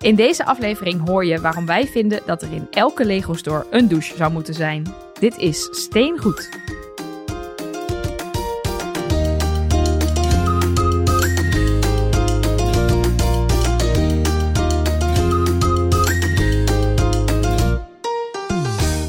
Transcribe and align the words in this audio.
In 0.00 0.14
deze 0.14 0.44
aflevering 0.44 1.06
hoor 1.06 1.24
je 1.24 1.40
waarom 1.40 1.66
wij 1.66 1.86
vinden 1.86 2.22
dat 2.26 2.42
er 2.42 2.52
in 2.52 2.66
elke 2.70 3.04
Lego 3.04 3.34
store 3.34 3.66
een 3.70 3.88
douche 3.88 4.16
zou 4.16 4.32
moeten 4.32 4.54
zijn. 4.54 4.94
Dit 5.20 5.36
is 5.36 5.68
Steengoed. 5.70 6.67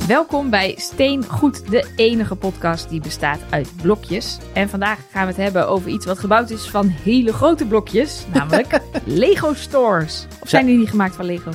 Welkom 0.10 0.50
bij 0.50 0.76
Steengoed, 0.78 1.72
de 1.72 1.90
enige 1.96 2.36
podcast 2.36 2.90
die 2.90 3.02
bestaat 3.02 3.40
uit 3.50 3.72
blokjes. 3.82 4.38
En 4.54 4.70
vandaag 4.70 5.00
gaan 5.12 5.22
we 5.22 5.28
het 5.28 5.42
hebben 5.42 5.68
over 5.68 5.90
iets 5.90 6.06
wat 6.06 6.20
gebouwd 6.20 6.50
is 6.50 6.70
van 6.70 6.88
hele 6.88 7.34
grote 7.34 7.66
blokjes, 7.66 8.26
namelijk 8.34 8.80
Lego 9.06 9.54
stores. 9.54 10.28
Of 10.42 10.50
zijn 10.50 10.66
die 10.66 10.78
niet 10.78 10.90
gemaakt 10.90 11.16
van 11.16 11.26
Lego? 11.26 11.52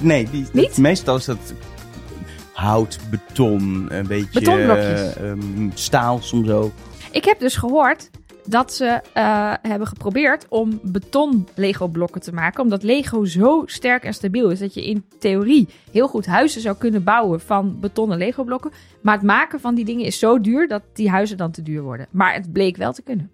Nee, 0.00 0.30
die, 0.30 0.46
Niet? 0.52 0.78
meestal 0.78 1.16
is 1.16 1.24
dat 1.24 1.54
hout, 2.52 2.98
beton, 3.10 3.86
een 3.88 4.06
beetje 4.06 4.40
Betonblokjes. 4.40 5.14
eh, 5.16 5.30
ehm, 5.30 5.70
staal 5.74 6.18
soms 6.22 6.50
ook. 6.50 6.72
Ik 7.10 7.24
heb 7.24 7.38
dus 7.38 7.56
gehoord 7.56 8.10
dat 8.46 8.72
ze 8.72 9.00
eh, 9.12 9.54
hebben 9.62 9.88
geprobeerd 9.88 10.46
om 10.48 10.80
beton 10.82 11.48
Lego 11.54 11.86
blokken 11.86 12.20
te 12.20 12.32
maken. 12.32 12.62
Omdat 12.62 12.82
Lego 12.82 13.24
zo 13.24 13.62
sterk 13.66 14.04
en 14.04 14.14
stabiel 14.14 14.50
is 14.50 14.58
dat 14.58 14.74
je 14.74 14.86
in 14.86 15.04
theorie 15.18 15.68
heel 15.90 16.08
goed 16.08 16.26
huizen 16.26 16.60
zou 16.60 16.76
kunnen 16.76 17.04
bouwen 17.04 17.40
van 17.40 17.80
betonnen 17.80 18.18
Lego 18.18 18.44
blokken. 18.44 18.70
Maar 19.02 19.14
het 19.14 19.22
maken 19.22 19.60
van 19.60 19.74
die 19.74 19.84
dingen 19.84 20.04
is 20.04 20.18
zo 20.18 20.40
duur 20.40 20.68
dat 20.68 20.82
die 20.92 21.10
huizen 21.10 21.36
dan 21.36 21.50
te 21.50 21.62
duur 21.62 21.82
worden. 21.82 22.06
Maar 22.10 22.34
het 22.34 22.52
bleek 22.52 22.76
wel 22.76 22.92
te 22.92 23.02
kunnen. 23.02 23.30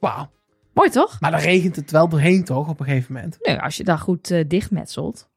Wauw. 0.00 0.30
Mooi 0.72 0.90
toch? 0.90 1.20
Maar 1.20 1.30
dan 1.30 1.40
regent 1.40 1.76
het 1.76 1.90
wel 1.90 2.08
doorheen 2.08 2.44
toch 2.44 2.68
op 2.68 2.80
een 2.80 2.86
gegeven 2.86 3.12
moment. 3.12 3.38
Nou, 3.40 3.58
als 3.58 3.76
je 3.76 3.84
dat 3.84 4.00
goed 4.00 4.30
eh, 4.30 4.44
dichtmetselt. 4.48 5.28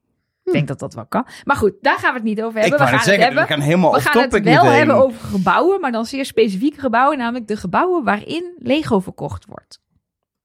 Ik 0.48 0.54
denk 0.54 0.68
dat 0.68 0.80
dat 0.80 0.94
wel 0.94 1.06
kan. 1.06 1.28
Maar 1.44 1.56
goed, 1.56 1.74
daar 1.82 1.98
gaan 1.98 2.10
we 2.10 2.16
het 2.16 2.24
niet 2.28 2.42
over 2.42 2.60
hebben. 2.60 2.80
ik 2.80 2.86
we 2.86 2.90
gaan 2.92 3.04
zeggen, 3.04 3.14
het 3.14 3.34
hebben. 3.34 3.42
we 3.44 3.50
gaan 3.50 3.60
helemaal 3.62 3.94
We 3.94 4.00
gaan 4.00 4.22
het 4.22 4.32
wel 4.32 4.42
meteen. 4.64 4.78
hebben 4.78 4.96
over 4.96 5.20
gebouwen, 5.20 5.80
maar 5.80 5.92
dan 5.92 6.06
zeer 6.06 6.26
specifieke 6.26 6.80
gebouwen, 6.80 7.18
namelijk 7.18 7.48
de 7.48 7.58
gebouwen 7.58 8.04
waarin 8.04 8.56
Lego 8.60 9.00
verkocht 9.00 9.46
wordt. 9.46 9.82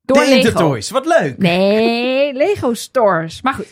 Door 0.02 0.16
De 0.16 0.22
Lego. 0.24 0.36
Intertoys, 0.36 0.90
wat 0.90 1.06
leuk! 1.06 1.38
Nee, 1.38 2.32
Lego 2.42 2.74
stores. 2.74 3.42
Maar 3.42 3.54
goed, 3.54 3.68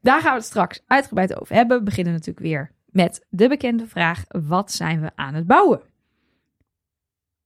daar 0.00 0.20
gaan 0.20 0.30
we 0.32 0.36
het 0.38 0.46
straks 0.46 0.82
uitgebreid 0.86 1.40
over 1.40 1.54
hebben. 1.54 1.78
We 1.78 1.84
beginnen 1.84 2.12
natuurlijk 2.12 2.46
weer 2.46 2.72
met 2.86 3.26
de 3.28 3.48
bekende 3.48 3.86
vraag: 3.86 4.24
wat 4.28 4.72
zijn 4.72 5.00
we 5.00 5.10
aan 5.14 5.34
het 5.34 5.46
bouwen? 5.46 5.80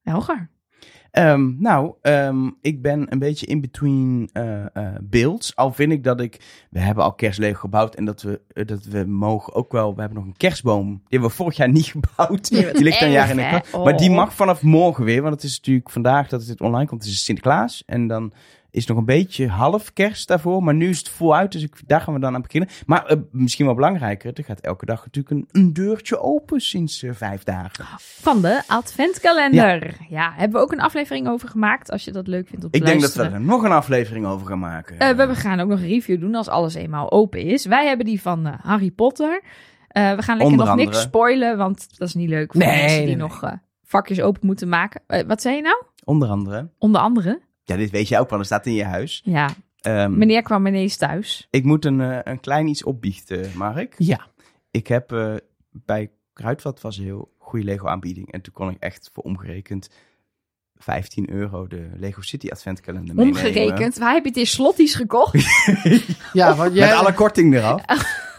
Helger. 0.03 0.51
Ehm, 1.11 1.53
nou, 1.59 1.93
ehm, 2.03 2.51
ik 2.61 2.83
ben 2.83 3.13
een 3.13 3.19
beetje 3.19 3.47
in 3.47 3.61
between 3.61 4.31
eh 4.33 4.65
eh, 4.77 4.95
builds. 5.03 5.57
Al 5.57 5.73
vind 5.73 5.93
ik 5.93 6.05
dat 6.05 6.21
ik... 6.21 6.67
We 6.71 6.79
hebben 6.79 7.05
al 7.05 7.13
kerstlego 7.15 7.59
gebouwd 7.61 7.95
en 7.95 8.05
dat 8.05 8.23
we, 8.23 8.41
eh, 8.53 8.67
dat 8.67 8.85
we 8.85 9.05
mogen 9.05 9.55
ook 9.55 9.73
wel... 9.73 9.95
We 9.95 10.01
hebben 10.01 10.19
nog 10.19 10.27
een 10.27 10.37
kerstboom. 10.37 10.87
Die 10.89 11.01
hebben 11.09 11.29
we 11.29 11.35
vorig 11.35 11.57
jaar 11.57 11.69
niet 11.79 11.87
gebouwd. 11.87 12.49
Die 12.49 12.83
ligt 12.83 13.01
een 13.03 13.11
jaar 13.11 13.31
in 13.31 13.37
de 13.37 13.49
kast. 13.51 13.73
hè? 13.73 13.79
Maar 13.79 13.97
die 13.97 14.11
Oh. 14.11 14.17
mag 14.17 14.35
vanaf 14.35 14.63
morgen 14.63 15.05
weer. 15.05 15.23
Want 15.23 15.35
het 15.35 15.43
is 15.45 15.57
natuurlijk 15.57 15.91
vandaag 15.91 16.29
dat 16.29 16.47
het 16.47 16.61
online 16.61 16.87
komt. 16.87 17.03
Het 17.03 17.13
is 17.13 17.25
Sinterklaas. 17.25 17.83
En 17.87 18.07
dan 18.07 18.33
is 18.71 18.87
nog 18.87 18.97
een 18.97 19.05
beetje 19.05 19.49
half 19.49 19.93
kerst 19.93 20.29
daarvoor. 20.29 20.63
Maar 20.63 20.75
nu 20.75 20.89
is 20.89 20.99
het 20.99 21.09
voluit. 21.09 21.53
Dus 21.53 21.63
ik, 21.63 21.77
daar 21.87 22.01
gaan 22.01 22.15
we 22.15 22.21
dan 22.21 22.35
aan 22.35 22.43
beginnen. 22.43 22.71
Maar 22.87 23.07
eh, 23.07 23.17
misschien 23.31 23.67
wel 23.67 23.75
belangrijker. 23.75 24.33
Er 24.35 24.45
gaat 24.45 24.61
elke 24.61 24.87
dag 24.87 25.05
natuurlijk 25.05 25.35
een, 25.35 25.61
een 25.63 25.73
deurtje 25.73 26.21
open 26.21 26.61
sinds 26.61 27.03
eh, 27.03 27.11
vijf 27.13 27.43
dagen. 27.43 27.85
Van 27.99 28.43
de 28.43 28.63
Adventkalender. 28.67 29.97
Ja. 30.09 30.33
hebben 30.37 30.59
we 30.59 30.65
ook 30.65 30.73
een 30.73 30.81
aflevering 30.81 31.29
over 31.29 31.49
gemaakt. 31.49 31.91
Als 31.91 32.05
je 32.05 32.13
dat 32.13 32.27
leuk 32.27 32.49
vindt 32.49 32.67
Ik 32.71 32.85
denk 32.85 33.01
dat 33.01 33.15
we 33.15 33.23
er 33.23 33.41
nog 33.41 33.63
een 33.63 33.73
aflevering 33.73 34.27
over 34.27 34.47
gaan 34.47 34.59
maken. 34.59 34.99
Eh, 34.99 35.17
we 35.17 35.35
gaan 35.35 35.61
ook 35.61 35.69
nog 35.69 35.81
een 35.81 35.89
review 35.89 36.21
doen 36.21 36.35
als 36.35 36.49
alles 36.49 36.75
eenmaal 36.75 37.11
open 37.11 37.41
is. 37.41 37.67
Wij 37.67 37.87
hebben 37.87 38.07
die 38.07 38.21
van 38.21 38.47
Harry 38.47 38.91
Potter. 38.91 39.43
We 39.89 40.01
gaan 40.01 40.37
lekker 40.37 40.45
Onder 40.45 40.67
nog 40.67 40.77
niks 40.77 41.01
spoilen, 41.01 41.57
want 41.57 41.99
dat 41.99 42.09
is 42.09 42.15
niet 42.15 42.29
leuk 42.29 42.53
voor 42.53 42.61
Nee, 42.61 42.81
mensen 42.81 42.99
die 42.99 43.07
nee, 43.07 43.17
nog 43.17 43.59
vakjes 43.83 44.21
open 44.21 44.47
moeten 44.47 44.69
maken. 44.69 45.03
Wat 45.27 45.43
zei 45.43 45.57
je 45.57 45.63
nou? 45.63 45.83
Onder 46.05 46.29
andere. 46.29 46.71
Onder 46.79 47.01
andere? 47.01 47.41
Ja, 47.69 47.77
dit 47.77 47.91
weet 47.91 48.09
je 48.09 48.19
ook 48.19 48.29
wel. 48.31 48.39
Dat 48.39 48.47
staat 48.47 48.67
in 48.67 48.73
je 48.75 48.85
huis. 48.85 49.21
Ja, 49.25 49.49
Ehm, 49.79 50.19
meneer 50.19 50.43
kwam 50.43 50.67
ineens 50.67 50.97
thuis. 50.97 51.47
Ik 51.51 51.65
moet 51.65 51.85
een, 51.85 52.01
eh, 52.01 52.19
een 52.23 52.41
klein 52.41 52.67
iets 52.67 52.85
opbiechten, 52.85 53.51
Mark. 53.55 53.95
Ja. 53.99 54.27
Ik 54.71 54.87
heb 54.87 55.13
eh, 55.13 55.35
bij 55.71 56.11
Kruidvat 56.33 56.81
was 56.81 56.97
een 56.99 57.05
heel 57.05 57.35
goede 57.39 57.65
Lego 57.65 57.87
aanbieding. 57.87 58.33
En 58.33 58.41
toen 58.41 58.53
kon 58.53 58.71
ik 58.71 58.77
echt 58.81 59.11
voor 59.13 59.23
omgerekend 59.25 59.89
15 60.77 61.31
euro 61.31 61.67
de 61.67 61.89
Lego 61.97 62.21
City 62.23 62.49
adventkalender 62.49 63.15
meenemen. 63.15 63.41
Omgerekend. 63.41 63.99
Waar 63.99 64.13
heb 64.15 64.23
je 64.23 64.29
het 64.29 64.39
in 64.39 64.47
slotties 64.47 64.95
gekocht? 64.95 65.35
Ja, 66.33 66.55
want 66.55 66.75
jij, 66.75 66.89
Met 66.89 66.97
alle 66.99 67.15
korting 67.15 67.55
eraf. 67.55 67.83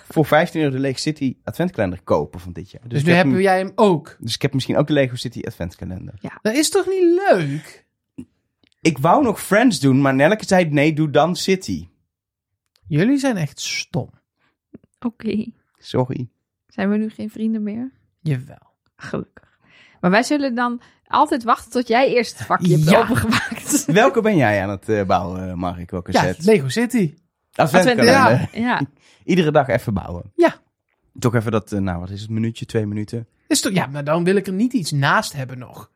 voor 0.07 0.25
15 0.25 0.61
euro 0.61 0.73
de 0.75 0.79
Lego 0.81 0.97
City 0.97 1.35
adventkalender 1.43 2.01
kopen 2.03 2.39
van 2.39 2.53
dit 2.53 2.71
jaar. 2.71 2.81
Dus, 2.81 2.91
dus 2.91 3.03
nu 3.03 3.07
heb 3.07 3.15
hebben 3.15 3.33
hem- 3.33 3.43
jij 3.43 3.57
hem 3.57 3.71
ook. 3.75 4.17
dus 4.19 4.33
ik 4.35 4.41
heb 4.41 4.53
misschien 4.53 4.77
ook 4.77 4.87
de 4.87 4.93
Lego 4.93 5.15
City 5.15 5.41
adventkalender. 5.43 6.13
Dat 6.41 6.53
is 6.55 6.69
toch 6.69 6.85
niet 6.85 7.19
leuk? 7.29 7.87
Ik 8.81 8.97
wou 8.97 9.23
nog 9.23 9.41
Friends 9.41 9.79
doen, 9.79 10.01
maar 10.01 10.15
Nelke 10.15 10.45
zei 10.45 10.69
nee, 10.69 10.93
doe 10.93 11.09
dan 11.09 11.35
City. 11.35 11.87
Jullie 12.87 13.17
zijn 13.17 13.37
echt 13.37 13.59
stom. 13.59 14.09
Oké. 14.99 15.45
Sorry. 15.77 16.29
Zijn 16.67 16.89
we 16.89 16.97
nu 16.97 17.09
geen 17.09 17.29
vrienden 17.29 17.63
meer? 17.63 17.91
Jawel. 18.21 18.73
Gelukkig. 18.95 19.57
Maar 20.01 20.11
wij 20.11 20.23
zullen 20.23 20.55
dan 20.55 20.81
altijd 21.07 21.43
wachten 21.43 21.71
tot 21.71 21.87
jij 21.87 22.13
eerst 22.13 22.37
het 22.37 22.47
vakje 22.47 22.71
hebt 22.77 22.89
Ja. 22.89 22.99
opengemaakt. 22.99 23.85
Welke 24.01 24.21
ben 24.21 24.35
jij 24.35 24.61
aan 24.63 24.69
het 24.69 24.89
eh, 24.89 25.03
bouwen, 25.05 25.57
Mark? 25.57 25.91
Welke 25.91 26.11
Ja, 26.11 26.21
set? 26.21 26.45
Lego 26.45 26.69
City. 26.69 27.13
Adventkalender. 27.53 28.05
Ja. 28.05 28.47
Ja. 28.51 28.81
Iedere 29.23 29.51
dag 29.51 29.67
even 29.67 29.93
bouwen. 29.93 30.31
Ja. 30.35 30.55
Toch 31.19 31.35
even 31.35 31.51
dat, 31.51 31.71
eh, 31.71 31.79
nou 31.79 31.99
wat 31.99 32.09
is 32.09 32.21
het, 32.21 32.29
minuutje, 32.29 32.65
twee 32.65 32.85
minuten. 32.85 33.27
Is 33.47 33.61
toch, 33.61 33.73
ja, 33.73 33.85
maar 33.85 34.03
dan 34.03 34.23
wil 34.23 34.35
ik 34.35 34.47
er 34.47 34.53
niet 34.53 34.73
iets 34.73 34.91
naast 34.91 35.33
hebben 35.33 35.57
nog. 35.57 35.91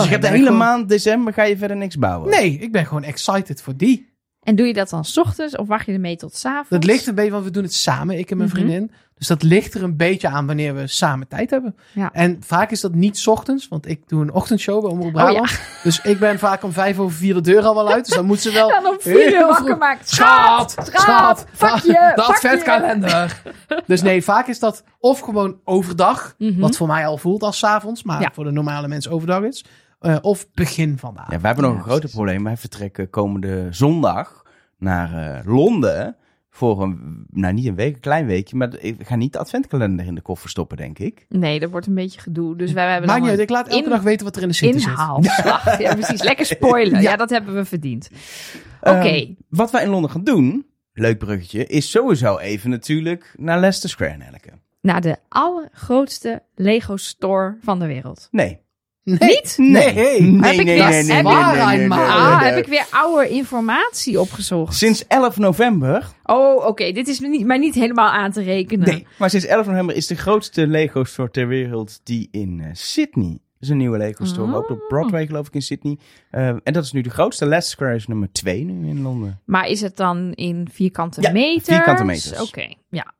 Dus 0.00 0.04
je 0.04 0.10
gaat 0.10 0.22
de 0.22 0.28
hele 0.28 0.42
gewoon- 0.44 0.58
maand 0.58 0.88
december 0.88 1.32
ga 1.32 1.42
je 1.42 1.56
verder 1.56 1.76
niks 1.76 1.96
bouwen? 1.98 2.30
Nee, 2.30 2.58
ik 2.58 2.72
ben 2.72 2.86
gewoon 2.86 3.02
excited 3.02 3.62
voor 3.62 3.76
die. 3.76 4.12
En 4.42 4.56
doe 4.56 4.66
je 4.66 4.72
dat 4.74 4.90
dan 4.90 5.04
's 5.04 5.16
ochtends 5.18 5.56
of 5.56 5.66
wacht 5.66 5.86
je 5.86 5.92
ermee 5.92 6.16
tot 6.16 6.34
's 6.36 6.44
avonds? 6.44 6.68
Dat 6.70 6.84
ligt 6.84 7.06
een 7.06 7.14
beetje, 7.14 7.30
want 7.30 7.44
we 7.44 7.50
doen 7.50 7.62
het 7.62 7.74
samen, 7.74 8.18
ik 8.18 8.30
en 8.30 8.36
mijn 8.36 8.48
Mhm. 8.48 8.58
vriendin. 8.58 8.90
Dus 9.14 9.26
dat 9.26 9.42
ligt 9.42 9.74
er 9.74 9.82
een 9.82 9.96
beetje 9.96 10.28
aan 10.28 10.46
wanneer 10.46 10.74
we 10.74 10.86
samen 10.86 11.28
tijd 11.28 11.50
hebben. 11.50 11.76
Ja. 11.92 12.10
En 12.12 12.36
vaak 12.46 12.70
is 12.70 12.80
dat 12.80 12.94
niet 12.94 13.18
's 13.18 13.26
ochtends, 13.26 13.68
want 13.68 13.88
ik 13.88 14.08
doe 14.08 14.22
een 14.22 14.32
ochtendshow 14.32 14.80
bij 14.82 14.90
Omroep 14.90 15.14
Oh, 15.14 15.20
ja. 15.20 15.24
Brabant. 15.26 15.60
Dus 15.82 16.00
ik 16.00 16.18
ben 16.18 16.38
vaak 16.38 16.62
om 16.62 16.72
vijf 16.72 16.98
over 16.98 17.16
vier 17.16 17.34
de 17.34 17.40
deur 17.40 17.62
al 17.62 17.74
wel 17.74 17.92
uit. 17.92 18.04
Dus 18.06 18.14
dan 18.14 18.24
moet 18.26 18.40
ze 18.40 18.52
wel... 18.52 18.68
Dan 18.82 18.86
om 18.86 18.96
vier 19.00 19.32
uur 19.34 19.46
wakker 19.46 19.64
vroeg- 19.64 19.78
maakt. 19.78 20.08
Schat, 20.10 20.74
schat, 20.92 21.46
vakje, 21.52 21.92
de 21.92 22.12
vakje. 22.22 22.22
adventkalender. 22.32 23.42
dus 23.86 24.02
nee, 24.02 24.24
vaak 24.24 24.46
is 24.46 24.58
dat 24.58 24.84
of 24.98 25.20
gewoon 25.20 25.60
overdag, 25.64 26.34
Mhm. 26.38 26.60
wat 26.60 26.76
voor 26.76 26.86
mij 26.86 27.06
al 27.06 27.16
voelt 27.18 27.42
als 27.42 27.58
's 27.58 27.64
avonds, 27.64 28.02
maar 28.02 28.20
Ja. 28.20 28.30
voor 28.34 28.44
de 28.44 28.50
normale 28.50 28.88
mensen 28.88 29.10
overdag 29.12 29.42
is. 29.42 29.64
Eh, 30.04 30.16
of 30.20 30.50
begin 30.52 30.98
van 30.98 31.14
de 31.14 31.18
avond. 31.20 31.32
Ja, 31.34 31.40
wij 31.40 31.50
hebben 31.50 31.64
nog 31.64 31.72
Ja, 31.72 31.78
een 31.78 31.84
groter 31.84 32.00
precies. 32.00 32.16
probleem. 32.18 32.44
Wij 32.44 32.56
vertrekken 32.56 33.10
komende 33.10 33.66
zondag 33.70 34.42
naar 34.78 35.38
eh, 35.38 35.46
Londen. 35.46 36.16
Voor 36.50 36.82
een, 36.82 37.24
nou 37.30 37.54
niet 37.54 37.66
een 37.66 37.74
week, 37.74 37.94
een 37.94 38.00
klein 38.00 38.26
weekje. 38.26 38.56
Maar 38.56 38.78
ik 38.78 38.96
ga 39.06 39.16
niet 39.16 39.32
de 39.32 39.38
adventkalender 39.38 40.06
in 40.06 40.14
de 40.14 40.20
koffer 40.20 40.50
stoppen, 40.50 40.76
denk 40.76 40.98
ik. 40.98 41.26
Nee, 41.28 41.60
dat 41.60 41.70
wordt 41.70 41.86
een 41.86 41.94
beetje 41.94 42.20
gedoe. 42.20 42.56
Dus 42.56 42.72
wij 42.72 42.90
hebben 42.90 43.08
Maakt 43.10 43.20
niet 43.20 43.30
uit, 43.30 43.38
ik 43.38 43.48
laat 43.50 43.68
elke 43.68 43.84
in- 43.84 43.90
dag 43.90 44.02
weten 44.02 44.24
wat 44.26 44.36
er 44.36 44.42
in 44.42 44.48
de 44.48 44.54
zit. 44.54 44.74
inhaalslag. 44.74 45.78
Ja, 45.78 45.94
precies. 45.94 46.22
Lekker 46.22 46.46
spoilen. 46.46 47.02
Ja. 47.02 47.10
Ja. 47.10 47.16
dat 47.16 47.30
hebben 47.30 47.54
we 47.54 47.64
verdiend. 47.64 48.10
Oké. 48.80 48.90
Ehm, 48.90 49.32
wat 49.48 49.70
wij 49.70 49.82
in 49.82 49.88
Londen 49.90 50.10
gaan 50.10 50.24
doen, 50.24 50.66
leuk 50.92 51.18
bruggetje, 51.18 51.66
is 51.66 51.90
sowieso 51.90 52.38
even 52.38 52.70
natuurlijk 52.70 53.34
naar 53.38 53.58
Leicester 53.58 53.90
Square, 53.90 54.16
Nelke. 54.16 54.50
Naar 54.80 55.00
de 55.00 55.16
allergrootste 55.28 56.42
Lego 56.54 56.96
store 56.96 57.56
van 57.62 57.78
de 57.78 57.86
wereld. 57.86 58.28
Nee. 58.30 58.58
Nee. 59.04 59.18
Niet? 59.20 59.54
Nee. 59.58 59.92
Nee. 59.94 60.20
Nee, 60.20 60.40
Heb 60.50 60.60
ik 60.60 60.66
weer- 60.66 60.88
nee, 60.88 61.02
nee, 61.02 61.12
heb 61.16 61.24
ik- 61.24 61.92
Ah, 61.92 62.40
heb 62.42 62.56
ik 62.56 62.66
weer 62.66 62.86
oude 62.90 63.28
informatie 63.28 64.20
opgezocht. 64.20 64.74
Sinds 64.76 65.06
11 65.06 65.36
november 65.38 66.06
Oh, 66.24 66.66
oké. 66.66 66.92
Dit 66.92 67.08
is 67.08 67.20
niet, 67.20 67.46
maar 67.46 67.58
niet 67.58 67.74
helemaal 67.74 68.08
aan 68.10 68.32
te 68.32 68.42
rekenen. 68.42 68.88
Nee, 68.88 69.06
maar 69.18 69.30
sinds 69.30 69.46
11 69.46 69.66
november 69.66 69.96
is 69.96 70.06
de 70.06 70.14
grootste 70.14 70.66
Lego 70.66 71.04
store 71.04 71.30
ter 71.30 71.48
wereld 71.48 72.00
die 72.04 72.28
in 72.30 72.60
eh, 72.60 72.68
Sydney. 72.72 73.38
Is 73.60 73.68
een 73.68 73.76
nieuwe 73.76 73.98
Lego 73.98 74.24
store, 74.24 74.50
Oh. 74.50 74.56
ook 74.56 74.70
op 74.70 74.84
Broadway 74.88 75.26
geloof 75.26 75.46
ik 75.46 75.54
in 75.54 75.62
Sydney. 75.62 75.98
Eh, 76.30 76.46
en 76.48 76.72
dat 76.72 76.84
is 76.84 76.92
nu 76.92 77.00
de 77.00 77.10
grootste. 77.10 77.46
Leicester 77.46 77.76
Square 77.76 77.94
is 77.94 78.06
nummer 78.06 78.32
2 78.32 78.64
nu 78.64 78.88
in 78.88 79.02
Londen. 79.02 79.40
Maar 79.44 79.66
is 79.68 79.80
het 79.80 79.96
dan 79.96 80.32
in 80.32 80.68
vierkante 80.72 81.20
Ja, 81.20 81.32
meters? 81.32 81.64
vierkante 81.64 82.04
meters. 82.04 82.40
Oké, 82.42 82.74
ja. 82.90 83.12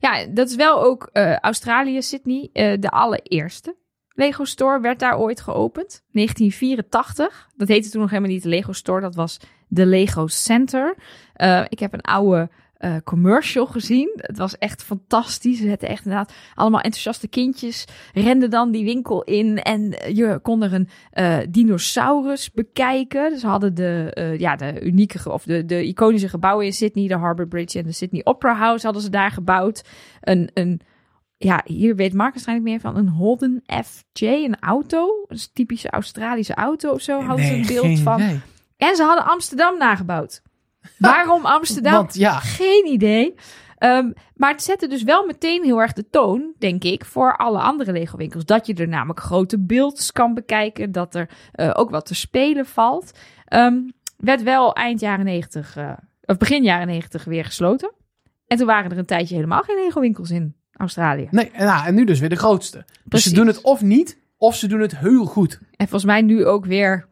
Ja, 0.00 0.26
dat 0.26 0.48
is 0.48 0.54
wel 0.56 0.82
ook 0.84 1.08
eh, 1.12 1.36
Australië, 1.36 2.02
Sydney. 2.02 2.48
de 2.52 2.88
allereerste 2.90 3.76
Lego 4.14 4.44
Store 4.44 4.80
werd 4.80 4.98
daar 4.98 5.18
ooit 5.18 5.40
geopend. 5.40 6.02
1984. 6.10 7.48
Dat 7.56 7.68
heette 7.68 7.90
toen 7.90 8.00
nog 8.00 8.10
helemaal 8.10 8.32
niet 8.32 8.42
de 8.42 8.48
Lego 8.48 8.72
Store. 8.72 9.00
Dat 9.00 9.14
was 9.14 9.40
de 9.68 9.86
Lego 9.86 10.26
Center. 10.26 10.94
Eh, 11.32 11.64
ik 11.68 11.78
heb 11.78 11.92
een 11.92 12.00
oude 12.00 12.50
eh, 12.74 12.96
commercial 13.04 13.66
gezien. 13.66 14.12
Het 14.16 14.38
was 14.38 14.58
echt 14.58 14.82
fantastisch. 14.82 15.58
Hadden 15.58 15.88
echt 15.88 16.04
inderdaad 16.04 16.32
allemaal 16.54 16.80
enthousiaste 16.80 17.28
kindjes. 17.28 17.84
Renden 18.12 18.50
dan 18.50 18.70
die 18.70 18.84
winkel 18.84 19.22
in 19.22 19.58
en 19.58 19.94
je 20.14 20.38
kon 20.42 20.62
er 20.62 20.72
een 20.72 20.88
eh, 21.10 21.38
dinosaurus 21.48 22.52
bekijken. 22.52 23.30
Dus 23.30 23.40
ze 23.40 23.46
hadden 23.46 23.74
de, 23.74 24.36
ja, 24.38 24.56
de 24.56 24.80
unieke 24.80 25.32
of 25.32 25.44
de, 25.44 25.64
de 25.64 25.86
iconische 25.86 26.28
gebouwen 26.28 26.66
in 26.66 26.72
Sydney, 26.72 27.08
de 27.08 27.16
Harbour 27.16 27.48
Bridge 27.48 27.78
en 27.78 27.84
de 27.84 27.92
Sydney 27.92 28.20
Opera 28.24 28.54
House 28.54 28.84
hadden 28.84 29.02
ze 29.02 29.10
daar 29.10 29.30
gebouwd. 29.30 29.84
Een, 30.20 30.50
een 30.54 30.80
ja, 31.44 31.62
hier 31.64 31.96
weet 31.96 32.12
Mark 32.12 32.32
waarschijnlijk 32.32 32.68
meer 32.68 32.80
van 32.80 32.96
een 32.96 33.08
Holden 33.08 33.62
FJ, 33.84 34.26
een 34.26 34.60
auto. 34.60 35.24
Een 35.26 35.38
typische 35.52 35.90
Australische 35.90 36.54
auto 36.54 36.90
of 36.90 37.00
zo. 37.00 37.22
Nee, 37.22 37.52
een 37.52 37.66
beeld 37.66 37.84
geen 37.84 37.98
van. 37.98 38.20
En 38.76 38.96
ze 38.96 39.02
hadden 39.02 39.26
Amsterdam 39.26 39.78
nagebouwd. 39.78 40.42
Waarom 40.98 41.44
Amsterdam? 41.58 41.92
Want 41.92 42.14
ja, 42.14 42.38
Geen 42.38 42.86
idee. 42.86 43.34
Ehm, 43.78 44.10
maar 44.34 44.50
het 44.50 44.62
zette 44.62 44.86
dus 44.86 45.02
wel 45.02 45.26
meteen 45.26 45.64
heel 45.64 45.80
erg 45.80 45.92
de 45.92 46.08
toon, 46.10 46.52
denk 46.58 46.84
ik, 46.84 47.04
voor 47.04 47.36
alle 47.36 47.58
andere 47.60 47.92
Lego 47.92 48.16
winkels. 48.16 48.44
Dat 48.44 48.66
je 48.66 48.74
er 48.74 48.88
namelijk 48.88 49.20
grote 49.20 49.58
beelds 49.58 50.12
kan 50.12 50.34
bekijken. 50.34 50.92
Dat 50.92 51.14
er 51.14 51.30
eh, 51.52 51.70
ook 51.74 51.90
wat 51.90 52.06
te 52.06 52.14
spelen 52.14 52.66
valt. 52.66 53.18
Ehm, 53.44 53.80
werd 54.16 54.42
wel 54.42 54.74
eind 54.74 55.00
jaren 55.00 55.24
90, 55.24 55.76
eh, 55.76 55.92
of 56.24 56.36
begin 56.36 56.62
jaren 56.62 56.86
90 56.86 57.24
weer 57.24 57.44
gesloten. 57.44 57.92
En 58.46 58.56
toen 58.56 58.66
waren 58.66 58.90
er 58.90 58.98
een 58.98 59.06
tijdje 59.06 59.34
helemaal 59.34 59.62
geen 59.62 59.76
Lego 59.76 60.00
winkels 60.00 60.30
in 60.30 60.54
Australië. 60.76 61.28
nee, 61.30 61.50
en, 61.50 61.66
nou, 61.66 61.86
en 61.86 61.94
nu 61.94 62.04
dus 62.04 62.20
weer 62.20 62.28
de 62.28 62.36
grootste. 62.36 62.84
Dus 63.04 63.22
ze 63.22 63.34
doen 63.34 63.46
het 63.46 63.60
of 63.60 63.82
niet, 63.82 64.18
of 64.36 64.56
ze 64.56 64.66
doen 64.66 64.80
het 64.80 64.98
heel 64.98 65.24
goed. 65.24 65.58
En 65.76 65.88
volgens 65.88 66.04
mij 66.04 66.22
nu 66.22 66.44
ook 66.46 66.64
weer 66.64 67.06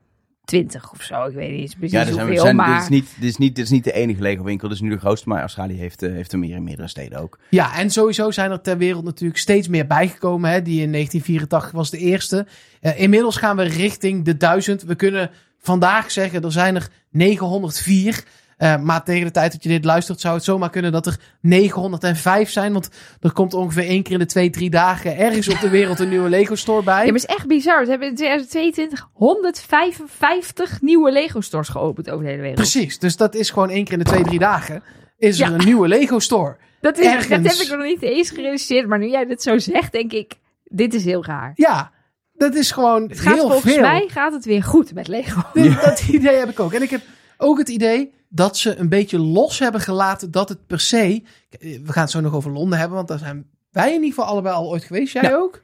20 0.45 0.93
of 0.93 1.03
zo. 1.03 1.25
Ik 1.25 1.35
weet 1.35 1.51
niet 1.51 1.77
precies 1.79 1.93
Ja, 1.93 2.01
er 2.01 2.07
zijn, 2.07 2.19
hoeveel, 2.19 2.43
zijn, 2.43 2.57
maar... 2.57 2.75
dit, 2.75 2.83
is 2.83 2.89
niet, 2.89 3.09
dit, 3.21 3.29
is 3.29 3.37
niet, 3.37 3.55
dit 3.55 3.65
is 3.65 3.71
niet 3.71 3.85
de 3.85 3.93
enige 3.93 4.23
Lego 4.23 4.43
winkel. 4.43 4.69
Dit 4.69 4.77
is 4.77 4.83
nu 4.83 4.91
de 4.91 4.99
grootste, 4.99 5.29
maar 5.29 5.41
Australië 5.41 5.79
heeft, 5.79 6.03
eh, 6.03 6.13
heeft 6.13 6.33
er 6.33 6.39
meer 6.39 6.57
in 6.57 6.65
meerdere 6.65 6.89
steden 6.89 7.19
ook. 7.19 7.39
Ja, 7.49 7.77
en 7.77 7.91
sowieso 7.91 8.31
zijn 8.31 8.51
er 8.51 8.61
ter 8.61 8.79
wereld 8.79 9.05
natuurlijk 9.05 9.39
steeds 9.39 9.69
meer 9.69 9.87
bijgekomen. 9.87 10.51
Hè? 10.51 10.63
Die 10.63 10.83
in 10.83 10.91
1984 10.91 11.71
was 11.71 11.91
de 11.91 11.99
eerste. 11.99 12.47
Eh, 12.81 13.01
inmiddels 13.01 13.37
gaan 13.37 13.57
we 13.57 13.63
richting 13.63 14.25
de 14.25 14.37
1000. 14.37 14.83
We 14.83 14.95
kunnen 14.95 15.31
vandaag 15.59 16.11
zeggen, 16.11 16.43
er 16.43 16.53
zijn 16.53 16.75
er 16.75 16.89
904. 17.11 18.25
Eh, 18.63 18.77
maar 18.77 19.05
tegen 19.05 19.25
de 19.27 19.31
tijd 19.31 19.53
dat 19.53 19.63
je 19.63 19.69
dit 19.69 19.85
luistert, 19.85 20.21
zou 20.21 20.35
het 20.35 20.45
zomaar 20.45 20.71
kunnen 20.71 20.93
dat 20.93 21.07
er 21.07 21.17
905 21.41 22.51
zijn. 22.51 22.73
Want 22.73 22.89
er 23.21 23.33
komt 23.33 23.55
ongeveer 23.55 23.85
één 23.87 24.03
keer 24.03 24.13
in 24.13 24.19
de 24.19 24.27
twee, 24.27 24.51
drie 24.51 24.71
dagen 24.71 25.17
ergens 25.19 25.49
op 25.49 25.61
de 25.61 25.69
wereld 25.69 25.99
een 25.99 26.09
nieuwe 26.09 26.29
Lego 26.29 26.55
store 26.55 26.83
bij. 26.83 26.95
Ja, 26.95 27.05
maar 27.13 27.21
het 27.21 27.29
is 27.31 27.37
echt 27.37 27.47
bizar. 27.47 27.85
Ze 27.85 27.91
hebben 27.91 28.09
in 28.09 28.15
2022 28.15 29.09
155 29.13 30.81
nieuwe 30.81 31.13
Lego 31.13 31.41
stores 31.41 31.69
geopend 31.69 32.11
over 32.11 32.23
de 32.25 32.29
hele 32.31 32.41
wereld. 32.43 32.59
Precies, 32.61 32.99
dus 32.99 33.17
dat 33.17 33.35
is 33.35 33.51
gewoon 33.51 33.71
één 33.71 33.85
keer 33.85 33.93
in 33.93 33.99
de 33.99 34.05
twee, 34.05 34.23
drie 34.23 34.39
dagen. 34.39 34.83
Is 35.19 35.41
er 35.41 35.49
Ja. 35.49 35.55
een 35.55 35.65
nieuwe 35.65 35.89
Lego 35.89 36.19
store. 36.19 36.57
Dat, 36.81 36.99
is, 36.99 37.05
dat 37.05 37.29
heb 37.29 37.55
ik 37.55 37.69
nog 37.71 37.83
niet 37.83 38.03
eens 38.03 38.31
gerealiseerd. 38.31 38.87
Maar 38.89 38.99
nu 38.99 39.09
jij 39.09 39.25
dit 39.25 39.43
zo 39.43 39.59
zegt, 39.59 39.93
denk 39.93 40.13
ik, 40.13 40.33
dit 40.65 40.95
is 40.95 41.05
heel 41.05 41.25
raar. 41.25 41.53
Ja, 41.55 41.91
dat 42.33 42.55
is 42.55 42.71
gewoon 42.71 43.03
Het 43.09 43.21
gaat 43.21 43.35
heel 43.35 43.49
volgens 43.51 43.73
veel. 43.73 43.83
mij 43.83 44.09
gaat 44.09 44.33
het 44.33 44.45
weer 44.45 44.63
goed 44.63 44.95
met 44.95 45.09
Lego. 45.09 45.41
Dat 45.85 46.03
idee 46.11 46.37
heb 46.37 46.49
ik 46.49 46.61
ook. 46.61 46.73
En 46.73 46.83
ik 46.83 46.91
heb 46.91 47.01
ook 47.43 47.59
het 47.59 47.69
idee 47.69 48.13
dat 48.29 48.57
ze 48.57 48.77
een 48.77 48.89
beetje 48.89 49.19
los 49.19 49.59
hebben 49.59 49.81
gelaten 49.81 50.31
dat 50.31 50.49
het 50.49 50.67
per 50.67 50.81
se... 50.81 51.23
We 51.61 51.93
gaan 51.93 52.03
het 52.03 52.11
zo 52.11 52.21
nog 52.21 52.35
over 52.35 52.51
Londen 52.53 52.79
hebben, 52.79 52.97
want 52.97 53.09
daar 53.09 53.19
zijn 53.19 53.47
wij 53.71 53.89
in 53.89 53.93
ieder 53.95 54.09
geval 54.09 54.25
allebei 54.25 54.55
al 54.55 54.69
ooit 54.71 54.85
geweest. 54.85 55.13
Jij 55.13 55.23
Ja. 55.23 55.35
ook? 55.35 55.63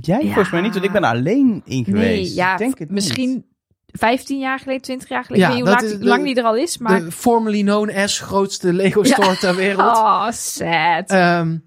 Jij 0.00 0.18
Ja. 0.18 0.24
volgens 0.24 0.50
mij 0.50 0.60
niet, 0.60 0.72
want 0.72 0.84
ik 0.84 0.92
ben 0.92 1.04
alleen 1.04 1.62
in 1.64 1.84
geweest. 1.84 2.04
Nee, 2.30 2.34
ja, 2.34 2.52
ik 2.52 2.58
denk 2.58 2.78
het 2.78 2.90
misschien 2.90 3.30
niet. 3.30 3.44
15 3.86 4.38
jaar 4.38 4.58
geleden, 4.58 4.82
20 4.82 5.08
jaar 5.08 5.24
geleden. 5.24 5.48
Ja, 5.48 5.52
ik 5.56 5.64
weet 5.64 5.72
niet 5.72 5.78
hoe 5.80 5.88
lang, 5.88 6.00
de- 6.02 6.08
lang 6.08 6.24
die 6.24 6.34
er 6.34 6.44
al 6.44 6.56
is, 6.56 6.78
maar... 6.78 7.00
De 7.04 7.12
formerly 7.12 7.62
known 7.62 7.90
as 7.96 8.18
grootste 8.20 8.72
Lego 8.72 9.02
store 9.02 9.36
ter 9.36 9.56
wereld. 9.56 9.96
Oh, 9.98 10.30
sad. 10.30 11.10
Ehm, 11.10 11.58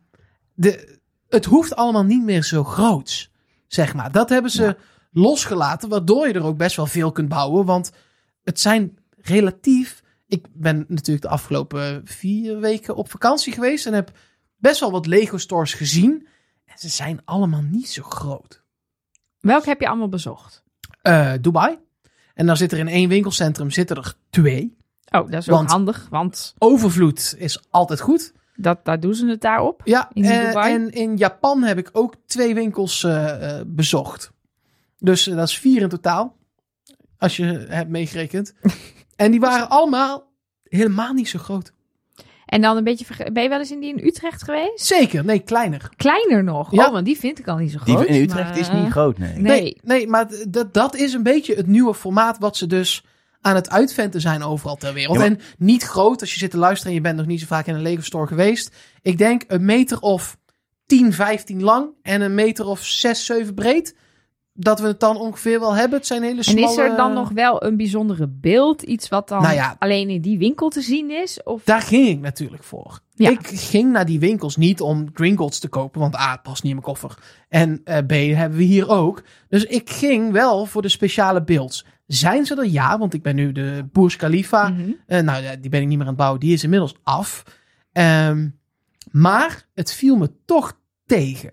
de, 0.53 0.97
het 1.29 1.45
hoeft 1.45 1.75
allemaal 1.75 2.03
niet 2.03 2.23
meer 2.23 2.43
zo 2.43 2.63
groots, 2.63 3.31
zeg 3.67 3.93
maar. 3.93 4.11
Dat 4.11 4.29
hebben 4.29 4.51
ze 4.51 4.63
Ja. 4.63 4.75
losgelaten, 5.11 5.89
waardoor 5.89 6.27
je 6.27 6.33
er 6.33 6.43
ook 6.43 6.57
best 6.57 6.75
wel 6.75 6.85
veel 6.85 7.11
kunt 7.11 7.29
bouwen. 7.29 7.65
Want 7.65 7.91
het 8.43 8.59
zijn 8.59 8.97
relatief... 9.23 10.01
Ik 10.27 10.45
ben 10.53 10.85
natuurlijk 10.87 11.25
de 11.25 11.31
afgelopen 11.31 12.01
vier 12.05 12.59
weken 12.59 12.95
op 12.95 13.09
vakantie 13.09 13.53
geweest... 13.53 13.85
en 13.85 13.93
heb 13.93 14.11
best 14.57 14.79
wel 14.79 14.91
wat 14.91 15.05
Lego 15.05 15.37
stores 15.37 15.73
gezien. 15.73 16.27
En 16.65 16.77
ze 16.77 16.89
zijn 16.89 17.21
allemaal 17.25 17.61
niet 17.61 17.89
zo 17.89 18.03
groot. 18.03 18.63
Welke 19.39 19.69
heb 19.69 19.79
je 19.79 19.87
allemaal 19.87 20.09
bezocht? 20.09 20.63
Eh, 21.01 21.33
Dubai. 21.41 21.77
En 22.33 22.45
dan 22.45 22.57
zit 22.57 22.71
er 22.71 22.77
in 22.77 22.87
één 22.87 23.09
winkelcentrum 23.09 23.71
zitten 23.71 23.95
er 23.97 24.13
twee. 24.29 24.77
Oh, 25.11 25.31
dat 25.31 25.41
is 25.41 25.49
ook 25.49 25.69
handig, 25.69 26.07
want 26.09 26.53
Overvloed 26.57 27.35
is 27.37 27.63
altijd 27.69 27.99
goed. 27.99 28.33
dat, 28.55 28.85
daar 28.85 28.99
doen 28.99 29.13
ze 29.13 29.27
het 29.27 29.41
daarop. 29.41 29.81
Ja, 29.83 30.09
In 30.13 30.23
eh, 30.23 30.47
Dubai? 30.47 30.73
en 30.73 30.91
in 30.91 31.17
Japan 31.17 31.63
heb 31.63 31.77
ik 31.77 31.89
ook 31.91 32.15
twee 32.25 32.53
winkels 32.53 33.03
eh, 33.03 33.61
bezocht. 33.65 34.31
Dus 34.97 35.23
dat 35.23 35.47
is 35.47 35.57
vier 35.59 35.81
in 35.81 35.89
totaal. 35.89 36.37
Als 37.17 37.35
je 37.35 37.45
hebt 37.69 37.89
meegerekend. 37.89 38.53
en 39.15 39.31
die 39.31 39.39
waren 39.39 39.69
allemaal 39.69 40.31
helemaal 40.63 41.13
niet 41.13 41.29
zo 41.29 41.39
groot. 41.39 41.71
En 42.45 42.61
dan 42.61 42.77
een 42.77 42.83
beetje... 42.83 43.05
Ben 43.31 43.43
je 43.43 43.49
wel 43.49 43.59
eens 43.59 43.71
in 43.71 43.79
die 43.79 43.95
in 43.97 44.05
Utrecht 44.07 44.43
geweest? 44.43 44.85
Zeker, 44.85 45.25
nee, 45.25 45.39
kleiner. 45.39 45.89
Kleiner 45.95 46.43
nog. 46.43 46.71
Ja. 46.71 46.85
Oh, 46.85 46.91
want 46.91 47.05
die 47.05 47.17
vind 47.19 47.39
ik 47.39 47.47
al 47.47 47.57
niet 47.57 47.71
zo 47.71 47.79
Die 47.83 47.95
groot. 47.95 48.07
in 48.07 48.21
Utrecht 48.21 48.49
maar- 48.49 48.57
is 48.59 48.69
niet 48.71 48.91
groot, 48.91 49.17
nee. 49.17 49.33
Nee. 49.35 49.41
Nee, 49.61 49.77
nee 49.83 50.07
maar 50.07 50.27
dat- 50.47 50.73
dat 50.73 50.95
is 50.95 51.13
een 51.13 51.23
beetje 51.23 51.55
het 51.55 51.67
nieuwe 51.67 51.93
formaat 51.93 52.37
wat 52.39 52.57
ze 52.57 52.67
dus 52.67 53.05
aan 53.41 53.55
het 53.55 53.69
uitventen 53.69 54.21
zijn 54.21 54.43
overal 54.43 54.75
ter 54.75 54.93
wereld. 54.93 55.13
Ja, 55.17 55.21
maar- 55.21 55.29
En 55.31 55.39
niet 55.57 55.83
groot, 55.83 56.21
als 56.21 56.33
je 56.33 56.39
zit 56.39 56.51
te 56.51 56.57
luisteren 56.57 56.87
en 56.91 56.97
je 56.97 57.03
bent 57.03 57.17
nog 57.17 57.25
niet 57.25 57.39
zo 57.39 57.45
vaak 57.45 57.67
in 57.67 57.75
een 57.75 57.81
Lego 57.81 58.01
store 58.01 58.27
geweest. 58.27 58.75
Ik 59.01 59.17
denk 59.17 59.43
een 59.47 59.65
meter 59.65 59.99
of 59.99 60.37
10, 60.85 61.13
15 61.13 61.63
lang 61.63 61.89
en 62.01 62.21
een 62.21 62.35
meter 62.35 62.65
of 62.65 62.85
6, 62.85 63.25
7 63.25 63.53
breed. 63.53 63.95
Dat 64.55 64.79
we 64.79 64.87
het 64.87 64.99
dan 64.99 65.17
ongeveer 65.17 65.59
wel 65.59 65.75
hebben. 65.75 65.97
Het 65.97 66.07
zijn 66.07 66.23
hele 66.23 66.37
En 66.37 66.43
smalle... 66.43 66.71
is 66.71 66.77
er 66.77 66.95
dan 66.95 67.13
nog 67.13 67.29
wel 67.29 67.63
een 67.63 67.77
bijzondere 67.77 68.27
beeld? 68.27 68.81
Iets 68.81 69.09
wat 69.09 69.27
dan 69.27 69.41
Nou 69.41 69.53
ja. 69.53 69.75
alleen 69.79 70.09
in 70.09 70.21
die 70.21 70.37
winkel 70.37 70.69
te 70.69 70.81
zien 70.81 71.11
is? 71.11 71.43
Of... 71.43 71.63
Daar 71.63 71.81
ging 71.81 72.07
ik 72.07 72.19
natuurlijk 72.19 72.63
voor. 72.63 72.99
Ja. 73.15 73.29
Ik 73.29 73.47
ging 73.47 73.91
naar 73.91 74.05
die 74.05 74.19
winkels 74.19 74.57
niet 74.57 74.81
om 74.81 75.09
Gringotts 75.13 75.59
te 75.59 75.67
kopen, 75.67 75.99
want 76.01 76.15
A, 76.15 76.31
het 76.31 76.41
past 76.41 76.63
niet 76.63 76.71
in 76.71 76.79
mijn 76.81 76.93
koffer. 76.93 77.17
En 77.49 77.81
eh, 77.83 77.97
B, 77.97 78.11
hebben 78.35 78.57
we 78.57 78.63
hier 78.63 78.89
ook. 78.89 79.23
Dus 79.49 79.63
ik 79.65 79.89
ging 79.89 80.31
wel 80.31 80.65
voor 80.65 80.81
de 80.81 80.89
speciale 80.89 81.43
beelds. 81.43 81.85
Zijn 82.07 82.45
ze 82.45 82.55
er? 82.55 82.67
Ja, 82.67 82.97
want 82.97 83.13
ik 83.13 83.21
ben 83.21 83.35
nu 83.35 83.51
de 83.51 83.85
Burj 83.91 84.15
Khalifa. 84.15 84.69
Mhm. 84.69 84.91
eh, 85.07 85.21
nou, 85.21 85.59
die 85.59 85.69
ben 85.69 85.81
ik 85.81 85.87
niet 85.87 85.97
meer 85.97 86.07
aan 86.07 86.07
het 86.07 86.17
bouwen. 86.17 86.39
Die 86.39 86.53
is 86.53 86.63
inmiddels 86.63 86.95
af. 87.03 87.43
Ehm, 87.91 88.49
maar 89.11 89.67
het 89.73 89.93
viel 89.93 90.15
me 90.15 90.31
toch 90.45 90.79
tegen. 91.05 91.51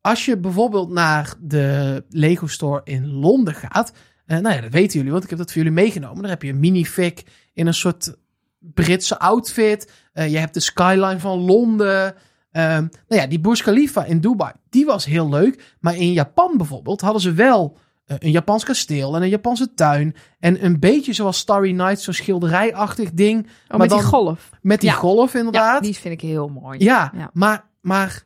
Als 0.00 0.24
je 0.24 0.36
bijvoorbeeld 0.38 0.90
naar 0.90 1.34
de 1.40 2.04
Lego 2.08 2.46
Store 2.46 2.80
in 2.84 3.06
Londen 3.12 3.54
gaat. 3.54 3.92
eh, 4.26 4.38
nou 4.38 4.54
ja, 4.54 4.60
dat 4.60 4.72
weten 4.72 4.96
jullie, 4.96 5.12
want 5.12 5.24
ik 5.24 5.30
heb 5.30 5.38
dat 5.38 5.48
voor 5.52 5.56
jullie 5.62 5.72
meegenomen. 5.78 6.20
Daar 6.22 6.30
heb 6.30 6.42
je 6.42 6.48
een 6.48 6.60
minifig 6.60 7.12
in 7.52 7.66
een 7.66 7.74
soort 7.74 8.14
Britse 8.58 9.18
outfit. 9.18 9.92
Eh, 10.12 10.30
je 10.30 10.38
hebt 10.38 10.54
de 10.54 10.60
skyline 10.60 11.18
van 11.18 11.38
Londen. 11.38 12.14
Ehm, 12.52 12.86
nou 13.08 13.20
ja, 13.22 13.26
die 13.26 13.40
Burj 13.40 13.60
Khalifa 13.62 14.04
in 14.04 14.20
Dubai, 14.20 14.52
die 14.70 14.84
was 14.86 15.04
heel 15.04 15.28
leuk. 15.28 15.76
Maar 15.80 15.96
in 15.96 16.12
Japan 16.12 16.56
bijvoorbeeld 16.56 17.00
hadden 17.00 17.22
ze 17.22 17.32
wel 17.32 17.76
eh, 18.06 18.16
een 18.18 18.30
Japans 18.30 18.64
kasteel 18.64 19.16
en 19.16 19.22
een 19.22 19.28
Japanse 19.28 19.74
tuin. 19.74 20.14
En 20.38 20.64
een 20.64 20.78
beetje 20.80 21.12
zoals 21.12 21.38
Starry 21.38 21.72
Night, 21.72 22.00
zo'n 22.00 22.14
schilderijachtig 22.14 23.12
ding. 23.12 23.46
Oh, 23.46 23.50
Maar 23.68 23.78
met 23.78 23.90
die 23.90 24.02
golf. 24.02 24.50
Met 24.62 24.80
die 24.80 24.90
Ja. 24.90 24.96
golf 24.96 25.32
Ja, 25.32 25.38
inderdaad. 25.38 25.82
die 25.82 25.96
vind 25.96 26.14
ik 26.14 26.20
heel 26.20 26.48
mooi. 26.48 26.78
Ja, 26.84 27.12
Ja. 27.16 27.30
Maar, 27.32 27.64
maar 27.80 28.22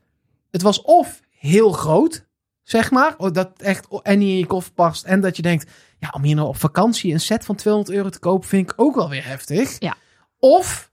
het 0.50 0.62
was 0.62 0.82
of 0.82 1.20
heel 1.46 1.72
groot, 1.72 2.26
zeg 2.62 2.90
maar. 2.90 3.14
oh, 3.18 3.32
Dat 3.32 3.50
echt 3.56 3.86
en 4.02 4.20
in 4.20 4.36
je 4.38 4.46
koffer 4.46 4.72
past. 4.72 5.04
En 5.04 5.20
dat 5.20 5.36
je 5.36 5.42
denkt, 5.42 5.70
ja, 5.98 6.08
om 6.14 6.22
hier 6.22 6.34
nou 6.36 6.48
op 6.48 6.56
vakantie 6.56 7.12
een 7.12 7.20
set 7.20 7.44
van 7.44 7.54
200 7.54 7.96
euro 7.96 8.08
te 8.08 8.18
kopen, 8.18 8.48
vind 8.48 8.70
ik 8.70 8.74
ook 8.80 8.94
wel 8.94 9.08
weer 9.08 9.26
heftig. 9.26 9.76
Ja. 9.78 9.94
Of 10.38 10.92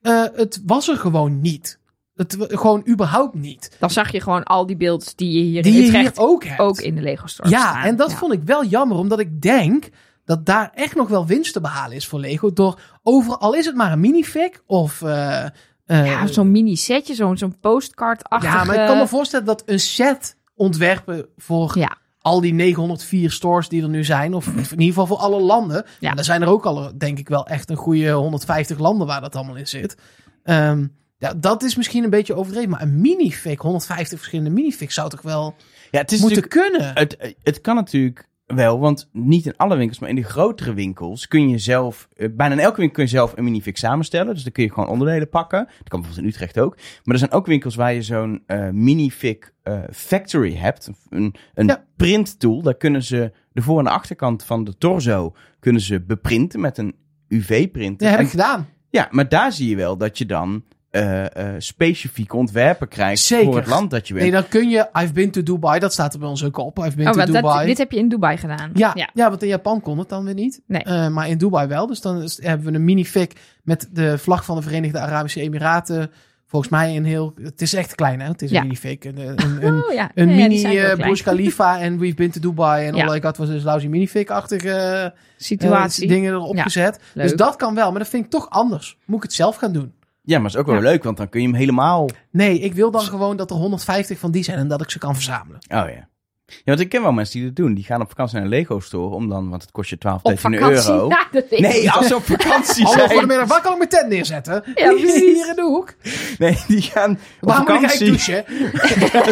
eh, 0.00 0.24
het 0.34 0.62
was 0.66 0.88
er 0.88 0.96
gewoon 0.96 1.40
niet. 1.40 1.80
Het 2.14 2.36
gewoon 2.38 2.82
überhaupt 2.88 3.34
niet. 3.34 3.76
Dan 3.78 3.90
zag 3.90 4.12
je 4.12 4.20
gewoon 4.20 4.42
al 4.44 4.66
die 4.66 4.76
beelds 4.76 5.14
die 5.14 5.32
je 5.32 5.42
hier 5.44 5.62
Die 5.62 5.72
in 5.72 5.78
hier 5.78 5.88
Utrecht 5.88 6.18
ook 6.18 6.44
hebt. 6.44 6.60
ook 6.60 6.80
in 6.80 6.94
de 6.94 7.00
Lego 7.00 7.26
Store 7.26 7.48
Ja, 7.48 7.58
staan. 7.60 7.82
en 7.84 7.96
dat 7.96 8.10
Ja. 8.10 8.16
vond 8.16 8.32
ik 8.32 8.42
wel 8.42 8.64
jammer, 8.64 8.96
omdat 8.96 9.18
ik 9.18 9.40
denk 9.42 9.88
dat 10.24 10.46
daar 10.46 10.70
echt 10.74 10.94
nog 10.94 11.08
wel 11.08 11.26
winst 11.26 11.52
te 11.52 11.60
behalen 11.60 11.96
is 11.96 12.06
voor 12.06 12.20
Lego. 12.20 12.52
Door 12.52 12.80
overal, 13.02 13.38
al 13.40 13.54
is 13.54 13.66
het 13.66 13.74
maar 13.76 13.92
een 13.92 14.00
minifig 14.00 14.62
of... 14.66 15.02
eh, 15.02 15.46
eh, 15.86 16.06
Ja, 16.06 16.26
zo'n 16.26 16.50
mini 16.50 16.76
setje, 16.76 17.14
zo'n 17.14 17.36
zo'n 17.36 17.58
postcard-achtige... 17.60 18.56
Ja, 18.56 18.64
maar 18.64 18.80
ik 18.80 18.86
kan 18.86 18.98
me 18.98 19.06
voorstellen 19.08 19.46
dat 19.46 19.62
een 19.66 19.80
set 19.80 20.36
ontwerpen 20.54 21.26
voor 21.36 21.78
Ja. 21.78 21.96
al 22.20 22.40
die 22.40 22.52
904 22.54 23.30
stores 23.30 23.68
die 23.68 23.82
er 23.82 23.88
nu 23.88 24.04
zijn, 24.04 24.34
of 24.34 24.46
in 24.46 24.56
ieder 24.70 24.84
geval 24.86 25.06
voor 25.06 25.16
alle 25.16 25.40
landen. 25.40 25.84
Ja. 26.00 26.10
En 26.10 26.18
er 26.18 26.24
zijn 26.24 26.42
er 26.42 26.48
ook 26.48 26.64
al, 26.66 26.90
denk 26.98 27.18
ik 27.18 27.28
wel, 27.28 27.46
echt 27.46 27.70
een 27.70 27.76
goede 27.76 28.10
150 28.10 28.78
landen 28.78 29.06
waar 29.06 29.20
dat 29.20 29.36
allemaal 29.36 29.56
in 29.56 29.68
zit. 29.68 29.96
Ehm, 30.42 30.86
ja, 31.18 31.34
dat 31.36 31.62
is 31.62 31.76
misschien 31.76 32.04
een 32.04 32.10
beetje 32.10 32.34
overdreven, 32.34 32.70
maar 32.70 32.82
een 32.82 33.00
minifig, 33.00 33.60
150 33.60 34.18
verschillende 34.18 34.50
minifigs 34.50 34.94
zou 34.94 35.08
toch 35.10 35.22
wel 35.22 35.54
Ja, 35.90 36.00
het 36.00 36.12
is 36.12 36.20
moeten 36.20 36.48
kunnen? 36.48 36.94
Het, 36.94 37.34
het 37.42 37.60
kan 37.60 37.74
natuurlijk 37.74 38.28
wel, 38.54 38.78
want 38.80 39.08
niet 39.12 39.46
in 39.46 39.56
alle 39.56 39.76
winkels, 39.76 39.98
maar 39.98 40.08
in 40.08 40.14
de 40.14 40.22
grotere 40.22 40.74
winkels 40.74 41.28
kun 41.28 41.48
je 41.48 41.58
zelf, 41.58 42.08
eh, 42.16 42.28
bijna 42.32 42.54
in 42.54 42.60
elke 42.60 42.76
winkel 42.76 42.94
kun 42.96 43.04
je 43.04 43.10
zelf 43.10 43.32
een 43.36 43.44
minifix 43.44 43.80
samenstellen. 43.80 44.34
Dus 44.34 44.42
dan 44.42 44.52
kun 44.52 44.62
je 44.64 44.72
gewoon 44.72 44.88
onderdelen 44.88 45.28
pakken. 45.28 45.58
Dat 45.78 45.88
kan 45.88 46.00
bijvoorbeeld 46.00 46.18
in 46.18 46.26
Utrecht 46.32 46.58
ook. 46.60 46.76
Maar 46.76 47.14
er 47.14 47.18
zijn 47.18 47.32
ook 47.32 47.46
winkels 47.46 47.74
waar 47.74 47.94
je 47.94 48.02
zo'n 48.02 48.42
eh 48.46 48.68
minifig 48.68 49.50
eh, 49.62 49.80
factory 49.92 50.54
hebt. 50.56 50.90
Een, 51.10 51.34
een 51.54 51.66
Ja. 51.66 51.84
printtool. 51.96 52.62
Daar 52.62 52.76
kunnen 52.76 53.02
ze 53.02 53.32
de 53.52 53.62
voor- 53.62 53.78
en 53.78 53.84
de 53.84 53.90
achterkant 53.90 54.44
van 54.44 54.64
de 54.64 54.78
torso 54.78 55.34
kunnen 55.60 55.82
ze 55.82 56.00
beprinten 56.00 56.60
met 56.60 56.78
een 56.78 56.94
UV-printer. 57.28 58.06
Dat 58.08 58.16
heb 58.16 58.24
ik 58.26 58.30
gedaan. 58.30 58.68
ja, 58.90 59.08
maar 59.10 59.28
daar 59.28 59.52
zie 59.52 59.68
je 59.68 59.76
wel 59.76 59.96
dat 59.96 60.18
je 60.18 60.26
dan 60.26 60.64
eh, 60.92 61.36
eh, 61.36 61.54
specifieke 61.58 62.36
ontwerpen 62.36 62.88
krijgt 62.88 63.22
Zeker. 63.22 63.44
voor 63.44 63.56
het 63.56 63.66
land 63.66 63.90
dat 63.90 64.08
je 64.08 64.14
bent. 64.14 64.24
Nee, 64.26 64.34
dan 64.40 64.48
kun 64.48 64.68
je... 64.68 64.88
I've 65.00 65.12
been 65.12 65.30
to 65.30 65.42
Dubai. 65.42 65.78
Dat 65.78 65.92
staat 65.92 66.12
er 66.12 66.18
bij 66.18 66.28
ons 66.28 66.44
ook 66.44 66.56
op. 66.56 66.78
I've 66.78 66.96
been 66.96 67.06
Oh, 67.06 67.12
to 67.12 67.18
want 67.18 67.32
Dubai. 67.32 67.56
dat, 67.58 67.66
dit 67.66 67.78
heb 67.78 67.90
je 67.92 67.98
in 67.98 68.08
Dubai 68.08 68.36
gedaan. 68.36 68.70
Ja, 68.74 68.90
ja. 68.94 69.08
ja. 69.14 69.28
want 69.28 69.42
in 69.42 69.48
Japan 69.48 69.80
kon 69.80 69.98
het 69.98 70.08
dan 70.08 70.24
weer 70.24 70.34
niet. 70.34 70.60
Nee. 70.66 70.82
Eh, 70.82 71.08
maar 71.08 71.28
in 71.28 71.38
Dubai 71.38 71.66
wel. 71.68 71.86
Dus 71.86 72.00
dan 72.00 72.22
is- 72.22 72.42
hebben 72.42 72.66
we 72.66 72.72
een 72.78 72.84
minifig 72.84 73.26
met 73.62 73.88
de 73.92 74.18
vlag 74.18 74.44
van 74.44 74.56
de 74.56 74.62
Verenigde 74.62 74.98
Arabische 74.98 75.40
Emiraten. 75.40 76.10
Volgens 76.46 76.72
mij 76.72 76.96
een 76.96 77.04
heel... 77.04 77.34
Het 77.42 77.62
is 77.62 77.74
echt 77.74 77.94
klein, 77.94 78.20
hè? 78.20 78.28
Het 78.28 78.42
is 78.42 78.50
Ja. 78.50 78.56
een 78.60 78.62
minifig. 78.66 79.04
Een, 79.04 79.18
een, 79.18 79.66
een, 79.66 79.82
Oh, 79.84 79.92
ja. 79.92 80.10
een 80.14 80.34
mini. 80.34 80.62
Burj 80.96 81.22
Khalifa 81.22 81.78
en 81.80 81.98
We've 81.98 82.14
been 82.14 82.30
to 82.30 82.40
Dubai. 82.40 82.86
En 82.86 82.94
Ja. 82.94 83.06
all 83.06 83.16
I 83.16 83.20
got 83.20 83.36
was 83.36 83.48
dus 83.48 83.62
lousy 83.62 83.86
minifig-achtige 83.86 84.70
eh, 84.70 85.06
situatie. 85.36 86.08
dingen 86.08 86.32
erop 86.32 86.54
Ja, 86.56 86.62
gezet. 86.62 86.98
leuk. 87.12 87.26
Dus 87.28 87.36
dat 87.36 87.56
kan 87.56 87.74
wel. 87.74 87.90
Maar 87.90 87.98
dat 87.98 88.08
vind 88.08 88.24
ik 88.24 88.30
toch 88.30 88.50
anders. 88.50 88.98
Moet 89.04 89.16
ik 89.16 89.22
het 89.22 89.32
zelf 89.32 89.56
gaan 89.56 89.72
doen? 89.72 89.92
Ja, 90.22 90.38
maar 90.38 90.50
is 90.50 90.56
ook 90.56 90.66
wel 90.66 90.74
Ja. 90.74 90.80
leuk, 90.80 91.02
want 91.04 91.16
dan 91.16 91.28
kun 91.28 91.40
je 91.40 91.46
hem 91.46 91.56
helemaal... 91.56 92.08
Nee, 92.30 92.58
ik 92.58 92.74
wil 92.74 92.90
dan 92.90 93.00
gewoon 93.02 93.36
dat 93.36 93.50
er 93.50 93.56
150 93.56 94.18
van 94.18 94.30
die 94.30 94.42
zijn 94.44 94.58
en 94.58 94.68
dat 94.68 94.80
ik 94.82 94.90
ze 94.90 94.98
kan 94.98 95.14
verzamelen. 95.14 95.60
Oh 95.68 95.68
ja. 95.88 96.10
Ja, 96.46 96.62
want 96.64 96.80
ik 96.80 96.88
ken 96.88 97.02
wel 97.02 97.12
mensen 97.12 97.38
die 97.38 97.46
dat 97.46 97.56
doen. 97.56 97.74
Die 97.74 97.84
gaan 97.84 98.00
op 98.00 98.08
vakantie 98.08 98.34
naar 98.36 98.44
een 98.44 98.50
Lego 98.50 98.80
store 98.80 99.14
om 99.14 99.28
dan, 99.28 99.48
want 99.48 99.62
het 99.62 99.70
kost 99.70 99.90
je 99.90 99.98
12, 99.98 100.16
Op 100.22 100.24
13 100.24 100.52
vakantie. 100.58 100.92
euro. 100.92 101.08
Nee, 101.50 101.90
als 101.90 102.06
ze 102.06 102.16
op 102.16 102.22
vakantie 102.24 102.88
zijn. 102.88 103.10
goedemiddag. 103.10 103.48
Waar 103.48 103.60
kan 103.60 103.72
ik 103.72 103.78
mijn 103.78 103.90
tent 103.90 104.08
neerzetten? 104.08 104.62
Ja, 104.74 104.88
precies. 104.88 105.14
Hier 105.20 105.48
in 105.48 105.54
de 105.56 105.62
hoek. 105.62 105.94
Nee, 106.38 106.58
die 106.66 106.82
gaan 106.82 107.10
op 107.10 107.18
Waar 107.48 107.58
moet 107.58 107.68
ik 107.68 107.74
vakantie. 107.74 108.06
douchen? 108.06 108.44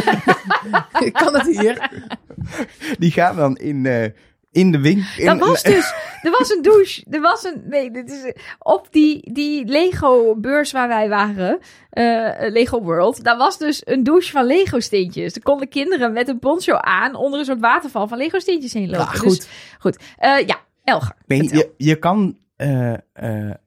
ik 1.06 1.12
kan 1.12 1.34
het 1.34 1.46
hier. 1.58 1.90
Die 2.98 3.10
gaan 3.10 3.36
dan 3.36 3.56
in, 3.56 3.86
eh, 3.86 4.10
in 4.52 4.72
de 4.72 4.80
winkel. 4.80 5.24
Dat 5.24 5.38
was 5.38 5.62
dus, 5.62 5.92
er 6.22 6.30
was 6.30 6.50
een 6.50 6.62
douche, 6.62 7.04
er 7.10 7.20
was 7.20 7.44
een, 7.44 7.62
nee, 7.66 7.90
dit 7.90 8.10
is, 8.10 8.32
op 8.58 8.88
die, 8.90 9.32
die 9.32 9.64
Lego-beurs 9.64 10.72
waar 10.72 10.88
wij 10.88 11.08
waren, 11.08 11.58
eh, 11.90 12.50
Lego 12.50 12.82
World, 12.82 13.24
daar 13.24 13.36
was 13.36 13.58
dus 13.58 13.82
een 13.84 14.04
douche 14.04 14.30
van 14.30 14.44
Lego-steentjes. 14.44 15.34
Er 15.34 15.42
konden 15.42 15.68
kinderen 15.68 16.12
met 16.12 16.28
een 16.28 16.38
poncho 16.38 16.74
aan 16.74 17.14
onder 17.14 17.38
een 17.38 17.44
soort 17.44 17.60
waterval 17.60 18.08
van 18.08 18.18
Lego-steentjes 18.18 18.72
heen 18.72 18.90
lopen. 18.90 19.04
Ja, 19.12 19.18
goed. 19.18 19.36
Dus, 19.36 19.48
goed. 19.78 19.98
Eh, 20.18 20.46
ja, 20.46 20.60
Elger. 20.84 21.14
Je, 21.26 21.70
je 21.76 21.96
kan 21.96 22.38
eh, 22.56 22.94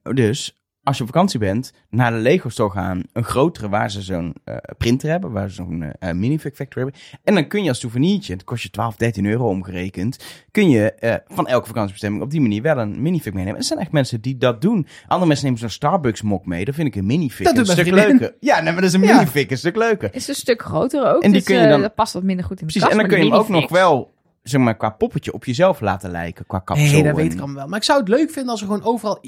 dus, 0.02 0.63
als 0.84 0.96
je 0.96 1.02
op 1.02 1.08
vakantie 1.08 1.38
bent, 1.38 1.72
naar 1.90 2.10
de 2.10 2.16
Lego 2.16 2.48
store 2.48 2.70
gaan. 2.70 3.02
Een 3.12 3.24
grotere 3.24 3.68
waar 3.68 3.90
ze 3.90 4.02
zo'n 4.02 4.34
eh, 4.44 4.56
printer 4.78 5.10
hebben, 5.10 5.32
waar 5.32 5.48
ze 5.48 5.54
zo'n 5.54 5.82
eh 5.98 6.12
minifig 6.12 6.54
factory 6.54 6.82
hebben. 6.84 7.00
En 7.24 7.34
dan 7.34 7.46
kun 7.48 7.62
je 7.62 7.68
als 7.68 7.80
souvenirtje, 7.80 8.32
het 8.32 8.44
kost 8.44 8.62
je 8.62 8.70
12, 8.70 8.96
13 8.96 9.26
euro 9.26 9.48
omgerekend, 9.48 10.24
kun 10.50 10.68
je 10.68 10.92
eh, 10.92 11.14
van 11.26 11.46
elke 11.46 11.66
vakantiebestemming 11.66 12.22
op 12.22 12.30
die 12.30 12.40
manier 12.40 12.62
wel 12.62 12.78
een 12.78 13.02
minifig 13.02 13.32
meenemen. 13.32 13.58
Er 13.58 13.64
zijn 13.64 13.78
echt 13.78 13.92
mensen 13.92 14.20
die 14.20 14.36
dat 14.36 14.60
doen. 14.60 14.86
Andere 15.06 15.26
mensen 15.26 15.44
nemen 15.44 15.60
zo'n 15.60 15.68
Starbucks 15.68 16.22
mok 16.22 16.46
mee. 16.46 16.64
Dat 16.64 16.74
vind 16.74 16.86
ik 16.88 16.94
een 16.94 17.06
minifig 17.06 17.46
Dat 17.46 17.56
een 17.58 17.66
stuk 17.66 17.90
leuker. 17.90 18.34
Ja, 18.40 18.54
nee, 18.60 18.72
maar 18.72 18.80
dat 18.82 18.90
is 18.90 18.92
een 18.92 19.02
Ja. 19.02 19.14
minifig 19.14 19.50
een 19.50 19.58
stuk 19.58 19.76
leuker. 19.76 20.14
Is 20.14 20.28
een 20.28 20.34
stuk 20.34 20.62
groter 20.62 21.06
ook. 21.14 21.22
En 21.22 21.30
die 21.30 21.38
dus, 21.38 21.44
kun 21.44 21.60
je 21.62 21.68
dan- 21.68 21.80
dat 21.80 21.94
past 21.94 22.12
wat 22.12 22.22
minder 22.22 22.44
goed 22.44 22.60
in 22.60 22.66
de 22.66 22.72
Precies, 22.72 22.82
kast. 22.82 22.92
en 22.92 22.98
dan 22.98 23.08
kun 23.08 23.18
je 23.26 23.30
hem 23.32 23.40
ook 23.40 23.48
nog 23.48 23.70
wel, 23.70 24.12
zeg 24.42 24.60
maar, 24.60 24.76
qua 24.76 24.90
poppetje 24.90 25.32
op 25.32 25.44
jezelf 25.44 25.80
laten 25.80 26.10
lijken. 26.10 26.46
Qua 26.46 26.58
kapsel. 26.58 26.86
Nee, 26.92 27.02
dat 27.02 27.16
weet 27.16 27.32
ik 27.32 27.38
allemaal 27.38 27.56
wel. 27.56 27.66
Maar 27.68 27.78
ik 27.78 27.84
zou 27.84 27.98
het 28.00 28.08
leuk 28.08 28.30
vinden 28.30 28.50
als 28.50 28.60
er 28.60 28.66
gewoon 28.66 28.82
overal, 28.84 29.18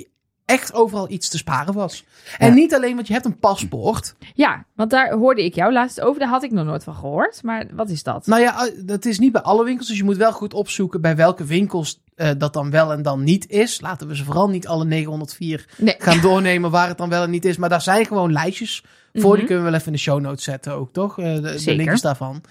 echt 0.47 0.75
overal 0.75 1.11
iets 1.11 1.29
te 1.29 1.37
sparen 1.37 1.75
was. 1.75 2.05
En 2.39 2.49
Ja. 2.49 2.55
niet 2.55 2.75
alleen, 2.75 2.95
want 2.95 3.07
je 3.07 3.13
hebt 3.13 3.25
een 3.25 3.39
paspoort. 3.39 4.15
Ja, 4.35 4.65
want 4.75 4.91
daar 4.91 5.13
hoorde 5.13 5.45
ik 5.45 5.55
jou 5.55 5.73
laatst 5.73 6.01
over. 6.01 6.21
Daar 6.21 6.29
had 6.29 6.43
ik 6.43 6.51
nog 6.53 6.65
nooit 6.67 6.85
van 6.85 6.95
gehoord. 6.95 7.43
Maar 7.43 7.67
wat 7.73 7.89
is 7.89 8.03
dat? 8.03 8.27
Nou 8.27 8.41
ja, 8.43 8.67
eh, 8.67 8.73
dat 8.85 9.05
is 9.05 9.19
niet 9.19 9.33
bij 9.33 9.43
alle 9.43 9.65
winkels. 9.65 9.89
Dus 9.89 9.97
je 9.97 10.05
moet 10.05 10.17
wel 10.17 10.33
goed 10.33 10.55
opzoeken 10.55 11.01
bij 11.01 11.17
welke 11.17 11.45
winkels 11.45 12.01
eh, 12.15 12.31
dat 12.39 12.53
dan 12.53 12.71
wel 12.71 12.93
en 12.93 13.03
dan 13.03 13.25
niet 13.25 13.49
is. 13.49 13.81
Laten 13.81 14.09
we 14.09 14.17
ze 14.17 14.25
vooral 14.25 14.49
niet 14.49 14.67
alle 14.67 14.85
904 14.85 15.67
nee. 15.77 15.95
gaan 15.99 16.21
doornemen 16.21 16.71
waar 16.71 16.89
het 16.89 16.99
dan 16.99 17.09
wel 17.09 17.23
en 17.23 17.31
niet 17.31 17.45
is. 17.45 17.57
Maar 17.57 17.69
daar 17.69 17.83
zijn 17.83 18.07
gewoon 18.07 18.33
lijstjes 18.33 18.85
voor. 19.15 19.29
Mhm. 19.31 19.37
Die 19.37 19.47
kunnen 19.47 19.65
we 19.65 19.71
wel 19.71 19.79
even 19.79 19.87
in 19.87 19.93
de 19.93 19.99
show 19.99 20.21
notes 20.21 20.45
zetten 20.45 20.73
ook, 20.73 20.93
toch? 20.93 21.19
Eh, 21.19 21.35
de, 21.35 21.41
de 21.65 21.75
linkjes 21.75 22.01
daarvan. 22.01 22.43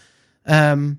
Ehm, 0.44 0.92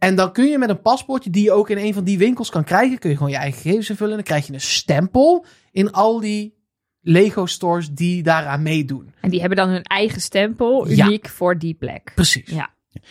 en 0.00 0.14
dan 0.14 0.32
kun 0.32 0.46
je 0.46 0.58
met 0.58 0.68
een 0.68 0.80
paspoortje 0.82 1.30
die 1.30 1.42
je 1.44 1.52
ook 1.52 1.70
in 1.70 1.78
een 1.78 1.94
van 1.94 2.04
die 2.04 2.18
winkels 2.18 2.50
kan 2.50 2.64
krijgen, 2.64 2.98
kun 2.98 3.10
je 3.10 3.16
gewoon 3.16 3.32
je 3.32 3.38
eigen 3.38 3.60
gegevens 3.60 3.90
invullen. 3.90 4.10
En 4.10 4.16
dan 4.18 4.26
krijg 4.26 4.46
je 4.46 4.52
een 4.52 4.60
stempel 4.60 5.44
in 5.72 5.92
al 5.92 6.20
die 6.20 6.58
Lego 7.00 7.46
stores 7.46 7.90
die 7.90 8.22
daaraan 8.22 8.62
meedoen. 8.62 9.12
En 9.20 9.30
die 9.30 9.40
hebben 9.40 9.58
dan 9.58 9.68
hun 9.68 9.82
eigen 9.82 10.20
stempel, 10.20 10.88
Ja. 10.88 11.06
uniek 11.06 11.28
voor 11.28 11.58
die 11.58 11.74
plek. 11.74 12.12
Precies. 12.14 12.50
Ja. 12.50 12.70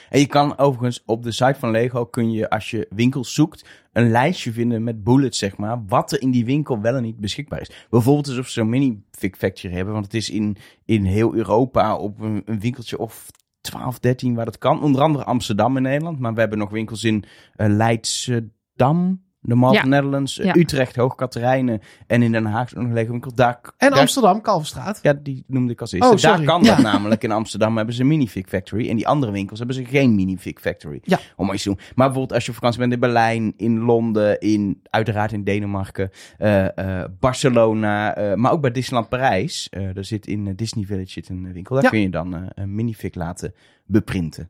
En 0.10 0.20
je 0.20 0.26
kan 0.26 0.58
overigens 0.58 1.04
op 1.06 1.24
de 1.24 1.32
site 1.32 1.56
van 1.60 1.72
Lego 1.72 2.06
kun 2.06 2.32
je, 2.32 2.50
als 2.50 2.70
je 2.72 2.88
winkels 2.90 3.34
zoekt, 3.34 3.66
een 3.94 4.12
lijstje 4.12 4.52
vinden 4.52 4.84
met 4.84 5.04
bullets, 5.04 5.38
zeg 5.38 5.58
maar, 5.58 5.86
wat 5.88 6.12
er 6.12 6.22
in 6.22 6.32
die 6.32 6.46
winkel 6.46 6.82
wel 6.82 6.96
en 6.96 7.04
niet 7.04 7.20
beschikbaar 7.20 7.62
is. 7.62 7.72
Bijvoorbeeld 7.90 8.28
alsof 8.28 8.46
ze 8.46 8.52
zo'n 8.52 8.70
mini-fig 8.70 9.38
factory 9.38 9.74
hebben, 9.74 9.94
want 9.94 10.06
het 10.06 10.14
is 10.14 10.30
in, 10.30 10.58
in 10.86 11.04
heel 11.04 11.34
Europa 11.36 11.96
op 11.98 12.20
een, 12.22 12.42
een 12.46 12.60
winkeltje 12.60 12.98
of 13.00 13.26
12, 13.62 14.00
13 14.00 14.36
waar 14.36 14.46
dat 14.46 14.58
kan. 14.58 14.84
Onder 14.84 15.02
andere 15.02 15.24
Amsterdam 15.24 15.78
in 15.78 15.84
Nederland, 15.84 16.20
maar 16.20 16.34
we 16.34 16.40
hebben 16.40 16.58
nog 16.58 16.70
winkels 16.70 17.04
in 17.04 17.24
eh, 17.56 17.68
Leidschendam, 17.70 19.24
de 19.42 19.56
Mall 19.56 19.74
Ja. 19.74 19.86
Netherlands, 19.86 20.36
Ja. 20.36 20.56
Utrecht, 20.56 20.96
Hoogkaterijnen 20.96 21.80
en 22.08 22.22
in 22.22 22.32
Den 22.32 22.46
Haag 22.46 22.74
nog 22.74 22.84
een 22.84 22.94
Lego 22.94 23.12
winkel. 23.12 23.34
Daar, 23.36 23.60
En 23.78 23.90
daar- 23.90 24.00
Amsterdam, 24.00 24.42
Kalverstraat. 24.42 25.00
ja, 25.02 25.14
die 25.14 25.44
noemde 25.48 25.72
ik 25.72 25.82
als 25.82 25.92
eerste. 25.92 26.12
Oh, 26.12 26.18
sorry. 26.18 26.38
Daar 26.38 26.46
kan 26.46 26.64
Ja. 26.64 26.76
dat 26.76 26.84
namelijk. 26.92 27.24
In 27.24 27.32
Amsterdam 27.32 27.78
hebben 27.78 27.96
ze 27.96 28.02
een 28.02 28.08
minifig 28.08 28.48
factory. 28.48 28.90
En 28.90 28.96
die 28.96 29.08
andere 29.08 29.32
winkels 29.32 29.58
hebben 29.60 29.76
ze 29.76 29.86
geen 29.86 30.16
minifig 30.16 30.60
factory. 30.60 31.00
Ja. 31.04 31.20
Om 31.36 31.46
maar 31.46 31.56
iets 31.56 31.64
te 31.64 31.70
doen. 31.70 31.78
Maar 31.78 31.94
bijvoorbeeld 31.96 32.34
als 32.34 32.44
je 32.44 32.50
op 32.50 32.56
vakantie 32.56 32.80
bent 32.80 32.94
in 32.94 33.00
Berlijn, 33.00 33.54
in 33.58 33.80
Londen, 33.80 34.40
in, 34.40 34.82
uiteraard 34.90 35.32
in 35.32 35.44
Denemarken, 35.44 36.10
eh, 36.38 36.78
eh, 37.02 37.10
Barcelona, 37.20 38.16
eh, 38.16 38.34
maar 38.36 38.52
ook 38.52 38.62
bij 38.62 38.72
Disneyland 38.72 39.10
Parijs. 39.10 39.70
eh 39.70 39.98
er 39.98 40.06
zit 40.06 40.28
in 40.28 40.56
Disney 40.56 40.86
Village 40.86 41.12
zit 41.12 41.30
een 41.30 41.54
winkel. 41.54 41.76
Daar 41.76 41.84
Ja. 41.84 41.90
kun 41.90 42.00
je 42.00 42.10
dan 42.10 42.50
een 42.56 42.76
minifig 42.76 43.16
laten 43.16 43.54
beprinten. 43.86 44.50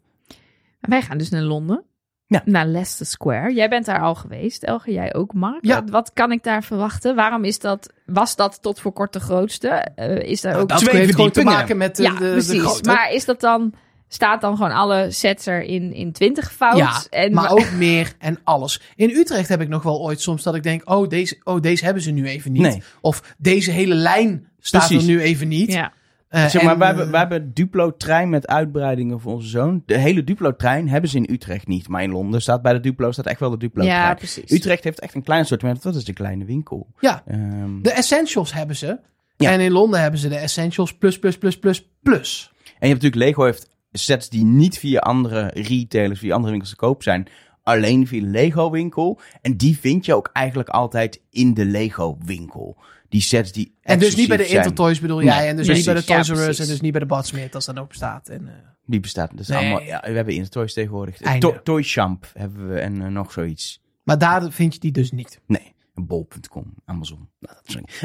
Wij 0.80 1.02
gaan 1.02 1.18
dus 1.18 1.30
naar 1.30 1.42
Londen. 1.42 1.84
Ja. 2.30 2.42
Naar 2.46 2.66
Leicester 2.66 3.06
Square. 3.06 3.54
Jij 3.54 3.70
bent 3.70 3.86
daar 3.86 4.02
al 4.02 4.16
geweest. 4.16 4.64
Elge, 4.64 4.92
jij 4.92 5.14
ook, 5.14 5.34
Mark. 5.34 5.66
Ja. 5.66 5.84
Wat 5.84 6.12
kan 6.14 6.32
ik 6.32 6.44
daar 6.44 6.64
verwachten? 6.64 7.16
Waarom 7.16 7.44
is 7.44 7.60
dat, 7.60 7.94
was 8.06 8.36
dat 8.36 8.62
tot 8.62 8.80
voor 8.80 8.92
kort 8.92 9.14
de 9.14 9.20
grootste? 9.20 9.68
Eh, 9.96 10.18
is 10.18 10.42
daar 10.42 10.52
Nou, 10.52 10.64
ook... 10.64 10.70
twee 10.70 10.90
gewoon 10.90 11.06
te 11.08 11.14
verdiepingen. 11.14 11.52
maken 11.54 11.78
met 11.78 11.96
de, 11.96 12.04
ja, 12.04 12.14
de, 12.14 12.20
de 12.20 12.32
precies. 12.32 12.82
maar 12.82 13.12
is 13.12 13.26
dat 13.26 13.40
dan... 13.40 13.74
Staat 14.12 14.42
dan 14.42 14.56
gewoon 14.56 14.72
alle 14.72 15.12
sets 15.12 15.46
er 15.46 15.62
in, 15.62 15.94
in 15.94 16.12
20 16.12 16.54
fout? 16.54 16.78
Ja, 16.78 17.02
en, 17.10 17.34
maar 17.34 17.52
ook 17.52 17.72
meer 17.72 18.14
en 18.20 18.40
alles. 18.44 18.82
In 18.96 19.10
Utrecht 19.10 19.50
heb 19.50 19.62
ik 19.62 19.68
nog 19.68 19.84
wel 19.84 20.02
ooit 20.02 20.22
soms 20.22 20.44
dat 20.44 20.56
ik 20.56 20.64
denk, 20.64 20.90
oh 20.90 21.08
deze, 21.10 21.38
oh, 21.44 21.62
deze 21.62 21.86
hebben 21.86 22.04
ze 22.04 22.12
nu 22.12 22.28
even 22.28 22.52
niet. 22.52 22.62
Nee. 22.62 22.84
Of 23.02 23.36
deze 23.38 23.72
hele 23.72 23.94
lijn 23.96 24.48
staat 24.60 24.88
Precies. 24.88 25.08
er 25.08 25.14
nu 25.14 25.22
even 25.22 25.48
niet. 25.48 25.72
Ja. 25.74 25.92
Eh, 26.30 26.46
zeg 26.48 26.62
maar, 26.64 26.74
en, 26.74 26.80
wij, 26.80 26.90
eh, 26.90 26.96
hebben, 26.96 27.12
wij 27.12 27.20
hebben 27.20 27.54
Duplo-trein 27.54 28.30
met 28.30 28.48
uitbreidingen 28.48 29.20
voor 29.20 29.34
onze 29.34 29.48
zoon. 29.48 29.84
De 29.86 29.98
hele 29.98 30.24
Duplo-trein 30.24 30.90
hebben 30.90 31.10
ze 31.10 31.18
in 31.18 31.28
Utrecht 31.32 31.68
niet. 31.68 31.88
Maar 31.88 32.04
in 32.04 32.12
Londen 32.12 32.42
staat 32.42 32.62
bij 32.62 32.74
de 32.74 32.80
Duplo 32.80 33.12
staat 33.12 33.26
echt 33.26 33.40
wel 33.40 33.50
de 33.50 33.58
Duplo-trein. 33.58 33.98
ja, 34.00 34.14
precies. 34.14 34.52
Utrecht 34.52 34.84
heeft 34.84 35.00
echt 35.00 35.16
een 35.16 35.24
klein 35.24 35.46
sortiment. 35.46 35.84
Dat 35.84 35.96
is 35.96 36.06
de 36.06 36.14
kleine 36.14 36.46
winkel. 36.46 36.88
Ja, 37.00 37.24
Ehm, 37.26 37.82
de 37.82 37.92
essentials 37.92 38.54
hebben 38.54 38.76
ze. 38.76 39.00
Ja. 39.38 39.52
En 39.52 39.60
in 39.60 39.72
Londen 39.72 40.02
hebben 40.02 40.20
ze 40.20 40.30
de 40.30 40.38
essentials 40.38 40.98
plus, 40.98 41.20
plus, 41.20 41.38
plus, 41.38 41.60
plus, 41.60 41.90
plus. 42.02 42.52
En 42.66 42.88
je 42.88 42.94
hebt 42.94 43.02
natuurlijk, 43.04 43.16
Lego 43.16 43.44
heeft 43.44 43.70
sets 43.92 44.30
die 44.30 44.44
niet 44.44 44.80
via 44.80 45.00
andere 45.00 45.52
retailers, 45.54 46.20
via 46.20 46.34
andere 46.34 46.52
winkels 46.52 46.72
te 46.72 46.78
koop 46.78 47.04
zijn. 47.04 47.28
Alleen 47.64 48.08
via 48.08 48.22
Lego 48.26 48.70
winkel. 48.70 49.20
En 49.42 49.58
die 49.58 49.78
vind 49.78 50.06
je 50.06 50.14
ook 50.14 50.30
eigenlijk 50.34 50.70
altijd 50.70 51.22
in 51.30 51.54
de 51.54 51.66
Lego 51.66 52.18
winkel. 52.26 52.78
Die 53.10 53.22
sets 53.22 53.52
die 53.52 53.76
En 53.82 54.00
dus 54.00 54.16
niet 54.16 54.28
bij 54.28 54.38
de 54.38 54.48
Intertoys 54.48 55.00
bedoel 55.00 55.18
Nee, 55.18 55.26
jij. 55.26 55.48
En 55.50 55.56
dus 55.56 55.68
niet 55.68 55.86
bij 55.86 55.94
de. 55.94 56.04
Toys 56.04 56.28
Ja, 56.28 56.34
R 56.34 56.48
Us. 56.48 56.60
En 56.60 56.68
dus 56.68 56.82
niet 56.82 56.92
bij 56.92 57.02
de 57.02 57.08
Badsmith 57.08 57.56
als 57.56 57.66
dat 57.66 57.80
ook 57.80 57.88
bestaat. 57.88 58.30
En, 58.30 58.48
eh, 58.48 58.54
Die 58.86 59.00
bestaan. 59.00 59.30
Dus 59.36 59.48
Nee. 59.48 59.58
allemaal, 59.58 59.82
ja, 59.82 60.02
we 60.06 60.12
hebben 60.12 60.34
Intertoys 60.34 60.74
tegenwoordig. 60.74 61.18
To 61.40 61.62
Toy 61.64 61.84
Champ 61.84 62.32
hebben 62.34 62.70
we 62.70 62.80
en 62.80 63.02
eh, 63.02 63.08
nog 63.08 63.32
zoiets. 63.32 63.82
maar 64.04 64.18
daar 64.18 64.52
vind 64.52 64.74
je 64.74 64.80
die 64.80 64.92
dus 64.92 65.12
niet. 65.12 65.40
Nee, 65.48 65.74
bol.com, 66.06 66.74
Amazon. 66.86 67.30
Nou. 67.40 67.56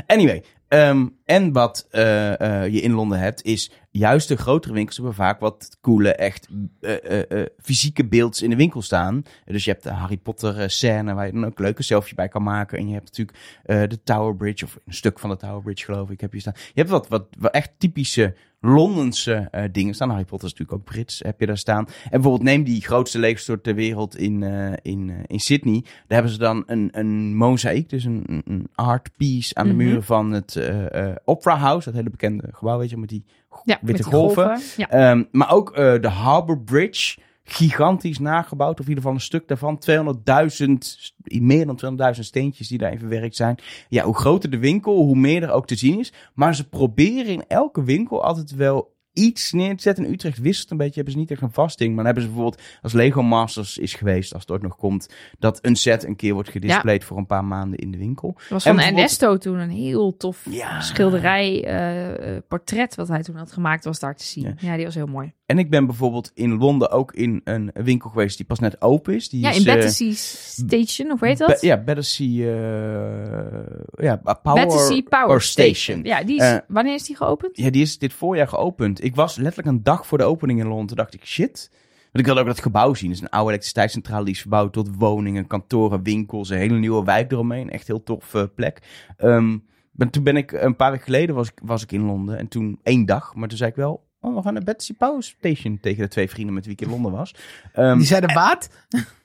Anyway, 0.06 0.44
ehm, 0.68 1.06
en 1.24 1.52
wat 1.52 1.86
eh, 1.90 2.40
eh, 2.40 2.72
je 2.72 2.80
in 2.80 2.92
Londen 2.92 3.18
hebt, 3.18 3.42
is 3.42 3.70
juist 3.90 4.28
de 4.28 4.36
grotere 4.36 4.74
winkels 4.74 4.96
hebben 4.96 5.14
vaak 5.14 5.40
wat 5.40 5.78
coole, 5.80 6.14
echt 6.14 6.48
eh, 6.80 7.42
fysieke 7.62 8.04
beelds 8.04 8.42
in 8.42 8.50
de 8.50 8.56
winkel 8.56 8.82
staan. 8.82 9.22
Dus 9.44 9.64
je 9.64 9.70
hebt 9.70 9.82
de 9.82 9.90
Harry 9.90 10.16
Potter 10.16 10.70
scène 10.70 11.14
waar 11.14 11.26
je 11.26 11.32
dan 11.32 11.46
ook 11.46 11.58
leuke 11.58 11.82
selfie 11.82 12.14
bij 12.14 12.28
kan 12.28 12.42
maken. 12.42 12.78
En 12.78 12.86
je 12.86 12.94
hebt 12.94 13.16
natuurlijk 13.16 13.38
de 13.90 14.02
Tower 14.02 14.36
Bridge, 14.36 14.64
of 14.64 14.78
een 14.86 14.94
stuk 14.94 15.18
van 15.18 15.30
de 15.30 15.36
Tower 15.36 15.62
Bridge 15.62 15.84
geloof 15.84 16.10
ik, 16.10 16.20
heb 16.20 16.32
je 16.32 16.40
staan. 16.40 16.54
Je 16.56 16.80
hebt 16.80 16.90
wat, 16.90 17.08
wat, 17.08 17.26
wat 17.38 17.52
echt 17.52 17.70
typische 17.78 18.34
Londense 18.64 19.48
eh, 19.50 19.64
dingen 19.72 19.94
staan. 19.94 20.08
Harry 20.10 20.24
Potter 20.24 20.48
is 20.48 20.54
natuurlijk 20.54 20.78
ook 20.88 20.94
Brits, 20.94 21.18
heb 21.24 21.40
je 21.40 21.46
daar 21.46 21.58
staan. 21.58 21.86
En 21.86 22.10
bijvoorbeeld 22.10 22.42
neem 22.42 22.64
die 22.64 22.82
grootste 22.82 23.18
Lego 23.18 23.38
store 23.38 23.60
ter 23.60 23.74
wereld 23.74 24.16
in, 24.16 24.42
eh, 24.42 24.72
in, 24.82 25.10
eh, 25.10 25.16
in 25.26 25.40
Sydney. 25.40 25.80
Daar 25.82 25.92
hebben 26.06 26.30
ze 26.32 26.38
dan 26.38 26.62
een, 26.66 26.88
een 26.92 27.36
mozaïek, 27.36 27.88
dus 27.88 28.04
een, 28.04 28.42
een- 28.44 28.68
art 28.74 29.10
piece 29.16 29.54
aan 29.54 29.66
de 29.66 29.74
Mhm. 29.74 29.84
muren 29.84 30.04
van 30.04 30.30
het 30.32 30.60
Opera 31.24 31.56
House. 31.56 31.84
Dat 31.84 31.94
hele 31.98 32.10
bekende 32.10 32.48
gebouw, 32.52 32.78
weet 32.78 32.90
je, 32.90 32.96
met 32.96 33.08
die 33.08 33.24
Ja, 33.50 33.60
witte 33.64 33.84
met 33.84 33.96
die 33.96 34.04
golven. 34.04 34.60
Ja. 34.76 34.88
Ehm, 34.90 35.22
maar 35.30 35.52
ook 35.52 35.74
de 35.76 36.08
Harbour 36.08 36.60
Bridge, 36.60 37.18
gigantisch 37.44 38.18
nagebouwd. 38.18 38.80
Of 38.80 38.84
in 38.84 38.88
ieder 38.88 39.02
geval 39.02 39.14
een 39.16 39.24
stuk 39.24 39.48
daarvan. 39.48 39.82
200.000, 39.90 40.72
st- 40.78 41.14
meer 41.24 41.66
dan 41.66 41.98
200.000 42.14 42.20
steentjes 42.20 42.68
die 42.68 42.78
daarin 42.78 42.98
verwerkt 42.98 43.36
zijn. 43.36 43.56
Ja, 43.88 44.04
hoe 44.04 44.16
groter 44.16 44.50
de 44.50 44.58
winkel, 44.58 44.96
hoe 44.96 45.16
meer 45.16 45.42
er 45.42 45.50
ook 45.50 45.66
te 45.66 45.76
zien 45.76 45.98
is. 45.98 46.12
Maar 46.34 46.54
ze 46.54 46.68
proberen 46.68 47.32
in 47.32 47.44
elke 47.48 47.82
winkel 47.82 48.24
altijd 48.24 48.54
wel 48.54 48.93
iets 49.14 49.52
neer 49.52 49.76
te 49.76 49.82
zetten. 49.82 50.04
In 50.04 50.12
Utrecht 50.12 50.38
wisselt 50.38 50.70
een 50.70 50.76
beetje, 50.76 50.94
hebben 50.94 51.12
ze 51.12 51.18
niet 51.18 51.30
echt 51.30 51.40
een 51.42 51.52
vast 51.52 51.78
ding. 51.78 51.88
Maar 51.94 52.04
dan 52.04 52.14
hebben 52.14 52.22
ze 52.22 52.28
bijvoorbeeld, 52.28 52.62
als 52.82 52.92
Lego 52.92 53.22
Masters 53.22 53.78
is 53.78 53.94
geweest, 53.94 54.32
als 54.32 54.42
het 54.42 54.50
ooit 54.50 54.62
nog 54.62 54.76
komt, 54.76 55.08
dat 55.38 55.58
een 55.62 55.76
set 55.76 56.04
een 56.04 56.16
keer 56.16 56.34
wordt 56.34 56.48
gedisplayed 56.48 57.04
voor 57.04 57.16
een 57.16 57.26
paar 57.26 57.44
maanden 57.44 57.78
in 57.78 57.90
de 57.90 57.98
winkel. 57.98 58.28
Er 58.28 58.34
was 58.34 58.48
En 58.50 58.58
van 58.58 58.74
bijvoorbeeld- 58.76 59.02
Ernesto 59.20 59.36
toen 59.38 59.58
een 59.58 59.70
heel 59.70 60.16
tof 60.16 60.46
Ja. 60.50 60.80
schilderij, 60.80 61.64
eh, 61.64 62.36
eh, 62.36 62.42
portret 62.48 62.94
wat 62.94 63.08
hij 63.08 63.22
toen 63.22 63.36
had 63.36 63.52
gemaakt, 63.52 63.84
was 63.84 63.98
daar 63.98 64.16
te 64.16 64.24
zien. 64.24 64.44
Ja. 64.44 64.54
Ja, 64.58 64.76
die 64.76 64.84
was 64.84 64.94
heel 64.94 65.06
mooi. 65.06 65.32
En 65.46 65.58
ik 65.58 65.70
ben 65.70 65.86
bijvoorbeeld 65.86 66.30
in 66.34 66.56
Londen 66.56 66.90
ook 66.90 67.12
in 67.12 67.40
een 67.44 67.70
winkel 67.74 68.10
geweest 68.10 68.36
die 68.36 68.46
pas 68.46 68.58
net 68.58 68.82
open 68.82 69.14
is. 69.14 69.28
Die 69.28 69.40
Ja, 69.40 69.50
is, 69.50 69.58
in 69.58 69.66
eh, 69.66 69.72
Battersea 69.74 70.12
Station, 70.14 71.10
of 71.10 71.20
weet 71.20 71.38
dat? 71.38 71.60
Ja, 71.60 71.76
Battersea, 71.82 72.46
eh 72.54 74.04
ja, 74.04 74.16
Power, 74.16 74.40
Battersea 74.66 75.02
Power, 75.08 75.40
Station. 75.42 75.74
Station. 75.74 76.04
Ja, 76.04 76.22
die 76.24 76.36
is, 76.40 76.60
wanneer 76.68 76.94
is 76.94 77.02
die 77.02 77.16
geopend? 77.16 77.56
Ja, 77.56 77.70
die 77.70 77.82
is 77.82 77.98
dit 77.98 78.12
voorjaar 78.12 78.48
geopend. 78.48 79.03
Ik 79.04 79.14
was 79.14 79.36
letterlijk 79.36 79.68
een 79.68 79.82
dag 79.82 80.06
voor 80.06 80.18
de 80.18 80.24
opening 80.24 80.60
in 80.60 80.66
Londen. 80.66 80.86
Toen 80.86 80.96
dacht 80.96 81.14
ik, 81.14 81.24
shit. 81.24 81.70
Want 82.02 82.18
ik 82.18 82.24
wilde 82.24 82.40
ook 82.40 82.46
dat 82.46 82.60
gebouw 82.60 82.94
zien. 82.94 83.08
Het 83.08 83.18
is 83.18 83.24
een 83.24 83.30
oude 83.30 83.48
elektriciteitscentrale 83.48 84.24
die 84.24 84.34
is 84.34 84.40
verbouwd 84.40 84.72
tot 84.72 84.96
woningen, 84.96 85.46
kantoren, 85.46 86.02
winkels. 86.02 86.50
Een 86.50 86.58
hele 86.58 86.78
nieuwe 86.78 87.04
wijk 87.04 87.32
eromheen. 87.32 87.70
Echt 87.70 87.86
heel 87.86 88.02
tof 88.02 88.34
eh, 88.34 88.42
plek. 88.54 88.82
Ehm, 89.16 89.58
ben, 89.92 90.10
toen 90.10 90.22
ben 90.22 90.36
ik, 90.36 90.52
een 90.52 90.76
paar 90.76 90.90
weken 90.90 91.04
geleden 91.04 91.34
was 91.34 91.48
ik, 91.48 91.60
was 91.62 91.82
ik 91.82 91.92
in 91.92 92.04
Londen. 92.04 92.38
En 92.38 92.48
toen 92.48 92.78
één 92.82 93.06
dag. 93.06 93.34
Maar 93.34 93.48
toen 93.48 93.58
zei 93.58 93.70
ik 93.70 93.76
wel, 93.76 94.06
oh, 94.20 94.36
we 94.36 94.42
gaan 94.42 94.52
naar 94.52 94.62
Battersea 94.62 94.96
Power 94.98 95.22
Station. 95.22 95.78
Tegen 95.80 96.02
de 96.02 96.08
twee 96.08 96.30
vrienden 96.30 96.54
met 96.54 96.64
wie 96.64 96.72
ik 96.72 96.80
in 96.80 96.90
Londen 96.90 97.12
was. 97.12 97.34
Ehm, 97.72 97.96
Die 97.96 98.06
zeiden 98.06 98.34
waard. 98.34 98.68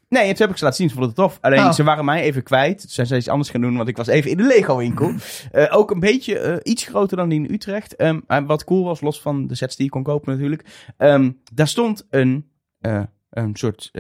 Nee, 0.10 0.28
toen 0.28 0.38
heb 0.38 0.50
ik 0.50 0.58
ze 0.58 0.64
laten 0.64 0.80
zien. 0.80 0.90
Ze 0.90 0.96
vonden 0.96 1.14
het 1.16 1.20
tof. 1.26 1.38
Alleen 1.42 1.60
Oh. 1.60 1.72
ze 1.72 1.84
waren 1.84 2.06
mij 2.06 2.22
even 2.22 2.44
kwijt. 2.44 2.80
Toen 2.80 2.90
zijn 2.90 3.08
ze 3.08 3.16
iets 3.16 3.28
anders 3.28 3.50
gaan 3.50 3.62
doen, 3.62 3.78
want 3.78 3.90
ik 3.90 3.98
was 3.98 4.08
even 4.08 4.32
in 4.32 4.38
de 4.38 4.44
Lego-winkel. 4.44 5.12
Eh, 5.52 5.78
ook 5.78 5.92
een 5.92 6.00
beetje 6.00 6.40
eh, 6.40 6.58
iets 6.64 6.86
groter 6.86 7.18
dan 7.18 7.30
die 7.30 7.40
in 7.40 7.54
Utrecht. 7.54 7.96
Ehm, 7.96 8.20
wat 8.46 8.64
cool 8.64 8.84
was, 8.84 9.02
los 9.02 9.22
van 9.22 9.48
de 9.48 9.56
sets 9.56 9.76
die 9.76 9.86
je 9.86 9.92
kon 9.92 10.04
kopen 10.04 10.32
natuurlijk. 10.34 10.66
ehm, 10.98 11.32
daar 11.54 11.68
stond 11.68 12.08
een, 12.10 12.50
eh, 12.80 13.04
een 13.30 13.56
soort 13.56 13.92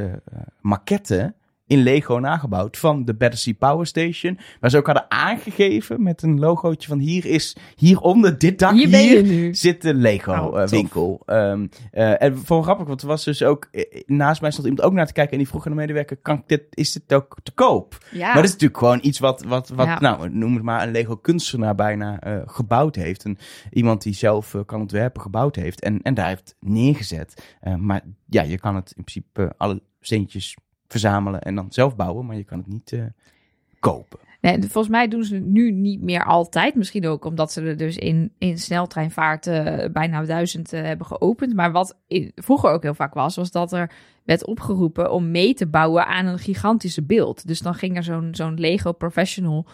maquette 0.61 1.35
in 1.69 1.83
Lego 1.83 2.17
nagebouwd 2.17 2.77
van 2.77 3.05
de 3.05 3.13
Battersea 3.13 3.53
Power 3.59 3.87
Station. 3.87 4.39
Waar 4.59 4.69
ze 4.69 4.77
ook 4.77 4.85
hadden 4.85 5.11
aangegeven 5.11 6.03
met 6.03 6.21
een 6.21 6.39
logootje 6.39 6.87
van 6.87 6.99
hier 6.99 7.25
is, 7.25 7.55
hieronder 7.75 8.37
dit 8.37 8.59
dak 8.59 8.73
Hier 8.73 9.55
zit 9.55 9.81
de 9.81 9.93
Lego 9.93 10.33
Oh, 10.33 10.61
eh, 10.61 10.67
winkel. 10.67 11.21
Ehm, 11.25 11.67
eh, 11.91 12.21
en 12.21 12.37
voor 12.37 12.63
grappig, 12.63 12.87
want 12.87 13.01
er 13.01 13.07
was 13.07 13.23
dus 13.23 13.43
ook 13.43 13.67
eh, 13.71 14.01
naast 14.05 14.41
mij 14.41 14.51
stond 14.51 14.67
iemand 14.67 14.85
ook 14.87 14.93
naar 14.93 15.07
te 15.07 15.13
kijken 15.13 15.31
en 15.31 15.37
die 15.37 15.47
vroeg 15.47 15.65
aan 15.65 15.71
de 15.71 15.77
medewerker: 15.77 16.17
kan 16.17 16.37
ik 16.37 16.43
dit, 16.47 16.63
is 16.69 16.91
dit 16.91 17.13
ook 17.13 17.37
te 17.43 17.51
koop? 17.51 17.97
Ja. 18.11 18.25
Maar 18.25 18.35
dat 18.35 18.43
is 18.43 18.51
natuurlijk 18.51 18.79
gewoon 18.79 18.99
iets 19.01 19.19
wat, 19.19 19.43
wat, 19.43 19.69
wat 19.69 19.85
Ja. 19.85 19.99
nou, 19.99 20.29
noem 20.29 20.53
het 20.53 20.63
maar 20.63 20.83
een 20.83 20.91
Lego 20.91 21.15
kunstenaar 21.15 21.75
bijna 21.75 22.19
eh, 22.19 22.37
gebouwd 22.45 22.95
heeft. 22.95 23.23
En 23.23 23.37
iemand 23.71 24.01
die 24.01 24.13
zelf 24.13 24.55
kan 24.65 24.81
ontwerpen 24.81 25.21
gebouwd 25.21 25.55
heeft 25.55 25.81
en, 25.81 26.01
en 26.01 26.13
daar 26.13 26.27
heeft 26.27 26.55
neergezet. 26.59 27.57
Eh, 27.59 27.75
maar 27.75 28.01
ja, 28.25 28.41
je 28.41 28.59
kan 28.59 28.75
het 28.75 28.93
in 28.95 29.03
principe 29.03 29.53
alle 29.57 29.81
steentjes 29.99 30.55
verzamelen 30.89 31.41
en 31.41 31.55
dan 31.55 31.65
zelf 31.69 31.95
bouwen, 31.95 32.25
maar 32.25 32.35
je 32.35 32.43
kan 32.43 32.57
het 32.57 32.67
niet 32.67 32.91
eh, 32.91 33.03
kopen. 33.79 34.19
Nee, 34.41 34.59
volgens 34.59 34.87
mij 34.87 35.07
doen 35.07 35.23
ze 35.23 35.35
het 35.35 35.45
nu 35.45 35.71
niet 35.71 36.01
meer 36.01 36.23
altijd. 36.25 36.75
Misschien 36.75 37.07
ook 37.07 37.25
omdat 37.25 37.51
ze 37.51 37.61
er 37.61 37.77
dus 37.77 37.97
in, 37.97 38.31
in 38.37 38.57
sneltreinvaart 38.57 39.47
eh, 39.47 39.89
bijna 39.91 40.23
duizend 40.23 40.73
eh, 40.73 40.81
hebben 40.81 41.07
geopend. 41.07 41.53
Maar 41.53 41.71
wat 41.71 41.97
vroeger 42.35 42.69
ook 42.69 42.83
heel 42.83 42.93
vaak 42.93 43.13
was, 43.13 43.35
was 43.35 43.51
dat 43.51 43.73
er 43.73 43.91
werd 44.23 44.45
opgeroepen 44.45 45.11
om 45.11 45.31
mee 45.31 45.53
te 45.53 45.67
bouwen 45.67 46.07
aan 46.07 46.25
een 46.25 46.39
gigantische 46.39 47.03
beeld. 47.03 47.47
Dus 47.47 47.59
dan 47.59 47.73
ging 47.73 47.97
er 47.97 48.03
zo'n 48.03 48.29
zo'n 48.31 48.59
Lego 48.59 48.91
professional, 48.91 49.65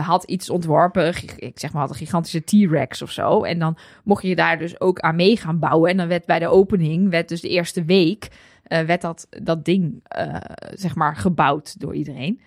had 0.00 0.24
iets 0.24 0.50
ontworpen, 0.50 1.14
ik 1.36 1.58
zeg 1.58 1.72
maar 1.72 1.82
had 1.82 1.90
een 1.90 1.96
gigantische 1.96 2.44
T-Rex 2.44 3.02
of 3.02 3.10
zo. 3.10 3.42
En 3.42 3.58
dan 3.58 3.76
mocht 4.04 4.22
je 4.22 4.36
daar 4.36 4.58
dus 4.58 4.80
ook 4.80 5.00
aan 5.00 5.16
mee 5.16 5.36
gaan 5.36 5.58
bouwen. 5.58 5.90
En 5.90 5.96
dan 5.96 6.08
werd 6.08 6.26
bij 6.26 6.38
de 6.38 6.48
opening, 6.48 7.10
werd 7.10 7.28
dus 7.28 7.40
de 7.40 7.48
eerste 7.48 7.84
week, 7.84 8.28
werd 8.70 9.00
dat, 9.00 9.26
dat 9.42 9.64
ding, 9.64 10.00
eh, 10.02 10.36
zeg 10.74 10.94
maar, 10.94 11.16
gebouwd 11.16 11.80
door 11.80 11.94
iedereen. 11.94 12.40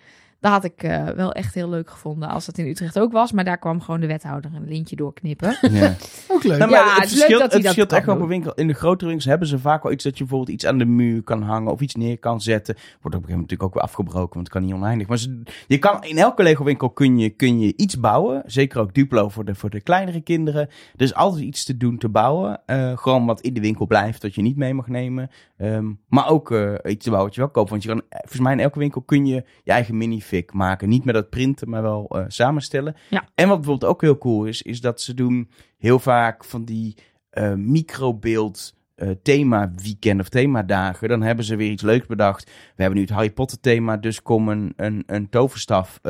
Dat 0.44 0.52
had 0.52 0.64
ik 0.64 0.82
eh, 0.82 1.04
wel 1.08 1.32
echt 1.32 1.54
heel 1.54 1.68
leuk 1.68 1.90
gevonden 1.90 2.28
als 2.28 2.46
dat 2.46 2.58
in 2.58 2.66
Utrecht 2.66 2.98
ook 2.98 3.12
was. 3.12 3.32
Maar 3.32 3.44
daar 3.44 3.58
kwam 3.58 3.80
gewoon 3.80 4.00
de 4.00 4.06
wethouder 4.06 4.50
een 4.54 4.68
lintje 4.68 4.96
doorknippen. 4.96 5.56
Ja. 5.70 5.94
Ook 6.28 6.42
leuk. 6.44 6.58
Nou, 6.58 6.70
Ja, 6.70 6.84
maar 6.84 6.94
het 6.94 7.02
het 7.02 7.04
is 7.04 7.10
leuk 7.10 7.18
verschilt, 7.18 7.30
dat 7.30 7.30
hij 7.30 7.40
het 7.40 7.50
dat 7.52 7.62
verschilt 7.62 7.88
kan 7.88 7.98
echt 7.98 8.06
wel 8.06 8.16
per 8.16 8.26
winkel. 8.26 8.54
In 8.54 8.66
de 8.66 8.72
grotere 8.72 9.06
winkels 9.06 9.28
hebben 9.28 9.48
ze 9.48 9.58
vaak 9.58 9.82
wel 9.82 9.92
iets 9.92 10.04
dat 10.04 10.12
je 10.18 10.24
bijvoorbeeld 10.24 10.50
iets 10.54 10.66
aan 10.66 10.78
de 10.78 10.84
muur 10.84 11.22
kan 11.22 11.42
hangen 11.42 11.72
of 11.72 11.80
iets 11.80 11.94
neer 11.94 12.18
kan 12.18 12.40
zetten. 12.40 12.74
Wordt 12.74 12.84
op 12.84 13.04
een 13.04 13.10
gegeven 13.10 13.30
moment 13.30 13.50
natuurlijk 13.50 13.62
ook 13.62 13.74
weer 13.74 13.82
afgebroken, 13.82 14.34
want 14.34 14.46
het 14.46 14.56
kan 14.56 14.64
niet 14.64 14.74
oneindig. 14.74 15.06
Maar 15.08 15.18
ze- 15.18 15.42
je 15.66 15.78
kan, 15.78 16.04
in 16.04 16.18
elke 16.18 16.42
Lego 16.42 16.64
winkel 16.64 16.90
kun 16.90 17.18
je, 17.18 17.30
kun 17.30 17.60
je 17.60 17.72
iets 17.76 18.00
bouwen. 18.00 18.42
Zeker 18.46 18.80
ook 18.80 18.94
Duplo 18.94 19.28
voor 19.28 19.44
de, 19.44 19.54
voor 19.54 19.70
de 19.70 19.80
kleinere 19.80 20.20
kinderen. 20.20 20.62
Er 20.96 21.02
is 21.02 21.14
altijd 21.14 21.42
iets 21.44 21.64
te 21.64 21.76
doen 21.76 21.98
te 21.98 22.08
bouwen. 22.08 22.60
Eh, 22.66 22.96
gewoon 22.98 23.26
wat 23.26 23.40
in 23.40 23.54
de 23.54 23.60
winkel 23.60 23.86
blijft, 23.86 24.22
dat 24.22 24.34
je 24.34 24.42
niet 24.42 24.56
mee 24.56 24.74
mag 24.74 24.86
nemen. 24.88 25.30
Ehm, 25.56 25.90
maar 26.08 26.28
ook 26.28 26.50
eh, 26.50 26.72
iets 26.84 27.04
te 27.04 27.10
bouwen 27.10 27.24
wat 27.24 27.34
je 27.34 27.40
wel 27.40 27.50
koopt. 27.50 27.70
Want 27.70 27.82
je 27.82 27.88
kan, 27.88 28.02
volgens 28.10 28.40
mij 28.40 28.52
in 28.52 28.60
elke 28.60 28.78
winkel 28.78 29.00
kun 29.02 29.26
je 29.26 29.44
je 29.64 29.70
eigen 29.72 29.96
minifig 29.96 30.32
maken. 30.52 30.88
Niet 30.88 31.04
met 31.04 31.14
dat 31.14 31.30
printen, 31.30 31.70
maar 31.70 31.82
wel 31.82 32.08
eh, 32.08 32.24
samenstellen. 32.28 32.94
Ja. 33.10 33.28
En 33.34 33.48
wat 33.48 33.56
bijvoorbeeld 33.56 33.90
ook 33.90 34.00
heel 34.00 34.18
cool 34.18 34.44
is, 34.44 34.62
is 34.62 34.80
dat 34.80 35.00
ze 35.00 35.14
doen 35.14 35.50
heel 35.78 35.98
vaak 35.98 36.44
van 36.44 36.64
die 36.64 36.96
eh, 37.30 37.54
microbeeld 37.54 38.74
eh, 38.94 39.10
thema 39.22 39.72
weekend 39.82 40.20
of 40.20 40.28
themadagen. 40.28 41.08
Dan 41.08 41.22
hebben 41.22 41.44
ze 41.44 41.56
weer 41.56 41.70
iets 41.70 41.82
leuks 41.82 42.06
bedacht. 42.06 42.44
We 42.44 42.82
hebben 42.82 42.94
nu 42.94 43.04
het 43.04 43.14
Harry 43.14 43.30
Potter 43.30 43.60
thema, 43.60 43.96
dus 43.96 44.22
kom 44.22 44.48
een, 44.48 44.72
een, 44.76 45.02
een 45.06 45.28
toverstaf 45.28 46.00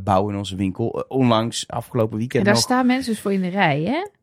bouwen 0.00 0.32
in 0.32 0.38
onze 0.38 0.56
winkel. 0.56 1.04
Onlangs, 1.08 1.68
afgelopen 1.68 2.12
En 2.12 2.18
weekend 2.18 2.44
daar 2.44 2.54
nog. 2.54 2.62
staan 2.62 2.86
mensen 2.86 3.12
dus 3.12 3.20
voor 3.20 3.32
in 3.32 3.40
de 3.40 3.48
rij, 3.48 3.82
hè? 3.82 4.19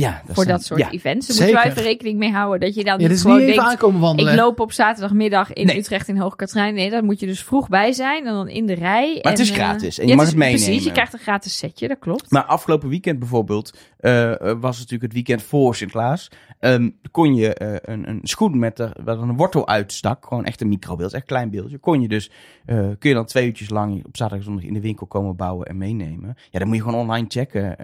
Ja, 0.00 0.22
daar 0.26 0.34
voor 0.34 0.44
dat 0.46 0.64
soort 0.64 0.80
ja. 0.80 0.90
events. 0.90 1.26
Daar 1.26 1.36
moeten 1.36 1.56
zeker. 1.60 1.70
even 1.70 1.82
rekening 1.82 2.18
mee 2.18 2.32
houden. 2.32 2.60
Dat 2.60 2.74
je 2.74 2.84
dan 2.84 2.92
Ja, 2.92 2.98
dit 2.98 3.08
niet 3.10 3.20
gewoon 3.20 3.36
niet 3.44 3.54
denkt... 3.54 3.82
Ik 4.20 4.34
loop 4.34 4.60
op 4.60 4.72
zaterdagmiddag 4.72 5.52
in 5.52 5.66
Nee. 5.66 5.78
Utrecht 5.78 6.08
in 6.08 6.16
Hoogkaterijn. 6.16 6.74
Nee, 6.74 6.90
daar 6.90 7.04
moet 7.04 7.20
je 7.20 7.26
dus 7.26 7.42
vroeg 7.42 7.68
bij 7.68 7.92
zijn 7.92 8.26
en 8.26 8.32
dan 8.32 8.48
in 8.48 8.66
de 8.66 8.72
rij. 8.74 9.18
Maar 9.22 9.32
het 9.32 9.40
is 9.40 9.50
eh, 9.50 9.56
gratis 9.56 9.98
en 9.98 10.04
je 10.04 10.10
ja, 10.10 10.16
mag 10.16 10.24
is- 10.24 10.30
het 10.30 10.38
meenemen. 10.40 10.64
Precies, 10.64 10.84
je 10.84 10.92
krijgt 10.92 11.12
een 11.12 11.18
gratis 11.18 11.56
setje, 11.58 11.88
dat 11.88 11.98
klopt. 11.98 12.30
Maar 12.30 12.44
afgelopen 12.44 12.88
weekend 12.88 13.18
bijvoorbeeld 13.18 13.76
eh, 13.98 14.32
eh, 14.32 14.38
was 14.40 14.50
het 14.50 14.90
natuurlijk 14.90 15.02
het 15.02 15.12
weekend 15.12 15.42
voor 15.42 15.74
Sinterklaas. 15.74 16.30
Ehm 16.60 16.88
kon 17.10 17.34
je 17.34 17.80
een, 17.90 18.08
een 18.08 18.20
schoen 18.22 18.58
met 18.58 18.78
er, 18.78 18.92
waar 19.04 19.18
een 19.18 19.36
wortel 19.36 19.68
uitstak, 19.68 20.26
gewoon 20.26 20.44
echt 20.44 20.60
een 20.60 20.68
microbeeld, 20.68 21.12
echt 21.12 21.22
een 21.22 21.28
klein 21.28 21.50
beeldje. 21.50 21.78
Kon 21.78 22.02
je 22.02 22.08
dus, 22.08 22.30
kun 22.66 22.96
je 23.08 23.14
dan 23.14 23.24
twee 23.24 23.46
uurtjes 23.46 23.70
lang 23.70 24.04
op 24.04 24.16
zaterdag 24.16 24.44
zondag 24.46 24.64
in 24.64 24.74
de 24.74 24.80
winkel 24.80 25.06
komen 25.06 25.36
bouwen 25.36 25.66
en 25.66 25.76
meenemen. 25.76 26.34
Ja, 26.50 26.58
dan 26.58 26.68
moet 26.68 26.76
je 26.76 26.82
gewoon 26.82 27.00
online 27.00 27.26
checken. 27.28 27.76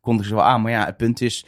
kondigen 0.00 0.28
ze 0.28 0.34
wel 0.34 0.44
aan. 0.44 0.62
Maar 0.62 0.72
ja, 0.72 0.84
het 0.84 0.96
punt 0.96 1.20
is, 1.20 1.46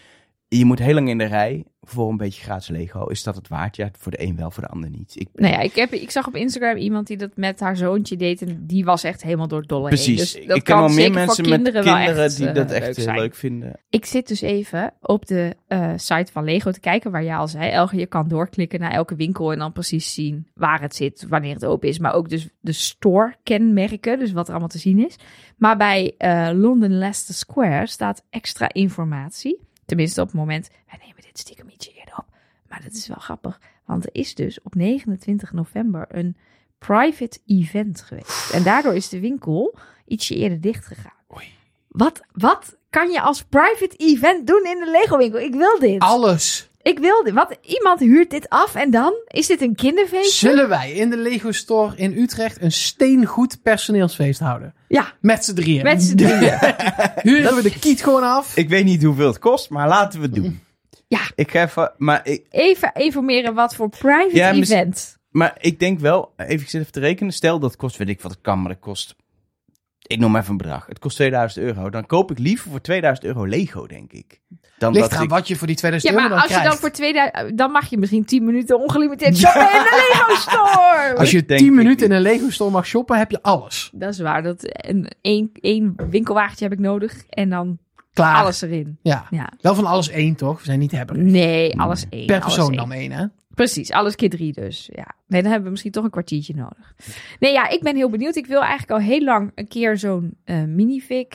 je 0.48 0.64
moet 0.64 0.78
heel 0.78 0.94
lang 0.94 1.08
in 1.08 1.18
de 1.18 1.24
rij 1.24 1.64
voor 1.80 2.11
een 2.11 2.16
beetje 2.16 2.42
gratis 2.42 2.68
Lego. 2.68 3.06
Is 3.06 3.22
dat 3.22 3.34
het 3.34 3.48
waard? 3.48 3.76
Ja, 3.76 3.90
voor 3.98 4.12
de 4.12 4.22
een 4.22 4.37
wel, 4.37 4.50
voor 4.50 4.62
de 4.62 4.68
ander 4.68 4.90
niet. 4.90 5.12
Ik, 5.14 5.28
Nou 5.34 5.52
ja, 5.52 5.61
ik, 5.61 5.74
heb, 5.74 5.92
ik 5.92 6.11
zag 6.11 6.26
op 6.26 6.37
Instagram 6.37 6.76
iemand 6.76 7.06
die 7.06 7.16
dat 7.16 7.30
met 7.34 7.61
haar 7.61 7.76
zoontje 7.76 8.16
deed. 8.16 8.42
En 8.42 8.66
die 8.66 8.84
was 8.84 9.04
echt 9.04 9.22
helemaal 9.22 9.48
door 9.48 9.58
het 9.58 9.68
dolle 9.68 9.88
heen. 9.88 9.94
Precies. 9.94 10.18
Dus 10.18 10.46
dat 10.46 10.56
ik 10.56 10.64
ken 10.64 10.74
kan 10.74 10.84
wel 10.84 10.94
meer 10.94 11.12
mensen 11.12 11.48
met 11.48 11.54
kinderen, 11.54 11.82
kinderen 11.82 12.24
echt, 12.24 12.37
die 12.37 12.48
eh, 12.48 12.54
dat 12.54 12.70
echt 12.70 12.87
leuk 12.87 12.96
heel 12.96 13.04
zijn. 13.04 13.18
leuk 13.18 13.34
vinden. 13.34 13.80
Ik 13.90 14.04
zit 14.04 14.28
dus 14.28 14.40
even 14.40 14.94
op 15.00 15.26
de 15.26 15.56
eh, 15.66 15.92
site 15.96 16.32
van 16.32 16.44
Lego 16.44 16.70
te 16.70 16.80
kijken, 16.80 17.11
waar 17.11 17.24
jij 17.24 17.37
al 17.37 17.48
zei, 17.48 17.70
Elge, 17.70 17.96
je 17.96 18.06
kan 18.06 18.28
doorklikken 18.28 18.80
naar 18.80 18.92
elke 18.92 19.16
winkel 19.16 19.52
en 19.52 19.58
dan 19.58 19.72
precies 19.72 20.14
zien 20.14 20.46
waar 20.54 20.80
het 20.80 20.94
zit, 20.94 21.26
wanneer 21.28 21.54
het 21.54 21.64
open 21.64 21.88
is. 21.88 21.98
Maar 21.98 22.14
ook 22.14 22.28
dus 22.28 22.48
de 22.61 22.72
store-kenmerken, 22.72 24.18
dus 24.18 24.32
wat 24.32 24.46
er 24.46 24.50
allemaal 24.50 24.68
te 24.68 24.78
zien 24.78 25.06
is. 25.06 25.16
Maar 25.56 25.76
bij 25.76 26.14
eh 26.18 26.50
London 26.52 26.98
Leicester 26.98 27.34
Square 27.34 27.87
staat 27.87 28.24
extra 28.30 28.72
informatie. 28.72 29.67
Tenminste 29.88 30.20
op 30.20 30.27
het 30.27 30.37
moment, 30.37 30.70
wij 30.87 30.98
nemen 31.07 31.22
dit 31.22 31.38
stiekem 31.38 31.68
ietsje 31.68 31.92
eerder 31.92 32.16
op. 32.16 32.27
Maar 32.68 32.83
dat 32.83 32.92
is 32.92 33.07
wel 33.07 33.16
grappig, 33.16 33.61
want 33.85 34.05
er 34.05 34.11
is 34.12 34.35
dus 34.35 34.62
op 34.62 34.74
29 34.74 35.53
november 35.53 36.07
een 36.09 36.37
private 36.79 37.38
event 37.46 38.01
geweest. 38.01 38.51
En 38.51 38.62
daardoor 38.62 38.94
is 38.94 39.09
de 39.09 39.20
winkel 39.20 39.79
ietsje 40.07 40.35
eerder 40.35 40.61
dicht 40.61 40.87
gegaan. 40.87 41.16
Wat, 41.88 42.20
wat 42.33 42.77
kan 42.90 43.11
je 43.11 43.20
als 43.20 43.44
private 43.44 43.96
event 43.96 44.46
doen 44.46 44.64
in 44.64 44.79
de 44.79 44.90
Lego 44.90 45.16
winkel? 45.16 45.40
Ik 45.40 45.55
wil 45.55 45.79
dit. 45.79 46.01
Alles. 46.01 46.67
Ik 46.88 46.98
wil 46.98 47.22
dit. 47.24 47.35
Wat, 47.35 47.59
iemand 47.62 48.01
huurt 48.01 48.31
dit 48.31 48.48
af 48.48 48.74
en 48.74 48.90
dan? 48.90 49.12
Is 49.27 49.46
dit 49.46 49.61
een 49.62 49.74
kinderfeestje? 49.74 50.48
Zullen 50.48 50.68
wij 50.68 50.92
in 50.92 51.11
de 51.11 51.16
Lego 51.16 51.53
Store 51.53 51.96
in 51.96 52.18
Utrecht 52.18 52.62
een 52.62 52.72
steengoed 52.72 53.62
personeelsfeest 53.62 54.40
houden? 54.40 54.74
Ja, 54.88 55.12
Met 55.20 55.44
z'n 55.44 55.55
drieën. 55.55 55.83
met 55.83 56.03
z'n 56.03 56.16
drieën. 56.16 56.59
Huren 57.35 57.55
we 57.55 57.62
de 57.62 57.79
kiet 57.79 58.03
gewoon 58.03 58.22
af? 58.22 58.57
Ik 58.57 58.68
weet 58.68 58.85
niet 58.85 59.03
hoeveel 59.03 59.27
het 59.27 59.38
kost, 59.38 59.70
maar 59.70 59.88
laten 59.88 60.20
we 60.20 60.27
het 60.27 60.35
doen. 60.35 60.61
Ja. 61.09 61.20
Ik 61.35 61.51
ga 61.51 61.62
even, 61.62 61.92
maar 61.96 62.20
ik, 62.27 62.46
Even 62.51 62.90
informeren 62.94 63.55
wat 63.55 63.74
voor 63.74 63.88
private 63.88 64.37
Ja, 64.37 64.53
event. 64.53 65.18
maar 65.31 65.57
ik 65.61 65.79
denk 65.79 66.01
wel, 66.01 66.33
even, 66.37 66.53
ik 66.61 66.68
zit 66.68 66.81
even 66.81 66.92
te 66.92 67.01
rekenen. 67.01 67.33
Stel 67.33 67.59
dat 67.59 67.77
kost, 67.77 67.96
weet 67.96 68.09
ik 68.09 68.20
wat 68.20 68.31
het 68.31 68.40
kan, 68.40 68.61
maar 68.62 68.72
dat 68.72 68.81
kost, 68.81 69.14
ik 70.09 70.18
noem 70.18 70.37
even 70.37 70.51
een 70.51 70.57
bedrag. 70.57 70.87
Het 70.87 70.99
kost 70.99 71.16
2000 71.16 71.64
euro. 71.64 71.90
Dan 71.90 72.07
koop 72.07 72.31
ik 72.31 72.38
liever 72.38 72.71
voor 72.71 72.81
2000 72.81 73.27
euro 73.27 73.47
Lego, 73.47 73.87
denk 73.87 74.12
ik. 74.12 74.40
Dan 74.79 74.92
Ligt 74.92 75.12
aan 75.14 75.23
ik, 75.23 75.29
wat 75.29 75.49
je 75.49 75.57
voor 75.57 75.66
die 75.66 75.77
2000 75.77 76.12
Ja, 76.12 76.18
euro 76.18 76.29
maar 76.29 76.38
dan 76.38 76.49
als 76.49 76.62
je 76.62 76.68
dan 76.68 76.79
voor 76.79 76.90
2000... 76.90 77.59
Dan 77.59 77.71
mag 77.71 77.90
je 77.90 77.99
misschien 77.99 78.25
10 78.25 78.44
minuten 78.44 78.81
ongelimiteerd 78.81 79.37
shoppen 79.38 79.62
in 79.62 79.83
de 79.83 80.12
Lego 80.12 80.35
Store. 80.51 81.16
Als 81.16 81.31
je 81.31 81.44
Denk 81.44 81.61
10 81.61 81.68
ik 81.68 81.75
minuten 81.75 82.07
in 82.07 82.12
een 82.12 82.23
Lego 82.23 82.51
store 82.51 82.71
mag 82.71 82.87
shoppen, 82.87 83.18
heb 83.18 83.31
je 83.31 83.42
alles. 83.42 83.90
Dat 83.94 84.12
is 84.12 84.18
waar. 84.18 84.42
Dat 84.42 84.59
een, 84.62 85.11
één, 85.21 85.51
één 85.61 85.94
winkelwagentje 86.11 86.64
heb 86.64 86.73
ik 86.73 86.79
nodig. 86.79 87.25
En 87.29 87.49
dan 87.51 87.79
Klaar. 88.12 88.37
alles 88.37 88.62
erin. 88.62 88.99
Ja. 89.03 89.27
Ja. 89.31 89.53
Wel 89.61 89.75
van 89.75 89.87
alles 89.87 90.09
één, 90.09 90.35
toch? 90.35 90.59
We 90.59 90.64
zijn 90.64 90.79
niet 90.79 90.92
hebben. 90.92 91.31
Nee, 91.31 91.81
alles 91.81 92.07
één. 92.11 92.27
Per 92.27 92.40
persoon 92.40 92.73
dan 92.73 92.92
één, 92.92 93.12
hè? 93.12 93.25
Precies, 93.59 93.90
alles 93.90 94.14
keer 94.14 94.31
drie 94.31 94.53
dus. 94.53 94.88
Ja. 94.92 95.14
Nee, 95.27 95.40
dan 95.40 95.51
hebben 95.51 95.64
we 95.64 95.71
misschien 95.71 95.92
toch 95.92 96.05
een 96.05 96.11
kwartiertje 96.11 96.55
nodig. 96.55 96.94
Nee, 97.38 97.53
ja, 97.53 97.68
ik 97.68 97.83
ben 97.83 97.97
heel 97.97 98.11
benieuwd. 98.11 98.37
Ik 98.37 98.47
wil 98.47 98.61
eigenlijk 98.61 98.90
al 98.90 99.07
heel 99.07 99.25
lang 99.25 99.53
een 99.55 99.68
keer 99.68 99.97
zo'n 99.97 100.37
eh 100.44 100.62
minifig 100.62 101.27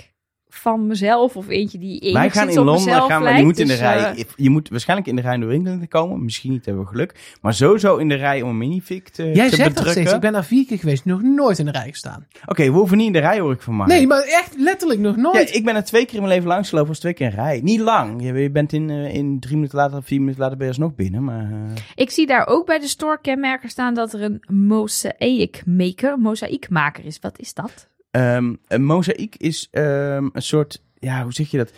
van 0.53 0.87
mezelf. 0.87 1.35
Of 1.35 1.47
eentje 1.49 1.77
die 1.77 2.13
Wij 2.13 2.29
gaan 2.29 2.49
in 2.49 2.59
op 2.59 2.65
Londen, 2.65 2.93
gaan 2.93 3.17
we, 3.17 3.23
lijkt. 3.23 3.39
je 3.39 3.45
moet 3.45 3.59
in 3.59 3.67
de 3.67 3.71
Dus, 3.71 3.81
rij, 3.81 3.97
eh, 4.15 4.23
je 4.35 4.49
moet 4.49 4.69
waarschijnlijk 4.69 5.09
in 5.09 5.15
de 5.15 5.21
rij 5.21 5.37
door 5.37 5.51
England 5.51 5.87
komen. 5.87 6.23
Misschien 6.23 6.51
niet, 6.51 6.65
hebben 6.65 6.83
we 6.83 6.89
geluk. 6.89 7.35
Maar 7.41 7.53
sowieso 7.53 7.97
in 7.97 8.07
de 8.09 8.15
rij 8.15 8.41
om 8.41 8.49
een 8.49 8.57
minifig 8.57 9.03
te, 9.03 9.31
Jij 9.33 9.49
te 9.49 9.55
zegt 9.55 9.75
dat 9.75 9.87
steeds. 9.87 10.13
Ik 10.13 10.19
ben 10.19 10.33
daar 10.33 10.45
vier 10.45 10.65
keer 10.65 10.77
geweest, 10.79 11.05
nog 11.05 11.21
nooit 11.21 11.59
in 11.59 11.65
de 11.65 11.71
rij 11.71 11.89
gestaan. 11.89 12.27
Oké, 12.45 12.63
we 12.63 12.69
hoeven 12.77 12.97
niet 12.97 13.07
in 13.07 13.13
de 13.13 13.19
rij, 13.19 13.39
hoor 13.39 13.51
ik 13.51 13.61
van 13.61 13.77
mij. 13.77 13.87
Nee, 13.87 14.07
maar 14.07 14.23
echt 14.23 14.55
letterlijk 14.57 14.99
nog 14.99 15.15
nooit. 15.15 15.49
Ja, 15.49 15.55
ik 15.55 15.65
ben 15.65 15.75
er 15.75 15.83
twee 15.83 16.05
keer 16.05 16.15
in 16.15 16.21
mijn 16.21 16.33
leven 16.33 16.47
langs 16.49 16.69
gelopen, 16.69 16.89
was 16.89 16.99
twee 16.99 17.13
keer 17.13 17.27
in 17.27 17.33
rij. 17.35 17.59
Niet 17.63 17.79
lang. 17.79 18.23
Je, 18.23 18.33
je 18.33 18.51
bent 18.51 18.73
in, 18.73 18.89
eh, 18.89 19.13
in 19.13 19.39
drie 19.39 19.55
minuten 19.55 19.77
later 19.77 19.97
of 19.97 20.05
vier 20.05 20.19
minuten 20.19 20.41
later 20.41 20.57
ben 20.57 20.67
je 20.67 20.73
alsnog 20.73 20.95
binnen. 20.95 21.23
Maar, 21.23 21.51
eh, 21.51 21.81
Ik 21.95 22.09
zie 22.09 22.27
daar 22.27 22.47
ook 22.47 22.65
bij 22.65 22.79
de 22.79 22.87
store 22.87 23.17
kenmerken 23.21 23.69
staan 23.69 23.93
dat 23.93 24.13
er 24.13 24.21
een 24.21 24.43
mosaic 24.47 25.63
maker, 25.65 26.17
mozaïekmaker 26.19 27.05
is. 27.05 27.19
Wat 27.21 27.39
is 27.39 27.53
dat? 27.53 27.87
Ehm, 28.13 28.53
een 28.67 28.83
mozaïek 28.83 29.35
is 29.35 29.67
ehm, 29.71 30.29
een 30.33 30.41
soort, 30.41 30.81
ja, 30.99 31.23
hoe 31.23 31.33
zeg 31.33 31.51
je 31.51 31.57
dat? 31.57 31.71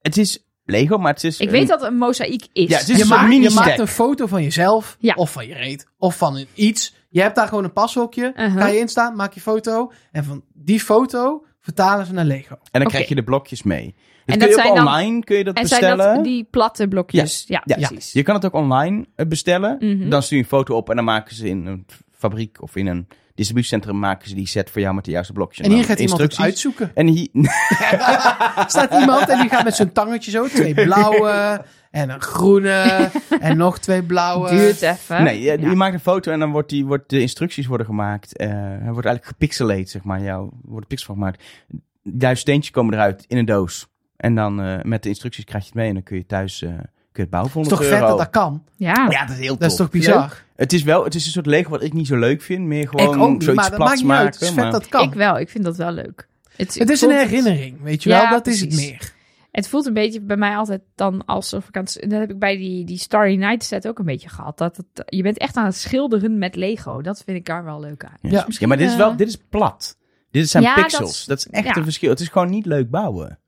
Het 0.00 0.16
is 0.16 0.46
Lego, 0.64 0.98
maar 0.98 1.12
het 1.12 1.24
is... 1.24 1.38
Ik 1.40 1.46
een- 1.46 1.52
weet 1.52 1.68
dat 1.68 1.82
een 1.82 1.96
mozaïek 1.96 2.46
is. 2.52 2.68
Ja, 2.68 2.78
het 2.78 2.88
is 2.88 2.96
je, 2.96 3.02
een 3.02 3.08
maakt, 3.08 3.32
je 3.32 3.50
maakt 3.50 3.78
een 3.78 3.86
foto 3.86 4.26
van 4.26 4.42
jezelf, 4.42 4.96
Ja. 5.00 5.14
of 5.14 5.32
van 5.32 5.46
je 5.46 5.54
reet, 5.54 5.86
of 5.98 6.16
van 6.16 6.44
iets. 6.54 6.94
Je 7.08 7.20
hebt 7.20 7.36
daar 7.36 7.48
gewoon 7.48 7.64
een 7.64 7.72
pashokje, 7.72 8.32
Uh-huh. 8.36 8.56
ga 8.62 8.66
je 8.66 8.78
instaan, 8.78 9.16
maak 9.16 9.32
je 9.32 9.40
foto. 9.40 9.92
En 10.12 10.24
van 10.24 10.44
die 10.54 10.80
foto 10.80 11.44
vertalen 11.60 12.06
ze 12.06 12.12
naar 12.12 12.24
Lego. 12.24 12.54
En 12.70 12.80
dan 12.80 12.88
krijg 12.88 13.08
je 13.08 13.14
de 13.14 13.24
blokjes 13.24 13.62
mee. 13.62 13.84
Dat 13.84 13.94
En 14.24 14.38
kun 14.38 14.38
dat 14.38 14.48
je 14.48 14.54
ook 14.54 14.60
zijn 14.62 14.74
dan- 14.74 14.86
online 14.86 15.24
kun 15.24 15.36
je 15.36 15.44
dat 15.44 15.56
en 15.56 15.66
zijn 15.66 15.80
bestellen. 15.80 16.14
dat 16.14 16.24
die 16.24 16.44
platte 16.50 16.88
blokjes? 16.88 17.44
Ja, 17.46 17.62
Ja, 17.64 17.74
precies. 17.88 18.12
Je 18.12 18.22
kan 18.22 18.34
het 18.34 18.44
ook 18.44 18.54
online 18.54 19.06
eh, 19.16 19.26
bestellen. 19.26 19.76
Mhm. 19.80 20.08
Dan 20.08 20.22
stuur 20.22 20.38
je 20.38 20.42
een 20.44 20.48
foto 20.50 20.76
op 20.76 20.90
en 20.90 20.96
dan 20.96 21.04
maken 21.04 21.34
ze 21.36 21.48
in 21.48 21.66
een 21.66 21.86
fabriek 22.10 22.62
of 22.62 22.76
in 22.76 22.86
een 22.86 23.08
distributiecentrum 23.34 23.98
maken 23.98 24.28
ze 24.28 24.34
die 24.34 24.46
set 24.46 24.70
voor 24.70 24.80
jou 24.80 24.94
met 24.94 25.04
de 25.04 25.10
juiste 25.10 25.32
blokjes. 25.32 25.66
En 25.66 25.72
hier 25.72 25.86
dan 25.86 25.88
gaat 25.88 25.98
iemand 26.00 26.20
het 26.20 26.28
instructies. 26.30 26.52
uitzoeken. 26.52 26.90
En 26.94 27.06
hier, 27.06 27.28
staat 28.66 28.94
iemand 29.00 29.28
en 29.28 29.40
die 29.40 29.48
gaat 29.48 29.64
met 29.64 29.74
zijn 29.74 29.92
tangetje 29.92 30.30
zo. 30.30 30.46
Twee 30.46 30.74
blauwe 30.74 31.64
en 31.90 32.10
een 32.10 32.20
groene 32.20 33.10
en 33.40 33.56
nog 33.56 33.78
twee 33.78 34.02
blauwe. 34.02 34.50
Duurt 34.50 34.82
even. 34.82 35.22
nee, 35.24 35.40
je, 35.40 35.60
Ja. 35.60 35.74
maakt 35.74 35.94
een 35.94 36.00
foto 36.00 36.32
en 36.32 36.38
dan 36.38 36.50
wordt, 36.50 36.68
die, 36.68 36.84
wordt 36.86 37.10
de 37.10 37.20
instructies 37.20 37.66
worden 37.66 37.86
gemaakt. 37.86 38.36
Eh 38.36 38.48
hij 38.48 38.92
wordt 38.92 39.06
eigenlijk 39.06 39.24
gepixeleerd, 39.26 39.88
zeg 39.90 40.02
maar. 40.02 40.22
Jou 40.22 40.50
wordt 40.62 40.86
pixel 40.86 41.06
van 41.06 41.14
gemaakt. 41.14 41.42
Duizend 42.02 42.38
steentjes 42.38 42.70
komen 42.72 42.94
eruit 42.94 43.24
in 43.28 43.36
een 43.36 43.44
doos. 43.44 43.86
En 44.16 44.34
dan 44.34 44.60
eh, 44.62 44.82
met 44.82 45.02
de 45.02 45.08
instructies 45.08 45.44
krijg 45.44 45.62
je 45.62 45.68
het 45.68 45.78
mee 45.78 45.88
en 45.88 45.94
dan 45.94 46.02
kun 46.02 46.16
je 46.16 46.26
thuis 46.26 46.62
eh, 46.62 46.72
het 47.12 47.28
is 47.32 47.52
100 47.52 47.68
toch 47.76 47.84
vet 47.88 48.00
dat 48.00 48.18
dat 48.18 48.30
kan? 48.30 48.64
Ja. 48.76 49.06
Ja, 49.10 49.26
dat 49.26 49.36
is 49.36 49.42
heel 49.42 49.56
Dat 49.58 49.70
is 49.70 49.76
tof. 49.76 49.86
toch 49.86 49.90
bizar? 50.00 50.42
Het 50.56 50.72
is 50.72 50.82
wel, 50.82 51.04
het 51.04 51.14
is 51.14 51.26
een 51.26 51.32
soort 51.32 51.46
Lego 51.46 51.70
wat 51.70 51.82
ik 51.82 51.92
niet 51.92 52.06
zo 52.06 52.16
leuk 52.18 52.42
vind. 52.42 52.64
Meer 52.64 52.82
Ik 52.82 52.88
gewoon 52.88 53.20
ook 53.20 53.30
niet, 53.30 53.42
zoiets 53.42 53.60
maar 53.60 53.70
dat 53.70 53.78
plats 53.78 53.90
maakt 53.90 53.96
niet 54.00 54.06
maken. 54.08 54.24
uit. 54.24 54.34
Het 54.34 54.42
is 54.42 54.48
vet 54.48 54.56
maar- 54.62 54.72
dat 54.72 54.88
kan. 54.88 55.02
Ik 55.08 55.14
wel, 55.14 55.38
ik 55.38 55.48
vind 55.48 55.64
dat 55.64 55.76
wel 55.76 55.92
leuk. 55.92 56.28
Het, 56.56 56.74
het 56.78 56.90
is 56.90 57.00
een 57.02 57.10
herinnering, 57.10 57.82
weet 57.82 58.02
je 58.02 58.08
Ja, 58.10 58.20
wel? 58.22 58.30
Dat 58.30 58.46
is 58.46 58.60
het 58.60 58.74
meer. 58.74 59.12
Het 59.52 59.68
voelt 59.68 59.86
een 59.86 59.92
beetje 59.94 60.20
bij 60.20 60.36
mij 60.36 60.56
altijd 60.56 60.80
dan 60.94 61.24
alsof 61.24 61.68
ik 61.68 61.76
aan 61.76 61.82
het... 61.84 61.96
Dat 62.08 62.20
heb 62.20 62.30
ik 62.30 62.38
bij 62.38 62.56
die, 62.56 62.84
die 62.84 62.98
Starry 62.98 63.36
Night 63.36 63.64
set 63.64 63.88
ook 63.88 63.98
een 63.98 64.04
beetje 64.04 64.28
gehad. 64.28 64.58
Dat 64.58 64.76
het, 64.76 64.86
je 65.06 65.22
bent 65.22 65.38
echt 65.38 65.56
aan 65.56 65.64
het 65.64 65.76
schilderen 65.76 66.38
met 66.38 66.56
Lego. 66.56 67.00
Dat 67.02 67.22
vind 67.24 67.36
ik 67.38 67.46
daar 67.46 67.64
wel 67.64 67.80
leuk 67.80 68.04
aan. 68.04 68.16
Ja. 68.20 68.30
Ja. 68.30 68.44
ja, 68.48 68.66
maar 68.66 68.76
dit 68.76 68.90
is 68.90 68.96
wel, 68.96 69.16
dit 69.16 69.28
is 69.28 69.36
plat. 69.50 69.96
Dit 70.30 70.48
zijn 70.48 70.62
Ja, 70.62 70.74
dat 70.74 70.84
pixels. 70.84 71.10
is- 71.20 71.24
Dat 71.24 71.38
is, 71.38 71.48
echt 71.48 71.66
ja. 71.66 71.76
een 71.76 71.82
verschil. 71.84 72.10
Het 72.10 72.20
is 72.20 72.28
gewoon 72.28 72.50
niet 72.50 72.66
leuk 72.66 72.90
bouwen. 72.90 73.38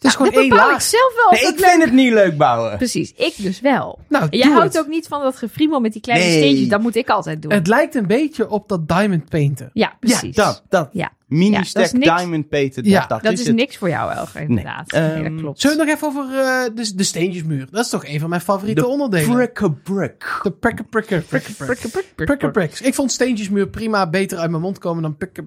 Het 0.00 0.08
is 0.10 0.16
gewoon 0.16 0.32
dat 0.32 0.40
één 0.40 0.50
bepaal 0.50 0.66
ik 0.66 0.72
laag. 0.72 0.82
zelf 0.82 1.12
wel. 1.14 1.30
Nee, 1.40 1.50
ik 1.52 1.60
leuk- 1.60 1.68
vind 1.70 1.82
het 1.82 1.92
niet 1.92 2.12
leuk 2.12 2.36
bouwen. 2.36 2.76
Precies, 2.76 3.12
ik 3.16 3.34
dus 3.36 3.60
wel. 3.60 3.98
Nou, 4.08 4.26
En 4.30 4.38
jij 4.38 4.48
houdt 4.50 4.74
het. 4.74 4.82
ook 4.82 4.88
niet 4.88 5.06
van 5.08 5.22
dat 5.22 5.36
gefriemel 5.36 5.80
met 5.80 5.92
die 5.92 6.00
kleine 6.00 6.24
Nee. 6.24 6.36
steentjes. 6.38 6.68
Dat 6.68 6.80
moet 6.80 6.96
ik 6.96 7.08
altijd 7.08 7.42
doen. 7.42 7.52
Het 7.52 7.66
lijkt 7.66 7.94
een 7.94 8.06
beetje 8.06 8.50
op 8.50 8.68
dat 8.68 8.88
diamond 8.88 9.28
painten. 9.28 9.70
ja, 9.72 9.96
precies. 10.00 10.36
Ja, 10.36 10.44
dat, 10.44 10.62
dat. 10.68 10.88
Ja. 10.92 11.12
Mini 11.26 11.50
Ja, 11.50 11.56
dat 11.58 11.66
stack 11.66 11.84
is 11.84 11.92
niks. 11.92 12.04
diamond 12.16 12.48
painted. 12.48 12.86
Ja, 12.86 13.00
dat, 13.00 13.08
dat, 13.08 13.22
Dat 13.22 13.32
is, 13.32 13.48
niks 13.52 13.76
voor 13.76 13.88
jou, 13.88 14.12
Elger, 14.12 14.40
inderdaad. 14.40 14.90
Nee. 14.92 15.00
Nee, 15.02 15.16
dat 15.16 15.24
Ehm, 15.26 15.36
klopt. 15.38 15.60
Zullen 15.60 15.76
we 15.78 15.84
nog 15.84 15.94
even 15.94 16.06
over 16.08 16.24
eh, 16.38 16.62
de, 16.74 16.94
de 16.94 17.02
steentjesmuur? 17.04 17.66
Dat 17.70 17.84
is 17.84 17.90
toch 17.90 18.06
een 18.06 18.20
van 18.20 18.28
mijn 18.28 18.40
favoriete 18.40 18.80
De 18.80 18.86
onderdelen. 18.86 19.28
De 19.28 19.34
prikker 19.34 19.72
prikker 19.72 20.84
prikker. 20.84 21.20
Prikke, 21.22 21.52
prik, 21.52 21.66
prik, 21.92 22.12
Prikker 22.14 22.36
prik. 22.38 22.52
pricks. 22.52 22.80
Ik 22.80 22.94
vond 22.94 23.12
steentjesmuur 23.12 23.68
prima 23.68 24.10
beter 24.10 24.38
uit 24.38 24.50
mijn 24.50 24.62
mond 24.62 24.78
komen 24.78 25.02
dan. 25.02 25.16
Pick 25.16 25.38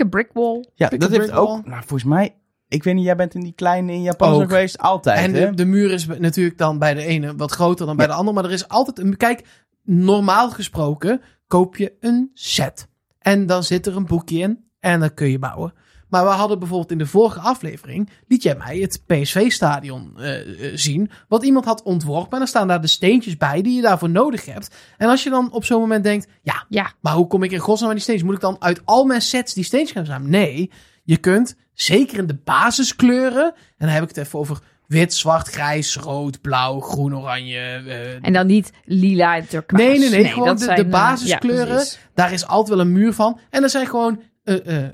a 0.00 0.04
brick 0.08 0.30
wall. 0.32 0.64
Ja, 0.74 0.88
Pick 0.88 1.00
dat 1.00 1.08
a 1.10 1.12
heeft 1.12 1.26
brick 1.26 1.38
ook... 1.40 1.66
Nou, 1.66 1.78
volgens 1.78 2.04
mij... 2.04 2.34
Ik 2.68 2.82
weet 2.84 2.94
niet, 2.94 3.04
jij 3.04 3.16
bent 3.16 3.34
in 3.34 3.40
die 3.40 3.52
kleine 3.52 3.92
in 3.92 4.02
Japan 4.02 4.32
Ook. 4.32 4.40
geweest. 4.40 4.78
Altijd, 4.78 5.18
En 5.18 5.34
hè? 5.34 5.48
de, 5.50 5.54
de 5.56 5.64
muur 5.64 5.90
is 5.90 6.06
natuurlijk 6.06 6.58
dan 6.58 6.78
bij 6.78 6.94
de 6.94 7.02
ene 7.04 7.36
wat 7.36 7.52
groter 7.52 7.86
dan 7.86 7.96
bij 7.96 8.06
Ja. 8.06 8.10
de 8.12 8.18
andere. 8.18 8.34
Maar 8.36 8.44
er 8.44 8.52
is 8.52 8.68
altijd 8.68 8.98
een... 8.98 9.16
Kijk, 9.16 9.44
normaal 9.82 10.50
gesproken 10.50 11.20
koop 11.46 11.76
je 11.76 11.92
een 12.00 12.30
set. 12.34 12.88
En 13.18 13.46
dan 13.46 13.64
zit 13.64 13.86
er 13.86 13.96
een 13.96 14.06
boekje 14.06 14.38
in. 14.38 14.64
En 14.80 15.00
dan 15.00 15.14
kun 15.14 15.30
je 15.30 15.38
bouwen. 15.38 15.72
Maar 16.08 16.24
we 16.24 16.30
hadden 16.30 16.58
bijvoorbeeld 16.58 16.90
in 16.90 16.98
de 16.98 17.06
vorige 17.06 17.38
aflevering... 17.40 18.08
liet 18.26 18.42
jij 18.42 18.56
mij 18.56 18.78
het 18.78 19.02
PSV-stadion 19.06 20.12
eh, 20.16 20.40
eh, 20.40 20.72
zien. 20.76 21.10
Wat 21.28 21.44
iemand 21.44 21.64
had 21.64 21.82
ontworpen. 21.82 22.32
En 22.32 22.38
dan 22.38 22.46
staan 22.46 22.68
daar 22.68 22.80
de 22.80 22.86
steentjes 22.86 23.36
bij 23.36 23.62
die 23.62 23.76
je 23.76 23.82
daarvoor 23.82 24.10
nodig 24.10 24.44
hebt. 24.44 24.74
En 24.96 25.08
als 25.08 25.22
je 25.22 25.30
dan 25.30 25.52
op 25.52 25.64
zo'n 25.64 25.80
moment 25.80 26.04
denkt... 26.04 26.28
Ja, 26.42 26.64
Ja, 26.68 26.92
maar 27.00 27.12
hoe 27.14 27.26
kom 27.26 27.42
ik 27.42 27.50
in 27.52 27.58
godsnaam 27.58 27.88
aan 27.88 27.94
die 27.94 28.04
steentjes? 28.04 28.26
Moet 28.28 28.36
ik 28.36 28.42
dan 28.42 28.56
uit 28.62 28.80
al 28.84 29.04
mijn 29.04 29.22
sets 29.22 29.54
die 29.54 29.64
steentjes 29.64 29.92
gaan 29.92 30.04
verzamelen? 30.04 30.32
Nee, 30.40 30.70
je 31.08 31.16
kunt 31.16 31.56
zeker 31.72 32.18
in 32.18 32.26
de 32.26 32.34
basiskleuren... 32.44 33.44
en 33.54 33.86
dan 33.86 33.88
heb 33.88 34.02
ik 34.02 34.08
het 34.08 34.16
even 34.16 34.38
over 34.38 34.58
wit, 34.86 35.14
zwart, 35.14 35.48
grijs, 35.48 35.96
rood, 35.96 36.40
blauw, 36.40 36.80
groen, 36.80 37.16
oranje... 37.16 37.58
eh, 37.58 38.24
en 38.26 38.32
dan 38.32 38.46
niet 38.46 38.72
lila 38.84 39.36
en 39.36 39.48
turquoise. 39.48 39.88
Nee, 39.88 39.98
nee, 39.98 40.22
nee, 40.22 40.32
gewoon 40.32 40.56
de- 40.56 40.64
zijn, 40.64 40.76
de 40.76 40.82
eh, 40.84 40.90
basiskleuren. 40.90 41.76
ja. 41.76 41.84
Daar 42.14 42.32
is 42.32 42.46
altijd 42.46 42.68
wel 42.68 42.86
een 42.86 42.92
muur 42.92 43.12
van. 43.12 43.40
En 43.50 43.62
er 43.62 43.70
zijn 43.70 43.86
gewoon, 43.86 44.22
eh, 44.44 44.84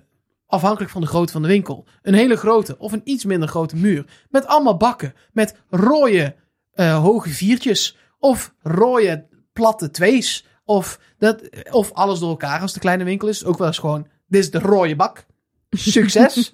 afhankelijk 0.47 0.91
van 0.93 1.01
de 1.01 1.07
grootte 1.07 1.33
van 1.33 1.43
de 1.43 1.49
winkel, 1.49 1.87
een 2.03 2.15
hele 2.15 2.37
grote 2.37 2.79
of 2.79 2.93
een 2.93 3.03
iets 3.05 3.25
minder 3.25 3.49
grote 3.49 3.77
muur. 3.77 4.05
Met 4.29 4.47
allemaal 4.47 4.77
bakken. 4.77 5.15
Met 5.33 5.57
rode 5.71 6.35
hoge 6.77 7.29
viertjes. 7.29 7.97
Of 8.19 8.55
rode 8.63 9.27
platte 9.53 9.91
twees. 9.91 10.47
Of, 10.65 10.99
dat, 11.19 11.43
of 11.71 11.93
alles 11.93 12.19
door 12.19 12.29
elkaar 12.31 12.61
als 12.61 12.73
de 12.73 12.81
kleine 12.81 13.05
winkel 13.05 13.29
is. 13.29 13.45
Ook 13.45 13.59
wel 13.59 13.67
eens 13.67 13.79
gewoon, 13.79 14.07
dit 14.27 14.41
is 14.43 14.51
de 14.51 14.59
rode 14.59 14.97
bak. 14.97 15.27
Succes. 15.75 16.51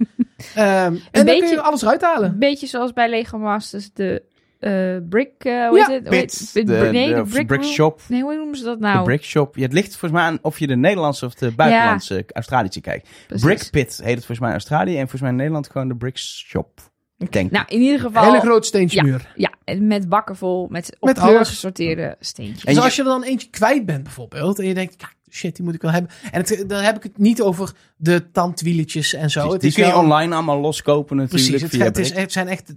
Ehm, 0.54 0.96
en 1.10 1.26
dan 1.26 1.38
kun 1.38 1.48
je 1.48 1.60
alles 1.60 1.82
eruit 1.82 2.02
halen. 2.02 2.30
Een 2.30 2.38
beetje 2.38 2.66
zoals 2.66 2.92
bij 2.92 3.08
Lego 3.10 3.38
Masters, 3.38 3.92
de 3.92 4.22
eh, 4.58 4.96
brick, 5.08 5.32
eh 5.38 5.68
hoe 5.68 5.78
Ja, 5.78 5.86
heet 5.88 6.04
het? 6.08 6.50
De- 6.52 6.64
de, 6.64 6.88
nee, 6.92 7.14
de, 7.14 7.22
de 7.32 7.44
brick, 7.44 7.64
shop. 7.64 8.00
Nee, 8.08 8.22
hoe 8.22 8.34
noemen 8.34 8.56
ze 8.56 8.64
dat 8.64 8.78
De 8.78 8.84
nou? 8.86 9.04
brick 9.04 9.24
shop. 9.24 9.56
Ja, 9.56 9.62
het 9.62 9.72
ligt 9.72 9.88
volgens 9.96 10.12
mij 10.12 10.22
aan 10.22 10.38
of 10.42 10.58
je 10.58 10.66
de 10.66 10.76
Nederlandse 10.76 11.24
of 11.26 11.34
de 11.34 11.50
buitenlandse 11.52 12.24
Australische 12.32 12.80
kijkt. 12.80 13.08
Precies. 13.26 13.46
Brick 13.46 13.68
Pit 13.70 13.96
heet 14.02 14.06
het 14.16 14.16
volgens 14.26 14.38
mij 14.38 14.48
in 14.48 14.54
Australië. 14.54 14.92
En 14.92 15.00
volgens 15.00 15.20
mij 15.20 15.30
in 15.30 15.36
Nederland 15.36 15.70
gewoon 15.70 15.88
de 15.88 15.96
brick 15.96 16.18
shop. 16.18 16.80
Ik 17.18 17.32
denk. 17.32 17.50
Nou, 17.50 17.64
in 17.68 17.80
ieder 17.80 18.00
geval... 18.00 18.24
Hele 18.24 18.40
grote 18.40 18.66
steentjesmuur. 18.66 19.32
Ja, 19.34 19.52
en 19.64 19.86
met 19.86 20.08
bakken 20.08 20.36
vol, 20.36 20.66
met 20.70 20.96
op 21.00 21.08
Met 21.08 21.18
alles. 21.18 21.48
gesorteerde 21.48 22.16
steentjes. 22.20 22.64
En 22.64 22.74
Dus 22.74 22.82
als 22.82 22.96
je 22.96 23.02
er 23.02 23.08
dan 23.08 23.22
eentje 23.22 23.48
kwijt 23.50 23.86
bent 23.86 24.02
bijvoorbeeld. 24.02 24.58
En 24.58 24.66
je 24.66 24.74
denkt, 24.74 24.94
ja, 24.98 25.08
shit, 25.30 25.56
die 25.56 25.64
moet 25.64 25.74
ik 25.74 25.82
wel 25.82 25.90
hebben. 25.90 26.10
En 26.30 26.40
het, 26.40 26.64
dan 26.66 26.82
heb 26.82 26.96
ik 26.96 27.02
het 27.02 27.18
niet 27.18 27.42
over 27.42 27.72
de 27.96 28.30
tandwieletjes 28.30 29.12
en 29.14 29.30
zo. 29.30 29.40
Precies, 29.40 29.52
Het 29.52 29.60
die 29.60 29.70
is 29.70 29.74
kun 29.76 29.84
je 29.86 29.90
wel- 29.92 30.00
online 30.00 30.34
allemaal 30.34 30.60
loskopen 30.60 31.16
natuurlijk. 31.16 31.58
Precies, 31.58 31.82
het, 31.82 31.98
is, 31.98 32.12
het 32.12 32.32
zijn 32.32 32.48
echt 32.48 32.74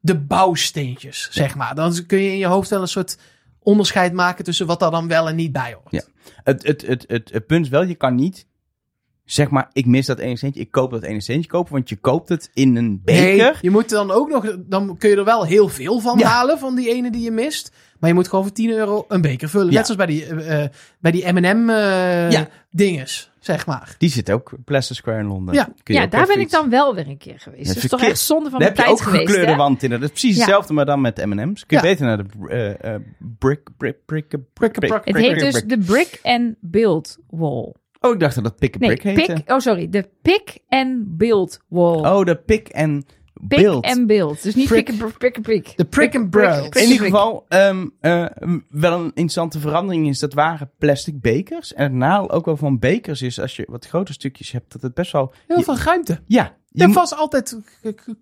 de 0.00 0.18
bouwsteentjes, 0.18 1.28
zeg 1.30 1.54
maar. 1.54 1.74
Dan 1.74 2.06
kun 2.06 2.18
je 2.22 2.30
in 2.30 2.38
je 2.38 2.46
hoofd 2.46 2.70
wel 2.70 2.80
een 2.80 2.88
soort 2.88 3.18
onderscheid 3.62 4.12
maken 4.12 4.44
tussen 4.44 4.66
wat 4.66 4.80
daar 4.80 4.90
dan 4.90 5.08
wel 5.08 5.28
en 5.28 5.36
niet 5.36 5.52
bij 5.52 5.72
hoort. 5.72 5.90
Ja. 5.90 6.02
Het, 6.44 6.66
het, 6.66 6.86
het, 6.86 7.04
het, 7.08 7.30
het 7.32 7.46
punt 7.46 7.64
is 7.64 7.70
wel, 7.70 7.82
je 7.82 7.94
kan 7.94 8.14
niet... 8.14 8.46
Zeg 9.24 9.50
maar, 9.50 9.70
ik 9.72 9.86
mis 9.86 10.06
dat 10.06 10.18
ene 10.18 10.36
centje, 10.36 10.60
ik 10.60 10.70
koop 10.70 10.90
dat 10.90 11.02
ene 11.02 11.20
centje 11.20 11.50
kopen, 11.50 11.72
want 11.72 11.88
je 11.88 11.96
koopt 11.96 12.28
het 12.28 12.50
in 12.54 12.76
een 12.76 13.00
beker. 13.04 13.36
Nee, 13.36 13.54
je 13.60 13.70
moet 13.70 13.88
dan 13.88 14.10
ook 14.10 14.28
nog, 14.28 14.56
dan 14.58 14.96
kun 14.96 15.10
je 15.10 15.16
er 15.16 15.24
wel 15.24 15.44
heel 15.44 15.68
veel 15.68 16.00
van 16.00 16.18
Ja. 16.18 16.28
halen 16.28 16.58
van 16.58 16.74
die 16.74 16.90
ene 16.94 17.10
die 17.10 17.22
je 17.22 17.30
mist. 17.30 17.72
Maar 18.00 18.08
je 18.10 18.14
moet 18.16 18.28
gewoon 18.28 18.44
voor 18.44 18.54
10 18.54 18.70
euro 18.70 19.04
een 19.08 19.20
beker 19.20 19.48
vullen. 19.48 19.70
Ja. 19.70 19.72
Net 19.72 19.86
zoals 19.86 20.04
bij 20.04 20.06
die, 20.06 20.24
eh, 20.26 20.62
eh, 20.64 20.70
bij 21.00 21.10
die 21.12 21.32
M&M 21.32 21.68
eh, 21.70 22.30
Ja. 22.30 22.48
dinges, 22.70 23.30
zeg 23.40 23.66
maar. 23.66 23.94
Die 23.98 24.08
zit 24.10 24.30
ook 24.30 24.50
Leicester 24.64 24.96
Square 24.96 25.18
in 25.18 25.26
Londen. 25.26 25.54
Ja. 25.84 26.06
Daar 26.06 26.26
ben 26.26 26.40
ik 26.40 26.50
dan 26.50 26.70
wel 26.70 26.94
weer 26.94 27.08
een 27.08 27.18
keer 27.18 27.38
geweest. 27.38 27.74
Dat 27.74 27.84
is 27.84 27.90
toch 27.90 28.00
echt 28.02 28.18
zonde 28.18 28.50
van 28.50 28.58
Daar 28.60 28.68
mijn 28.68 28.70
heb 28.70 28.76
je 28.76 28.82
tijd 28.82 28.92
ook 28.92 29.00
geweest, 29.12 29.26
gekleurde 29.28 29.50
hè? 29.52 29.56
wand 29.56 29.82
in. 29.82 29.90
Dat 29.90 30.02
is 30.02 30.08
precies 30.08 30.34
Ja. 30.34 30.40
hetzelfde, 30.40 30.72
maar 30.72 30.86
dan 30.86 31.00
met 31.00 31.24
M&M's. 31.24 31.66
Kun 31.66 31.76
je 31.80 31.82
Ja. 31.86 31.90
beter 31.90 32.06
naar 32.06 32.16
de 32.16 32.48
eh, 32.48 32.94
eh, 32.94 33.00
brick, 33.38 33.60
brick, 33.76 33.96
brick, 34.06 34.28
brick, 34.28 34.42
Brick- 34.52 34.72
brick- 34.72 35.04
Het 35.04 35.16
heet 35.16 35.40
dus 35.40 35.62
de 35.64 35.78
Brick 35.78 36.20
and 36.22 36.54
Build 36.60 37.18
Wall. 37.30 37.74
Oh, 38.00 38.12
ik 38.12 38.20
dacht 38.20 38.34
dat 38.34 38.44
dat 38.44 38.56
pick 38.56 38.74
a 38.74 38.78
Nee, 38.78 38.88
brick 38.88 39.02
heette. 39.16 39.32
pick, 39.32 39.50
oh 39.52 39.58
sorry, 39.58 39.88
de 39.88 40.08
Pick 40.22 40.58
and 40.68 41.16
Build 41.16 41.60
Wall. 41.68 41.98
Oh, 42.18 42.24
de 42.24 42.36
pick 42.36 42.68
and 42.72 43.04
pick 43.48 43.58
build. 43.58 43.84
and 43.84 44.06
Build. 44.06 44.42
Dus 44.42 44.54
niet 44.54 44.68
and 44.90 45.18
pick 45.18 45.36
and 45.36 45.46
pick. 45.46 45.72
De 45.76 45.84
and 46.14 46.30
Build. 46.30 46.70
Prick 46.70 46.82
In 46.84 46.90
ieder 46.90 47.06
geval, 47.06 47.44
ehm, 47.48 47.86
eh, 48.00 48.26
wel 48.68 48.92
een 48.98 49.04
interessante 49.04 49.58
verandering 49.60 50.08
is 50.08 50.18
dat 50.18 50.34
waren 50.34 50.70
plastic 50.78 51.20
bekers. 51.20 51.74
En 51.74 51.82
het 51.84 51.92
nadeel 51.92 52.30
ook 52.30 52.44
wel 52.44 52.56
van 52.56 52.78
bekers 52.78 53.22
is, 53.22 53.40
als 53.40 53.56
je 53.56 53.66
wat 53.70 53.86
grote 53.86 54.12
stukjes 54.12 54.52
hebt, 54.52 54.72
dat 54.72 54.82
het 54.82 54.94
best 54.94 55.12
wel... 55.12 55.32
Heel 55.46 55.58
je- 55.58 55.64
veel 55.64 55.78
ruimte. 55.78 56.20
Ja, 56.26 56.56
Je 56.82 56.86
je, 56.86 56.92
vast 56.94 57.16
altijd 57.16 57.58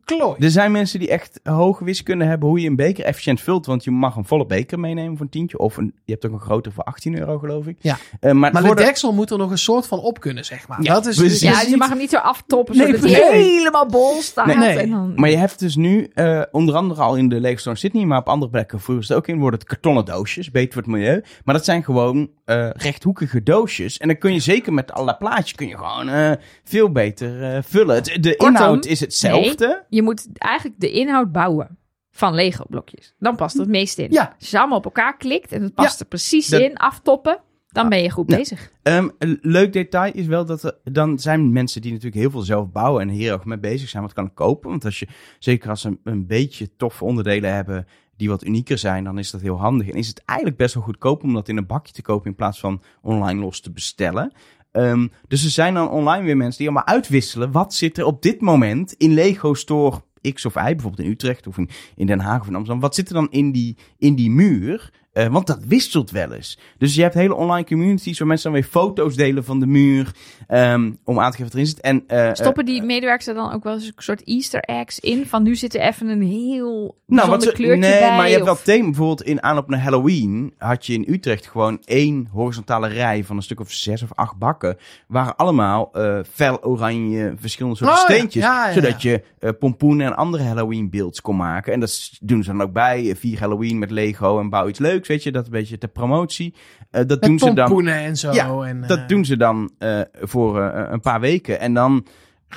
klooi. 0.04 0.34
er 0.38 0.50
zijn 0.50 0.72
mensen 0.72 0.98
die 0.98 1.08
echt 1.08 1.40
hoge 1.42 1.84
wiskunde 1.84 2.24
hebben 2.24 2.48
hoe 2.48 2.60
je 2.60 2.68
een 2.68 2.76
beker 2.76 3.04
efficiënt 3.04 3.40
vult. 3.40 3.66
Want 3.66 3.84
je 3.84 3.90
mag 3.90 4.16
een 4.16 4.24
volle 4.24 4.46
beker 4.46 4.78
meenemen 4.80 5.12
voor 5.16 5.24
een 5.26 5.30
tientje. 5.32 5.58
Of 5.58 5.76
een, 5.76 5.94
je 6.04 6.12
hebt 6.12 6.26
ook 6.26 6.32
een 6.32 6.40
grotere 6.40 6.74
voor 6.74 6.84
18 6.84 7.18
euro, 7.18 7.38
geloof 7.38 7.66
ik. 7.66 7.76
Ja. 7.80 7.96
Eh, 8.20 8.32
maar 8.32 8.52
Maar 8.52 8.62
voor 8.62 8.74
de 8.74 8.80
de- 8.80 8.86
deksel 8.86 9.12
moet 9.12 9.30
er 9.30 9.38
nog 9.38 9.50
een 9.50 9.58
soort 9.58 9.86
van 9.86 9.98
op 9.98 10.20
kunnen, 10.20 10.44
zeg 10.44 10.68
maar. 10.68 10.82
Ja, 10.82 10.94
dat 10.94 11.06
is, 11.06 11.18
is 11.18 11.40
Ja, 11.40 11.60
je 11.60 11.68
niet- 11.68 11.76
mag 11.78 11.88
hem 11.88 11.98
niet 11.98 12.10
zo 12.10 12.16
aftoppen, 12.16 12.76
Nee, 12.76 12.86
zodat 12.86 13.00
hij 13.10 13.20
precies. 13.20 13.46
helemaal 13.54 13.86
bol 13.86 14.20
staat. 14.22 14.46
Nee. 14.46 14.78
En 14.78 14.90
dan... 14.90 15.12
Maar 15.16 15.30
je 15.30 15.36
hebt 15.36 15.58
dus 15.58 15.76
nu, 15.76 16.10
eh, 16.14 16.42
onder 16.50 16.74
andere 16.74 17.02
al 17.02 17.16
in 17.16 17.28
de 17.28 17.40
in 17.64 17.76
Sydney, 17.76 18.04
maar 18.04 18.18
op 18.18 18.28
andere 18.28 18.50
plekken 18.50 18.80
voeren 18.80 19.04
ze 19.04 19.12
het 19.12 19.22
ook 19.22 19.28
in, 19.28 19.38
worden 19.38 19.58
het 19.58 19.68
kartonnen 19.68 20.04
doosjes, 20.04 20.50
beter 20.50 20.72
voor 20.72 20.82
het 20.82 20.90
milieu. 20.90 21.22
Maar 21.44 21.54
dat 21.54 21.64
zijn 21.64 21.84
gewoon 21.84 22.30
eh, 22.44 22.70
rechthoekige 22.70 23.42
doosjes. 23.42 23.98
En 23.98 24.08
dan 24.08 24.18
kun 24.18 24.32
je 24.32 24.38
zeker 24.40 24.72
met 24.72 24.92
allerlei 24.92 25.16
plaatjes, 25.16 25.54
kun 25.54 25.68
je 25.68 25.76
gewoon 25.76 26.08
eh, 26.08 26.30
veel 26.64 26.90
beter 26.92 27.42
eh, 27.42 27.58
vullen. 27.62 28.02
De 28.20 28.36
Kortom, 28.44 28.62
inhoud 28.66 28.84
is 28.86 29.00
hetzelfde. 29.00 29.84
Je 29.88 30.02
moet 30.02 30.26
eigenlijk 30.38 30.80
de 30.80 30.90
inhoud 30.90 31.32
bouwen 31.32 31.78
van 32.10 32.34
Lego-blokjes. 32.34 33.14
Dan 33.18 33.36
past 33.36 33.56
het 33.58 33.68
meest 33.68 33.98
in. 33.98 34.10
Ja. 34.10 34.24
Als 34.24 34.34
je 34.38 34.46
ze 34.46 34.58
allemaal 34.58 34.78
op 34.78 34.84
elkaar 34.84 35.16
klikt 35.16 35.52
en 35.52 35.62
het 35.62 35.74
past 35.74 36.00
er 36.00 36.06
precies 36.06 36.48
Dat- 36.48 36.60
in, 36.60 36.76
aftoppen, 36.76 37.38
dan 37.68 37.88
ben 37.88 38.02
je 38.02 38.10
goed 38.10 38.30
Ja. 38.30 38.36
bezig. 38.36 38.70
Ehm, 38.82 39.08
een 39.18 39.38
leuk 39.42 39.72
detail 39.72 40.12
is 40.12 40.26
wel 40.26 40.44
dat 40.44 40.62
er, 40.62 40.76
dan 40.84 41.18
zijn 41.18 41.52
mensen 41.52 41.80
die 41.80 41.90
natuurlijk 41.90 42.20
heel 42.20 42.30
veel 42.30 42.40
zelf 42.40 42.70
bouwen 42.70 43.02
en 43.02 43.08
hier 43.08 43.32
ook 43.32 43.44
mee 43.44 43.58
bezig 43.58 43.88
zijn, 43.88 44.02
wat 44.02 44.12
kan 44.12 44.34
kopen. 44.34 44.70
Want 44.70 44.84
als 44.84 44.98
je, 44.98 45.08
zeker 45.38 45.70
als 45.70 45.80
ze 45.80 45.88
een, 45.88 46.00
een 46.04 46.26
beetje 46.26 46.76
toffe 46.76 47.04
onderdelen 47.04 47.54
hebben 47.54 47.86
die 48.16 48.28
wat 48.28 48.44
unieker 48.44 48.78
zijn, 48.78 49.04
dan 49.04 49.18
is 49.18 49.30
dat 49.30 49.40
heel 49.40 49.58
handig. 49.58 49.88
En 49.88 49.94
is 49.94 50.08
het 50.08 50.22
eigenlijk 50.24 50.58
best 50.58 50.74
wel 50.74 50.82
goedkoop 50.82 51.22
om 51.22 51.34
dat 51.34 51.48
in 51.48 51.56
een 51.56 51.66
bakje 51.66 51.92
te 51.92 52.02
kopen 52.02 52.30
in 52.30 52.36
plaats 52.36 52.60
van 52.60 52.82
online 53.02 53.40
los 53.40 53.60
te 53.60 53.70
bestellen. 53.72 54.32
Ehm, 54.74 55.08
dus 55.28 55.44
er 55.44 55.50
zijn 55.50 55.74
dan 55.74 55.88
online 55.88 56.24
weer 56.24 56.36
mensen 56.36 56.58
die 56.58 56.68
allemaal 56.68 56.94
uitwisselen. 56.94 57.52
Wat 57.52 57.74
zit 57.74 57.98
er 57.98 58.04
op 58.04 58.22
dit 58.22 58.40
moment 58.40 58.92
in 58.92 59.14
Lego 59.14 59.54
Store 59.54 60.02
X 60.32 60.44
of 60.44 60.54
Y, 60.54 60.58
bijvoorbeeld 60.58 61.06
in 61.06 61.10
Utrecht 61.10 61.46
of 61.46 61.58
in, 61.58 61.68
in 61.96 62.06
Den 62.06 62.20
Haag 62.20 62.40
of 62.40 62.46
in 62.46 62.54
Amsterdam. 62.54 62.80
Wat 62.80 62.94
zit 62.94 63.08
er 63.08 63.14
dan 63.14 63.30
in 63.30 63.52
die, 63.52 63.76
in 63.98 64.14
die 64.14 64.30
muur? 64.30 64.92
Eh, 65.14 65.26
want 65.26 65.46
dat 65.46 65.58
wisselt 65.66 66.10
wel 66.10 66.32
eens. 66.32 66.58
Dus 66.78 66.94
je 66.94 67.02
hebt 67.02 67.14
hele 67.14 67.34
online 67.34 67.66
communities 67.66 68.18
waar 68.18 68.28
mensen 68.28 68.52
dan 68.52 68.60
weer 68.60 68.70
foto's 68.70 69.16
delen 69.16 69.44
van 69.44 69.60
de 69.60 69.66
muur. 69.66 70.12
ehm, 70.48 70.92
om 71.04 71.18
aan 71.20 71.30
te 71.30 71.36
geven 71.36 71.44
wat 71.44 71.52
erin 71.54 71.66
zit. 71.66 71.80
En, 71.80 72.04
eh, 72.06 72.30
Stoppen 72.32 72.64
die 72.64 72.82
medewerkers 72.82 73.26
er 73.26 73.34
dan 73.34 73.52
ook 73.52 73.62
wel 73.64 73.74
eens 73.74 73.86
een 73.86 73.92
soort 73.96 74.24
easter 74.24 74.60
eggs 74.60 75.00
in? 75.00 75.26
Van 75.26 75.42
nu 75.42 75.56
zit 75.56 75.74
er 75.74 75.80
even 75.80 76.08
een 76.08 76.22
heel 76.22 76.96
Nou, 77.06 77.40
ze- 77.40 77.52
kleurtje 77.52 77.76
nee, 77.88 77.98
bij. 77.98 78.16
maar 78.16 78.26
je 78.26 78.32
hebt 78.32 78.44
wel 78.44 78.62
thema. 78.62 78.84
Bijvoorbeeld 78.84 79.22
in 79.22 79.42
aanloop 79.42 79.68
naar 79.68 79.80
Halloween 79.82 80.54
had 80.58 80.86
je 80.86 80.92
in 80.92 81.04
Utrecht 81.08 81.46
gewoon 81.46 81.78
één 81.84 82.28
horizontale 82.32 82.88
rij 82.88 83.24
van 83.24 83.36
een 83.36 83.42
stuk 83.42 83.60
of 83.60 83.72
zes 83.72 84.02
of 84.02 84.12
acht 84.14 84.36
bakken. 84.36 84.76
Waren 85.08 85.36
allemaal 85.36 85.90
eh 85.92 86.18
fel 86.32 86.62
oranje 86.64 87.34
verschillende 87.38 87.76
soorten 87.76 87.96
Oh, 88.02 88.08
ja. 88.08 88.14
steentjes. 88.14 88.42
Ja, 88.42 88.66
ja, 88.68 88.72
zodat 88.72 89.02
je 89.02 89.22
eh, 89.38 89.50
pompoenen 89.58 90.06
en 90.06 90.16
andere 90.16 90.42
Halloween 90.42 90.90
beelds 90.90 91.20
kon 91.20 91.36
maken. 91.36 91.72
En 91.72 91.80
dat 91.80 92.10
doen 92.20 92.42
ze 92.42 92.50
dan 92.50 92.62
ook 92.62 92.72
bij. 92.72 93.10
eh, 93.10 93.16
Vier 93.16 93.38
Halloween 93.38 93.78
met 93.78 93.90
Lego 93.90 94.38
en 94.40 94.48
bouw 94.50 94.68
iets 94.68 94.78
leuks, 94.78 95.03
weet 95.06 95.22
je. 95.22 95.32
Dat 95.32 95.44
een 95.44 95.50
beetje 95.52 95.78
ter 95.78 95.88
promotie. 95.88 96.54
Eh, 96.90 97.02
dat 97.06 97.22
doen 97.22 97.38
ze 97.38 97.44
dan. 97.52 97.54
pompoenen 97.66 97.94
en 97.94 98.16
zo. 98.16 98.32
Ja, 98.32 98.60
en, 98.62 98.80
Dat 98.86 98.98
eh, 98.98 99.06
doen 99.06 99.24
ze 99.24 99.36
dan 99.36 99.70
eh, 99.78 100.00
voor 100.20 100.60
eh, 100.62 100.86
een 100.90 101.00
paar 101.00 101.20
weken. 101.20 101.60
En 101.60 101.74
dan 101.74 102.06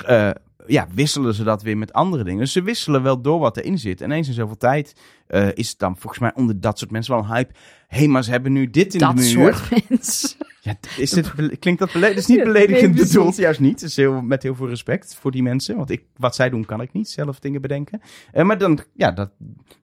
eh, 0.06 0.30
ja, 0.66 0.86
wisselen 0.94 1.34
ze 1.34 1.44
dat 1.44 1.62
weer 1.62 1.76
met 1.78 1.92
andere 1.92 2.24
dingen. 2.24 2.40
Dus 2.40 2.52
ze 2.52 2.62
wisselen 2.62 3.02
wel 3.02 3.20
door 3.20 3.38
wat 3.38 3.56
erin 3.56 3.78
zit. 3.78 4.00
En 4.00 4.10
eens 4.10 4.28
in 4.28 4.34
zoveel 4.34 4.56
tijd 4.56 4.92
eh, 5.26 5.48
is 5.54 5.68
het 5.68 5.78
dan 5.78 5.96
volgens 5.96 6.20
mij 6.22 6.32
onder 6.34 6.60
dat 6.60 6.78
soort 6.78 6.90
mensen 6.90 7.14
wel 7.14 7.22
een 7.22 7.30
hype. 7.34 7.52
Hé, 7.86 7.98
hey, 7.98 8.08
maar 8.08 8.24
ze 8.24 8.30
hebben 8.30 8.52
nu 8.52 8.70
dit 8.70 8.92
in 8.94 9.00
dat 9.00 9.16
de 9.16 9.22
muur. 9.22 9.54
soort 9.54 9.70
mensen. 9.88 10.36
Ja, 10.60 10.76
is 10.96 11.10
dit, 11.10 11.58
klinkt 11.58 11.80
dat 11.80 11.92
beledigend? 11.98 12.02
Het 12.02 12.18
is 12.18 12.26
niet 12.26 12.44
beledigend 12.44 12.94
nee, 12.94 13.04
bedoeld, 13.06 13.36
juist 13.36 13.60
niet. 13.60 13.80
Het 13.80 13.90
is 13.90 13.96
heel, 13.96 14.22
met 14.22 14.42
heel 14.42 14.54
veel 14.54 14.68
respect 14.68 15.14
voor 15.14 15.30
die 15.30 15.42
mensen. 15.42 15.76
Want 15.76 15.90
ik, 15.90 16.04
wat 16.16 16.34
zij 16.34 16.50
doen, 16.50 16.64
kan 16.64 16.80
ik 16.80 16.92
niet 16.92 17.08
zelf 17.08 17.40
dingen 17.40 17.60
bedenken. 17.60 18.00
Eh, 18.32 18.44
maar 18.44 18.58
dan, 18.58 18.78
ja, 18.94 19.10
dat, 19.10 19.30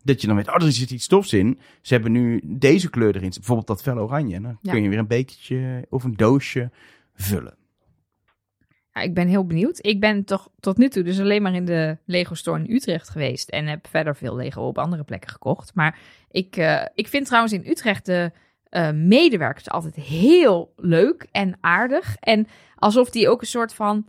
dat 0.03 0.21
je 0.21 0.27
dan 0.27 0.35
weet, 0.35 0.47
oh, 0.47 0.63
er 0.63 0.71
zit 0.71 0.91
iets 0.91 1.07
tofs 1.07 1.33
in. 1.33 1.59
Ze 1.81 1.93
hebben 1.93 2.11
nu 2.11 2.41
deze 2.45 2.89
kleur 2.89 3.15
erin. 3.15 3.29
Bijvoorbeeld 3.29 3.67
dat 3.67 3.81
fel 3.81 3.97
oranje. 3.97 4.41
Dan 4.41 4.57
Ja. 4.61 4.71
kun 4.71 4.83
je 4.83 4.89
weer 4.89 4.97
een 4.99 5.07
bekertje 5.07 5.85
of 5.89 6.03
een 6.03 6.15
doosje 6.15 6.71
vullen. 7.15 7.57
Ja, 8.93 9.01
ik 9.01 9.13
ben 9.13 9.27
heel 9.27 9.45
benieuwd. 9.45 9.85
Ik 9.85 9.99
ben 9.99 10.23
toch 10.23 10.49
tot 10.59 10.77
nu 10.77 10.89
toe 10.89 11.03
dus 11.03 11.19
alleen 11.19 11.41
maar 11.41 11.53
in 11.53 11.65
de 11.65 11.97
Lego 12.05 12.33
Store 12.33 12.59
in 12.63 12.73
Utrecht 12.73 13.09
geweest. 13.09 13.49
En 13.49 13.65
heb 13.67 13.87
verder 13.87 14.15
veel 14.15 14.35
Lego 14.35 14.61
op 14.61 14.77
andere 14.77 15.03
plekken 15.03 15.29
gekocht. 15.29 15.71
Maar 15.73 15.99
ik, 16.31 16.57
eh, 16.57 16.81
ik 16.93 17.07
vind 17.07 17.25
trouwens 17.25 17.53
in 17.53 17.65
Utrecht 17.65 18.05
de 18.05 18.31
eh, 18.75 18.91
medewerkers 18.91 19.69
altijd 19.69 19.95
heel 19.95 20.73
leuk 20.75 21.27
en 21.31 21.57
aardig. 21.61 22.15
En 22.19 22.47
alsof 22.75 23.09
die 23.09 23.29
ook 23.29 23.41
een 23.41 23.47
soort 23.47 23.73
van 23.73 24.05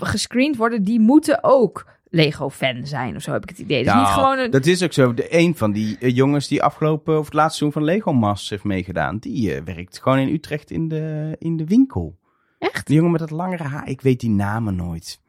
gescreend 0.00 0.56
worden. 0.56 0.84
Die 0.84 1.00
moeten 1.00 1.38
ook 1.44 1.86
Lego-fan 2.10 2.86
zijn 2.86 3.16
of 3.16 3.22
zo 3.22 3.32
heb 3.32 3.42
ik 3.42 3.48
het 3.48 3.58
idee. 3.58 3.78
Dus 3.82 3.92
Nou, 3.92 3.98
niet 4.04 4.08
gewoon 4.14 4.38
een... 4.38 4.50
Dat 4.50 4.66
is 4.66 4.82
ook 4.82 4.92
zo. 4.92 5.14
De 5.14 5.36
een 5.38 5.56
van 5.56 5.72
die 5.72 5.96
eh, 5.98 6.14
jongens 6.16 6.48
die 6.48 6.62
afgelopen 6.62 7.18
of 7.18 7.24
het 7.24 7.34
laatste 7.34 7.58
seizoen 7.58 7.82
van 7.82 7.92
Lego 7.92 8.12
Masters 8.12 8.50
heeft 8.50 8.64
meegedaan, 8.64 9.18
die 9.18 9.54
eh, 9.54 9.62
werkt 9.62 9.98
gewoon 10.02 10.18
in 10.18 10.34
Utrecht 10.34 10.70
in 10.70 10.88
de, 10.88 11.36
in 11.38 11.56
de 11.56 11.64
winkel. 11.64 12.18
Echt? 12.58 12.86
Die 12.86 12.96
jongen 12.96 13.10
met 13.10 13.20
dat 13.20 13.30
langere 13.30 13.62
haar, 13.62 13.88
ik 13.88 14.00
weet 14.00 14.20
die 14.20 14.30
namen 14.30 14.76
nooit. 14.76 15.20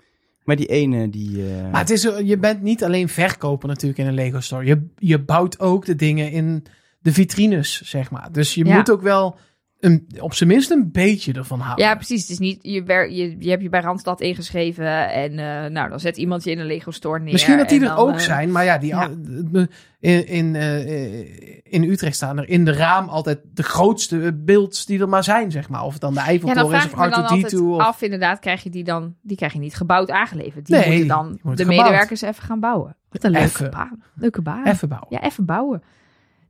Maar 0.43 0.55
die 0.55 0.67
ene 0.67 1.09
die. 1.09 1.47
eh, 1.55 1.71
Maar 1.71 1.79
het 1.81 1.89
is, 1.89 2.01
je 2.23 2.37
bent 2.37 2.61
niet 2.61 2.83
alleen 2.83 3.09
verkoper 3.09 3.67
natuurlijk 3.67 3.99
in 3.99 4.07
een 4.07 4.13
Lego 4.13 4.39
store. 4.39 4.65
Je, 4.65 4.87
je 4.97 5.19
bouwt 5.19 5.59
ook 5.59 5.85
de 5.85 5.95
dingen 5.95 6.31
in 6.31 6.63
de 7.01 7.13
vitrines, 7.13 7.81
zeg 7.81 8.11
maar. 8.11 8.31
Dus 8.31 8.53
je 8.53 8.65
Ja. 8.65 8.75
moet 8.75 8.91
ook 8.91 9.01
wel 9.01 9.37
een, 9.79 10.07
op 10.19 10.33
zijn 10.33 10.49
minst 10.49 10.71
een 10.71 10.91
beetje 10.91 11.33
ervan 11.33 11.59
houden. 11.59 11.85
Ja, 11.85 11.95
precies. 11.95 12.21
Het 12.21 12.29
is 12.29 12.39
niet, 12.39 12.57
je, 12.61 12.83
wer- 12.83 13.11
je, 13.11 13.35
je 13.39 13.49
hebt 13.49 13.61
je 13.61 13.69
bij 13.69 13.81
Randstad 13.81 14.21
ingeschreven 14.21 15.09
en 15.11 15.31
eh, 15.39 15.69
nou, 15.71 15.89
dan 15.89 15.99
zet 15.99 16.17
iemand 16.17 16.43
je 16.43 16.51
in 16.51 16.59
een 16.59 16.65
Lego 16.65 16.91
store 16.91 17.19
neer. 17.19 17.31
Misschien 17.31 17.57
dat 17.57 17.69
die 17.69 17.79
er 17.79 17.87
dan, 17.87 17.97
ook 17.97 18.11
eh, 18.11 18.17
zijn, 18.17 18.51
maar 18.51 18.63
ja, 18.65 18.77
die 18.77 18.89
ja. 18.89 19.05
al- 19.05 19.67
in, 19.99 20.27
in, 20.27 20.55
eh, 20.55 21.63
in 21.73 21.83
Utrecht 21.83 22.15
staan 22.15 22.37
er 22.37 22.49
in 22.49 22.65
de 22.65 22.73
raam 22.73 23.09
altijd 23.09 23.39
de 23.53 23.63
grootste 23.63 24.33
beelds 24.45 24.85
die 24.85 24.99
er 24.99 25.09
maar 25.09 25.23
zijn, 25.23 25.51
zeg 25.51 25.69
maar. 25.69 25.83
Of 25.83 25.91
het 25.91 26.01
dan 26.01 26.13
de 26.13 26.19
Ja, 26.19 26.25
Eiffeltoren 26.25 26.69
vraag 26.69 26.85
is 26.85 26.91
of 26.93 26.99
altijd 26.99 27.53
R2D2. 27.53 27.57
Of... 27.59 27.79
af, 27.81 28.01
inderdaad, 28.01 28.39
krijg 28.39 28.63
je 28.63 28.69
die 28.69 28.83
dan, 28.83 29.15
die 29.21 29.37
krijg 29.37 29.53
je 29.53 29.59
niet 29.59 29.75
gebouwd 29.75 30.09
aangeleverd. 30.11 30.65
Die 30.65 30.75
Nee, 30.75 30.87
moeten 30.89 31.07
dan 31.07 31.39
moet 31.41 31.57
de 31.57 31.63
gebouwd. 31.63 31.81
medewerkers 31.83 32.21
even 32.21 32.43
gaan 32.43 32.59
bouwen. 32.59 32.95
Wat 33.09 33.23
een 33.23 33.31
leuke 33.31 33.69
baan. 33.69 34.03
Leuke 34.15 34.41
baan. 34.41 34.65
Even 34.67 34.87
bouwen. 34.89 35.07
Ja, 35.11 35.23
even 35.23 35.45
bouwen. 35.45 35.81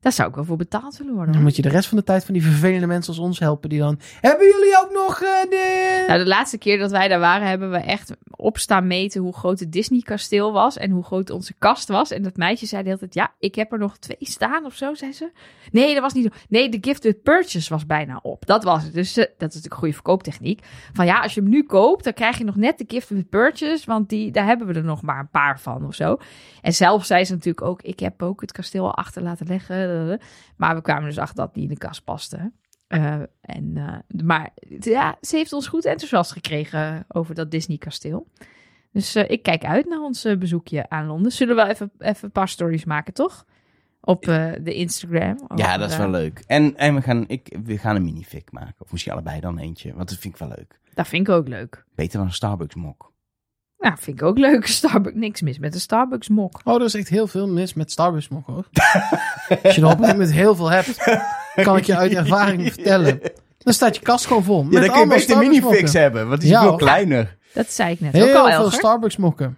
Daar 0.02 0.12
zou 0.12 0.30
ik 0.30 0.36
wel 0.36 0.44
voor 0.44 0.58
betaald 0.58 0.98
willen 0.98 1.14
worden. 1.14 1.34
Dan 1.34 1.42
moet 1.42 1.56
je 1.56 1.62
de 1.62 1.70
rest 1.70 1.88
van 1.90 1.98
de 1.98 2.04
tijd 2.04 2.26
van 2.26 2.34
die 2.34 2.44
vervelende 2.44 2.88
mensen 2.88 3.14
als 3.14 3.24
ons 3.24 3.40
helpen 3.40 3.70
die 3.70 3.80
dan... 3.80 4.00
Hebben 4.22 4.46
jullie 4.46 4.80
ook 4.84 4.92
nog 4.94 5.22
eh, 5.22 5.50
de... 5.50 6.04
Nou, 6.08 6.20
de 6.20 6.28
laatste 6.28 6.58
keer 6.58 6.78
dat 6.78 6.92
wij 6.92 7.08
daar 7.08 7.20
waren, 7.20 7.48
hebben 7.48 7.72
we 7.72 7.78
echt 7.78 8.14
op 8.42 8.58
staan 8.58 8.88
meten 8.88 9.22
hoe 9.22 9.34
groot 9.34 9.60
het 9.60 9.72
Disney-kasteel 9.72 10.52
was 10.52 10.78
en 10.78 10.92
hoe 10.92 11.04
groot 11.04 11.30
onze 11.30 11.54
kast 11.58 11.88
was. 11.88 12.12
En 12.12 12.22
dat 12.22 12.36
meisje 12.36 12.66
zei 12.66 12.82
de 12.82 12.88
hele 12.88 13.00
tijd, 13.00 13.14
ja, 13.14 13.32
ik 13.40 13.56
heb 13.56 13.72
er 13.72 13.80
nog 13.80 13.98
twee 13.98 14.18
staan 14.20 14.66
of 14.66 14.76
zo, 14.76 14.94
zei 14.94 15.14
ze. 15.14 15.32
Nee, 15.72 15.94
dat 15.94 16.04
was 16.04 16.14
niet 16.14 16.24
zo. 16.24 16.40
Nee, 16.50 16.70
de 16.70 16.78
gifted 16.82 17.24
purchase 17.24 17.74
was 17.74 17.86
bijna 17.86 18.20
op. 18.22 18.46
Dat 18.46 18.64
was 18.64 18.84
het. 18.84 18.94
Dus 18.94 19.18
eh, 19.18 19.26
dat 19.26 19.32
is 19.34 19.38
natuurlijk 19.40 19.74
een 19.74 19.80
goede 19.80 19.94
verkooptechniek. 19.94 20.66
Van 20.94 21.06
ja, 21.06 21.20
als 21.20 21.34
je 21.34 21.42
hem 21.42 21.50
nu 21.50 21.64
koopt, 21.64 22.04
dan 22.04 22.14
krijg 22.14 22.38
je 22.38 22.44
nog 22.44 22.56
net 22.56 22.78
de 22.78 22.86
gifted 22.88 23.30
purchase, 23.30 23.86
want 23.86 24.10
die, 24.10 24.32
daar 24.32 24.46
hebben 24.46 24.68
we 24.68 24.74
er 24.74 24.84
nog 24.84 25.02
maar 25.02 25.20
een 25.20 25.30
paar 25.30 25.60
van 25.60 25.86
of 25.86 25.96
zo. 25.96 26.18
En 26.62 26.74
zelf 26.74 27.06
zei 27.06 27.26
ze 27.26 27.34
natuurlijk 27.34 27.66
ook, 27.66 27.82
ik 27.82 28.00
heb 28.00 28.24
ook 28.24 28.42
het 28.42 28.52
kasteel 28.52 28.86
al 28.86 28.96
achter 28.96 29.22
laten 29.22 29.48
leggen. 29.48 29.91
Maar 30.58 30.76
we 30.76 30.82
kwamen 30.82 31.04
dus 31.04 31.18
achter 31.18 31.36
dat 31.36 31.54
die 31.54 31.64
in 31.64 31.70
de 31.70 31.78
kast 31.78 32.04
paste. 32.04 32.52
Eh, 32.92 33.14
en, 33.42 33.78
eh, 33.78 34.24
maar 34.24 34.50
ja, 34.80 35.18
ze 35.22 35.36
heeft 35.36 35.54
ons 35.54 35.68
goed 35.68 35.86
enthousiast 35.86 36.32
gekregen 36.32 37.06
over 37.08 37.36
dat 37.36 37.52
Disney-kasteel. 37.52 38.28
Dus 38.92 39.16
eh, 39.16 39.30
ik 39.30 39.44
kijk 39.44 39.64
uit 39.66 39.86
naar 39.86 40.02
ons 40.02 40.28
bezoekje 40.40 40.90
aan 40.90 41.06
Londen. 41.06 41.32
Zullen 41.32 41.56
we 41.56 41.62
wel 41.62 41.72
even, 41.72 41.92
even 41.98 42.26
een 42.26 42.32
paar 42.32 42.48
stories 42.48 42.86
maken, 42.86 43.14
toch? 43.14 43.46
Op 44.02 44.24
de 44.24 44.74
Instagram. 44.74 45.38
ja, 45.56 45.78
dat 45.78 45.90
is 45.90 45.98
wel 45.98 46.10
leuk. 46.10 46.44
En, 46.48 46.78
en 46.78 46.96
we, 46.96 47.02
gaan, 47.02 47.28
ik, 47.28 47.58
we 47.64 47.78
gaan 47.78 47.96
een 47.96 48.04
minifig 48.04 48.44
maken. 48.52 48.76
Of 48.78 48.92
misschien 48.92 49.14
allebei 49.14 49.40
dan 49.40 49.58
eentje. 49.58 49.94
Want 49.94 50.10
dat 50.10 50.18
vind 50.18 50.34
ik 50.34 50.40
wel 50.40 50.50
leuk. 50.58 50.80
Dat 50.94 51.08
vind 51.08 51.28
ik 51.28 51.34
ook 51.34 51.48
leuk. 51.48 51.86
Beter 51.96 52.18
dan 52.18 52.28
een 52.28 52.34
Starbucks 52.34 52.76
mok. 52.76 53.11
Nou, 53.82 53.96
vind 54.00 54.22
ik 54.22 54.28
ook 54.28 54.38
leuk. 54.38 54.68
Starbucks, 54.78 55.16
niks 55.18 55.42
mis 55.42 55.60
met 55.60 55.74
een 55.74 55.80
Starbucks 55.80 56.30
mok. 56.30 56.62
Oh, 56.64 56.76
er 56.76 56.82
is 56.82 56.94
echt 56.94 57.10
heel 57.10 57.28
veel 57.28 57.48
mis 57.48 57.74
met 57.74 57.92
Starbucks 57.92 58.28
mok 58.30 58.46
hoor. 58.48 58.66
Als 59.64 59.76
je 59.76 59.82
er 59.82 59.88
op 59.88 60.00
een 60.02 60.08
moment 60.08 60.32
heel 60.32 60.56
veel 60.56 60.70
hebt, 60.72 60.98
kan 61.56 61.78
ik 61.78 61.84
je 61.86 61.96
uit 61.98 62.14
ervaring 62.14 62.74
vertellen. 62.74 63.20
Dan 63.58 63.74
staat 63.74 63.96
je 63.96 64.02
kast 64.02 64.26
gewoon 64.26 64.44
vol. 64.44 64.58
Ja, 64.58 64.64
met 64.64 64.72
dan 64.74 64.82
kun 64.82 64.90
je 64.92 64.96
allemaal 64.98 65.16
best 65.18 65.30
een 65.30 65.38
minifix 65.38 65.94
hebben, 65.94 66.28
want 66.28 66.42
die 66.42 66.50
is 66.50 66.56
Ja, 66.56 66.62
veel 66.62 66.76
kleiner. 66.76 67.38
Dat 67.54 67.72
zei 67.72 67.92
ik 67.92 68.00
net 68.00 68.16
ook 68.16 68.22
al, 68.22 68.26
Heel 68.28 68.34
veel 68.36 68.48
Elger. 68.50 68.72
Starbucks 68.74 69.18
mokken. 69.18 69.58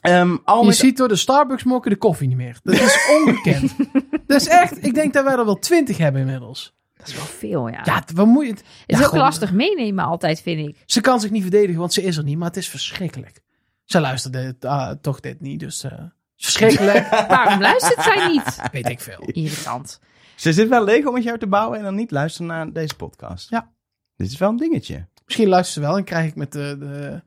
Ehm, 0.00 0.36
al 0.44 0.60
Je 0.60 0.66
met- 0.66 0.76
ziet 0.76 0.96
door 0.96 1.08
de 1.08 1.16
Starbucks 1.16 1.64
mokken 1.64 1.90
de 1.90 1.96
koffie 1.96 2.28
niet 2.28 2.36
meer. 2.36 2.58
Dat 2.62 2.74
is 2.74 2.98
ongekend. 3.20 3.74
dat 4.26 4.40
is 4.40 4.48
echt, 4.48 4.84
ik 4.86 4.94
denk 4.94 5.12
dat 5.12 5.24
wij 5.24 5.32
er 5.36 5.44
wel 5.44 5.58
twintig 5.58 5.98
hebben 5.98 6.20
inmiddels. 6.20 6.74
Dat 6.96 7.06
is 7.08 7.14
wel 7.14 7.24
veel, 7.24 7.68
ja. 7.68 7.80
Ja, 7.84 8.02
wat 8.14 8.26
moet 8.26 8.44
je 8.44 8.50
het? 8.50 8.58
het 8.58 8.68
is 8.86 8.96
ja, 8.98 9.02
ook 9.02 9.08
gewoon- 9.08 9.24
lastig 9.24 9.52
meenemen 9.52 10.04
altijd, 10.04 10.40
vind 10.42 10.68
ik. 10.68 10.82
Ze 10.86 11.00
kan 11.00 11.20
zich 11.20 11.30
niet 11.30 11.42
verdedigen, 11.42 11.78
want 11.80 11.92
ze 11.92 12.02
is 12.02 12.16
er 12.16 12.24
niet, 12.24 12.38
maar 12.38 12.48
het 12.48 12.56
is 12.56 12.68
verschrikkelijk. 12.68 13.40
Ze 13.84 14.00
luisterde 14.00 14.56
ah, 14.60 14.90
toch 15.00 15.20
dit 15.20 15.40
niet, 15.40 15.60
dus 15.60 15.84
eh, 15.84 15.92
verschrikkelijk. 16.36 17.08
Waarom 17.28 17.60
luistert 17.60 18.02
zij 18.02 18.28
niet? 18.28 18.58
Weet 18.72 18.88
ik 18.88 19.00
veel. 19.00 19.20
Irritant. 19.26 20.00
Ze 20.34 20.52
zit 20.52 20.68
wel 20.68 20.84
Lego 20.84 21.12
met 21.12 21.22
jou 21.22 21.38
te 21.38 21.46
bouwen 21.46 21.78
en 21.78 21.84
dan 21.84 21.94
niet 21.94 22.10
luisteren 22.10 22.46
naar 22.46 22.72
deze 22.72 22.94
podcast. 22.96 23.50
Ja. 23.50 23.72
Dit 24.16 24.30
is 24.30 24.38
wel 24.38 24.48
een 24.48 24.56
dingetje. 24.56 25.06
Misschien 25.24 25.48
luistert 25.48 25.74
ze 25.74 25.80
wel 25.90 25.96
en 25.96 26.04
krijg 26.04 26.26
ik 26.28 26.34
met 26.34 26.52
de... 26.52 26.76
de 26.78 27.22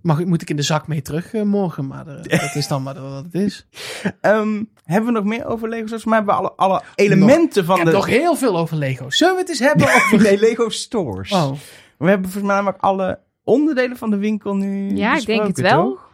mag, 0.00 0.18
ik- 0.18 0.26
moet 0.26 0.42
ik 0.42 0.50
in 0.50 0.56
de 0.56 0.62
zak 0.62 0.86
mee 0.86 1.02
terug 1.02 1.34
eh, 1.34 1.42
morgen, 1.42 1.86
maar 1.86 2.06
eh, 2.06 2.40
dat 2.40 2.54
is 2.54 2.68
dan 2.68 2.82
maar 2.82 3.00
wat 3.00 3.24
het 3.24 3.34
is. 3.34 3.66
Ehm, 4.20 4.62
hebben 4.84 5.12
we 5.12 5.18
nog 5.18 5.24
meer 5.24 5.46
over 5.46 5.68
Lego? 5.68 5.86
Volgens 5.86 6.04
mij 6.04 6.16
hebben 6.16 6.34
we 6.34 6.40
alle, 6.40 6.52
alle 6.52 6.82
elementen 6.94 7.60
Ik 7.62 7.68
van 7.68 7.84
de... 7.84 7.90
nog 7.90 8.06
heel 8.06 8.36
veel 8.36 8.56
over 8.58 8.76
Lego. 8.76 9.10
Zullen 9.10 9.34
we 9.34 9.40
het 9.40 9.48
eens 9.48 9.58
hebben 9.58 9.86
over... 9.94 10.22
Nee, 10.22 10.38
Lego 10.38 10.68
stores. 10.68 11.32
Oh, 11.32 11.52
We 11.98 12.08
hebben 12.08 12.30
volgens 12.30 12.44
mij 12.44 12.54
namelijk 12.54 12.82
alle 12.82 13.18
onderdelen 13.46 13.96
van 13.96 14.10
de 14.10 14.16
winkel 14.16 14.54
nu 14.56 14.96
Ja, 14.96 15.16
ik 15.16 15.26
denk 15.26 15.46
het 15.46 15.60
wel. 15.60 15.90
toch? 15.90 16.10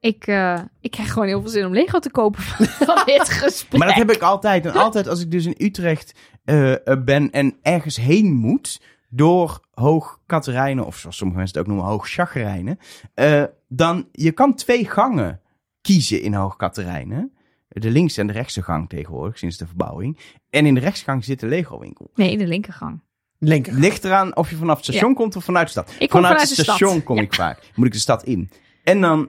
Ik, 0.00 0.26
eh, 0.26 0.60
ik 0.80 0.90
krijg 0.90 1.12
gewoon 1.12 1.28
heel 1.28 1.40
veel 1.40 1.50
zin 1.50 1.66
om 1.66 1.72
Lego 1.72 1.98
te 1.98 2.10
kopen 2.10 2.42
van, 2.48 2.66
van 2.66 3.02
dit 3.14 3.28
gesprek. 3.28 3.78
Maar 3.78 3.88
dat 3.88 3.96
heb 3.96 4.10
ik 4.10 4.22
altijd. 4.22 4.66
En 4.66 4.72
altijd 4.72 5.08
als 5.08 5.20
ik 5.20 5.30
dus 5.30 5.46
in 5.46 5.54
Utrecht 5.58 6.14
eh, 6.44 6.86
eh, 6.86 7.04
ben 7.04 7.30
en 7.30 7.56
ergens 7.62 7.96
heen 7.96 8.32
moet... 8.32 8.80
door 9.08 9.60
Hoog 9.70 10.20
Katerijnen, 10.26 10.86
of 10.86 10.96
zoals 10.96 11.16
sommige 11.16 11.38
mensen 11.38 11.58
het 11.58 11.68
ook 11.68 11.74
noemen, 11.74 11.92
Hoog 11.92 12.08
Chagrijnen... 12.08 12.78
eh, 13.14 13.44
dan, 13.68 14.08
je 14.12 14.32
kan 14.32 14.54
twee 14.54 14.88
gangen 14.88 15.40
kiezen 15.80 16.22
in 16.22 16.34
Hoog 16.34 16.56
Katerijnen. 16.56 17.32
De 17.68 17.90
linkse 17.90 18.20
en 18.20 18.26
de 18.26 18.32
rechtse 18.32 18.62
gang 18.62 18.88
tegenwoordig, 18.88 19.38
sinds 19.38 19.56
de 19.56 19.66
verbouwing. 19.66 20.18
En 20.50 20.66
in 20.66 20.74
de 20.74 20.80
rechtsgang 20.80 21.24
zit 21.24 21.40
de 21.40 21.46
Lego-winkel. 21.46 22.10
Nee, 22.14 22.30
in 22.30 22.38
de 22.38 22.46
linkergang. 22.46 23.00
Linker. 23.44 23.72
Ligt 23.74 24.04
eraan 24.04 24.36
of 24.36 24.50
je 24.50 24.56
vanaf 24.56 24.76
het 24.76 24.84
station 24.84 25.14
komt 25.14 25.36
of 25.36 25.44
vanuit 25.44 25.64
de 25.66 25.72
stad. 25.72 25.88
Ik 25.98 25.98
kom 25.98 26.08
vanuit, 26.08 26.26
vanuit 26.32 26.48
het 26.48 26.58
stad. 26.58 26.76
station 26.76 27.02
kom 27.02 27.16
Ja. 27.16 27.22
ik 27.22 27.34
vaak. 27.34 27.70
Moet 27.74 27.86
ik 27.86 27.92
de 27.92 27.98
stad 27.98 28.24
in. 28.24 28.50
En 28.84 29.00
dan, 29.00 29.28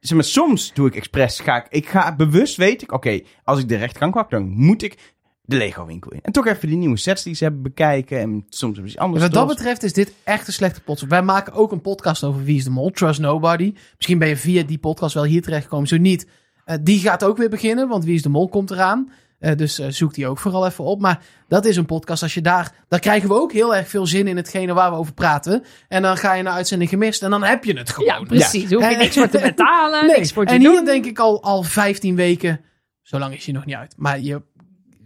zeg 0.00 0.14
maar, 0.14 0.24
soms 0.26 0.72
doe 0.74 0.86
ik 0.86 0.96
expres, 0.96 1.40
ga 1.40 1.56
ik, 1.56 1.66
ik 1.70 1.88
ga 1.88 2.16
bewust, 2.16 2.56
weet 2.56 2.82
ik, 2.82 2.92
oké, 2.92 3.20
als 3.44 3.58
ik 3.58 3.68
de 3.68 3.76
rechterkant 3.76 4.14
pak, 4.14 4.30
dan 4.30 4.48
moet 4.48 4.82
ik 4.82 5.14
de 5.42 5.56
Lego 5.56 5.86
winkel 5.86 6.12
in. 6.12 6.20
En 6.22 6.32
toch 6.32 6.46
even 6.46 6.68
die 6.68 6.76
nieuwe 6.76 6.96
sets 6.96 7.22
die 7.22 7.34
ze 7.34 7.44
hebben 7.44 7.62
bekijken 7.62 8.18
en 8.20 8.44
soms 8.48 8.78
iets 8.78 8.96
anders. 8.96 9.22
Wat 9.22 9.32
dat 9.32 9.46
betreft 9.46 9.82
is 9.82 9.92
dit 9.92 10.12
echt 10.24 10.46
een 10.46 10.52
slechte 10.52 10.80
podcast. 10.80 11.10
Wij 11.10 11.22
maken 11.22 11.52
ook 11.52 11.72
een 11.72 11.80
podcast 11.80 12.24
over 12.24 12.44
Wie 12.44 12.56
is 12.56 12.64
de 12.64 12.70
Mol, 12.70 12.90
Trust 12.90 13.20
Nobody. 13.20 13.74
Misschien 13.96 14.18
ben 14.18 14.28
je 14.28 14.36
via 14.36 14.62
die 14.62 14.78
podcast 14.78 15.14
wel 15.14 15.24
hier 15.24 15.42
terechtgekomen. 15.42 15.88
Zo 15.88 15.96
niet, 15.96 16.26
eh, 16.64 16.76
die 16.82 16.98
gaat 17.00 17.24
ook 17.24 17.36
weer 17.36 17.48
beginnen, 17.50 17.88
want 17.88 18.04
Wie 18.04 18.14
is 18.14 18.22
de 18.22 18.28
Mol 18.28 18.48
komt 18.48 18.70
eraan. 18.70 19.10
Eh, 19.46 19.56
dus 19.56 19.78
eh, 19.78 19.86
zoek 19.90 20.14
die 20.14 20.26
ook 20.28 20.38
vooral 20.38 20.66
even 20.66 20.84
op. 20.84 21.00
Maar 21.00 21.20
dat 21.48 21.64
is 21.64 21.76
een 21.76 21.86
podcast 21.86 22.22
als 22.22 22.34
je 22.34 22.40
daar... 22.40 22.72
Daar 22.88 23.00
krijgen 23.00 23.28
we 23.28 23.34
ook 23.34 23.52
heel 23.52 23.74
erg 23.74 23.88
veel 23.88 24.06
zin 24.06 24.26
in 24.26 24.36
hetgene 24.36 24.72
waar 24.74 24.90
we 24.90 24.96
over 24.96 25.12
praten. 25.14 25.64
En 25.88 26.02
dan 26.02 26.16
ga 26.16 26.34
je 26.34 26.42
naar 26.42 26.52
uitzending 26.52 26.90
gemist 26.90 27.22
en 27.22 27.30
dan 27.30 27.42
heb 27.42 27.64
je 27.64 27.78
het 27.78 27.90
gewoon. 27.90 28.08
Ja, 28.20 28.24
precies. 28.24 28.70
Hoef 28.72 28.82
je 28.82 28.92
En- 28.92 28.98
niks 28.98 29.16
voor 29.16 29.28
te 29.28 29.38
betalen, 29.56 30.06
Nee, 30.06 30.16
niks 30.16 30.32
voor 30.32 30.44
te 30.46 30.52
en 30.52 30.62
doen. 30.62 30.72
hier 30.72 30.84
denk 30.84 31.04
ik 31.06 31.18
al, 31.18 31.42
al 31.42 31.62
15 31.62 32.16
weken... 32.16 32.60
Zo 33.02 33.18
lang 33.18 33.34
is 33.34 33.44
hij 33.44 33.54
nog 33.54 33.64
niet 33.64 33.74
uit. 33.74 33.94
Maar 33.96 34.20
je 34.20 34.42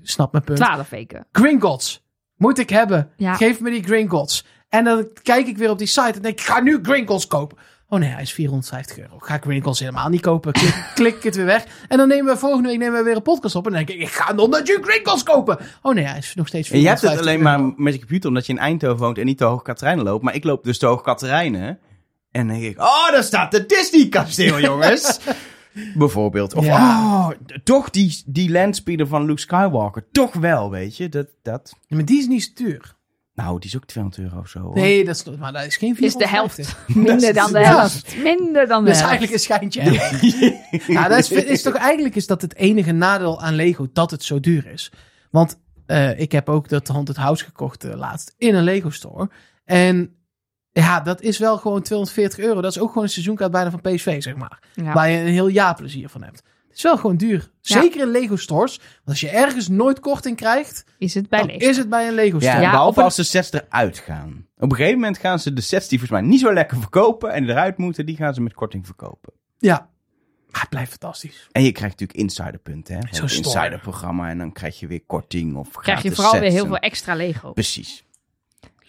snapt 0.02 0.32
mijn 0.32 0.44
punt. 0.44 0.58
12 0.58 0.88
weken. 0.88 1.26
Gringotts. 1.32 2.04
Moet 2.36 2.58
ik 2.58 2.70
hebben. 2.70 3.10
Ja. 3.16 3.34
Geef 3.34 3.60
me 3.60 3.70
die 3.70 3.82
Gringotts. 3.82 4.46
En 4.68 4.84
dan 4.84 5.08
kijk 5.22 5.46
ik 5.46 5.58
weer 5.58 5.70
op 5.70 5.78
die 5.78 5.86
site 5.86 6.00
en 6.12 6.22
denk 6.22 6.34
ik, 6.34 6.40
ik 6.40 6.46
ga 6.46 6.60
nu 6.60 6.78
Gringotts 6.82 7.26
kopen. 7.26 7.58
Oh 7.92 7.98
nee, 7.98 8.08
hij 8.08 8.22
is 8.22 8.32
450 8.32 8.98
euro. 8.98 9.18
Ga 9.18 9.34
ik 9.34 9.42
Gringotts 9.42 9.80
helemaal 9.80 10.08
niet 10.08 10.20
kopen. 10.20 10.52
Klik, 10.52 10.74
klik 10.94 11.16
ik 11.16 11.22
het 11.22 11.36
weer 11.36 11.44
weg. 11.44 11.66
En 11.88 11.98
dan 11.98 12.08
nemen 12.08 12.32
we 12.32 12.38
volgende 12.38 12.68
week 12.68 12.78
nemen 12.78 12.98
we 12.98 13.04
weer 13.04 13.16
een 13.16 13.22
podcast 13.22 13.54
op. 13.54 13.66
En 13.66 13.72
dan 13.72 13.84
denk 13.84 13.98
ik, 13.98 14.06
ik 14.06 14.12
ga 14.12 14.32
nog 14.32 14.66
je 14.66 14.78
Gringotts 14.82 15.22
kopen. 15.22 15.58
Oh 15.82 15.94
nee, 15.94 16.04
hij 16.04 16.18
is 16.18 16.34
nog 16.34 16.48
steeds 16.48 16.68
450 16.68 16.72
En 16.72 16.80
je 16.80 16.88
hebt 16.88 17.00
het 17.00 17.18
alleen 17.18 17.46
euro. 17.46 17.64
maar 17.66 17.74
met 17.76 17.92
je 17.92 17.98
computer 17.98 18.28
omdat 18.28 18.46
je 18.46 18.52
in 18.52 18.58
Eindhoven 18.58 18.98
woont 18.98 19.18
en 19.18 19.26
niet 19.26 19.38
de 19.38 19.44
Hoog 19.44 19.62
Katerijnen 19.62 20.04
loopt. 20.04 20.24
Maar 20.24 20.34
ik 20.34 20.44
loop 20.44 20.64
dus 20.64 20.78
de 20.78 20.86
Hoog 20.86 21.02
Katerijnen. 21.02 21.78
En 22.30 22.46
dan 22.48 22.58
denk 22.58 22.72
ik, 22.72 22.80
oh, 22.80 23.10
daar 23.10 23.24
staat 23.24 23.50
de 23.50 23.66
Disney 23.66 24.08
kasteel, 24.08 24.60
jongens. 24.70 25.20
Bijvoorbeeld. 25.94 26.54
Of, 26.54 26.64
Ja. 26.64 26.98
oh, 27.28 27.30
toch 27.64 27.90
die, 27.90 28.22
die 28.26 28.50
landspeeder 28.50 29.06
van 29.06 29.24
Luke 29.24 29.40
Skywalker. 29.40 30.04
Toch 30.12 30.34
wel, 30.34 30.70
weet 30.70 30.96
je. 30.96 31.08
Dat, 31.08 31.26
dat... 31.42 31.76
Ja, 31.86 31.96
maar 31.96 32.04
die 32.04 32.18
is 32.18 32.26
niet 32.26 32.56
duur. 32.56 32.98
Nou, 33.42 33.58
die 33.58 33.68
is 33.68 33.76
ook 33.76 33.84
200 33.86 34.22
euro 34.24 34.38
of 34.38 34.48
zo. 34.48 34.60
hoor. 34.60 34.74
Nee, 34.74 35.04
dat 35.04 35.14
is, 35.16 35.36
maar 35.38 35.52
dat 35.52 35.64
is 35.64 35.76
geen 35.76 35.90
Is 35.98 36.14
de 36.14 36.26
450. 36.26 36.76
helft. 36.76 36.96
Minder 36.96 37.34
dan 37.34 37.52
de 37.52 37.58
Ja. 37.58 37.64
helft. 37.78 38.16
Minder 38.22 38.66
dan 38.66 38.84
de 38.84 38.90
Dat 38.90 38.94
is 39.00 39.02
helft. 39.02 39.18
eigenlijk 39.18 39.32
een 39.32 39.38
schijntje. 39.38 39.82
ja, 40.92 41.08
dat 41.08 41.18
is, 41.18 41.30
is 41.30 41.62
toch 41.62 41.74
eigenlijk 41.74 42.14
is 42.14 42.26
dat 42.26 42.42
het 42.42 42.54
enige 42.56 42.92
nadeel 42.92 43.40
aan 43.42 43.54
Lego 43.54 43.86
dat 43.92 44.10
het 44.10 44.24
zo 44.24 44.40
duur 44.40 44.66
is. 44.66 44.92
Want 45.30 45.58
eh, 45.86 46.20
ik 46.20 46.32
heb 46.32 46.48
ook 46.48 46.68
dat 46.68 46.88
Haunted 46.88 47.16
House 47.16 47.44
gekocht 47.44 47.84
eh, 47.84 47.94
laatst 47.96 48.34
in 48.38 48.54
een 48.54 48.64
Lego 48.64 48.90
store. 48.90 49.30
En 49.64 50.14
ja, 50.72 51.00
dat 51.00 51.20
is 51.20 51.38
wel 51.38 51.56
gewoon 51.58 51.82
240 51.82 52.38
euro. 52.38 52.60
Dat 52.60 52.70
is 52.70 52.78
ook 52.80 52.88
gewoon 52.88 53.04
een 53.04 53.10
seizoenkaart 53.10 53.50
bijna 53.50 53.70
van 53.70 53.80
PSV, 53.80 54.22
zeg 54.22 54.34
maar. 54.36 54.58
Ja. 54.74 54.92
Waar 54.92 55.10
je 55.10 55.18
een 55.18 55.26
heel 55.26 55.48
jaar 55.48 55.74
plezier 55.74 56.08
van 56.08 56.22
hebt. 56.22 56.42
Het 56.70 56.78
is 56.78 56.82
wel 56.84 56.96
gewoon 56.96 57.16
duur. 57.16 57.50
Ja. 57.60 57.80
Zeker 57.80 58.00
in 58.00 58.08
Lego 58.10 58.36
stores. 58.36 58.76
Want 58.76 58.88
als 59.04 59.20
je 59.20 59.28
ergens 59.28 59.68
nooit 59.68 60.00
korting 60.00 60.36
krijgt, 60.36 60.84
Is 60.98 61.14
het 61.14 61.28
bij 61.28 61.38
dan 61.38 61.48
Lego. 61.48 61.68
is 61.68 61.76
het 61.76 61.88
bij 61.88 62.08
een 62.08 62.14
Lego 62.14 62.38
store. 62.40 62.54
Ja, 62.56 62.60
Ja, 62.62 62.70
behalve 62.70 63.02
als 63.02 63.16
de 63.16 63.22
sets 63.22 63.52
eruit 63.52 63.98
gaan. 63.98 64.46
Op 64.56 64.70
een 64.70 64.76
gegeven 64.76 64.98
moment 64.98 65.18
gaan 65.18 65.38
ze 65.38 65.52
de 65.52 65.60
sets 65.60 65.88
die 65.88 65.98
volgens 65.98 66.20
mij 66.20 66.30
niet 66.30 66.40
zo 66.40 66.52
lekker 66.52 66.78
verkopen 66.80 67.32
en 67.32 67.48
eruit 67.50 67.76
moeten, 67.78 68.06
die 68.06 68.16
gaan 68.16 68.34
ze 68.34 68.40
met 68.40 68.54
korting 68.54 68.86
verkopen. 68.86 69.32
Ja. 69.58 69.88
Maar 70.50 70.60
het 70.60 70.70
blijft 70.70 70.90
fantastisch. 70.90 71.48
En 71.52 71.62
je 71.62 71.72
krijgt 71.72 72.00
natuurlijk 72.00 72.18
insiderpunten, 72.18 72.94
hè? 72.94 73.00
Zo'n 73.10 73.28
insiderprogramma 73.28 74.28
en 74.28 74.38
dan 74.38 74.52
krijg 74.52 74.80
je 74.80 74.86
weer 74.86 75.02
korting 75.06 75.56
of 75.56 75.70
Krijg 75.70 76.02
je 76.02 76.12
vooral 76.12 76.40
weer 76.40 76.50
heel 76.50 76.62
en- 76.62 76.66
veel 76.68 76.76
extra 76.78 77.14
Lego. 77.14 77.52
Precies. 77.52 78.04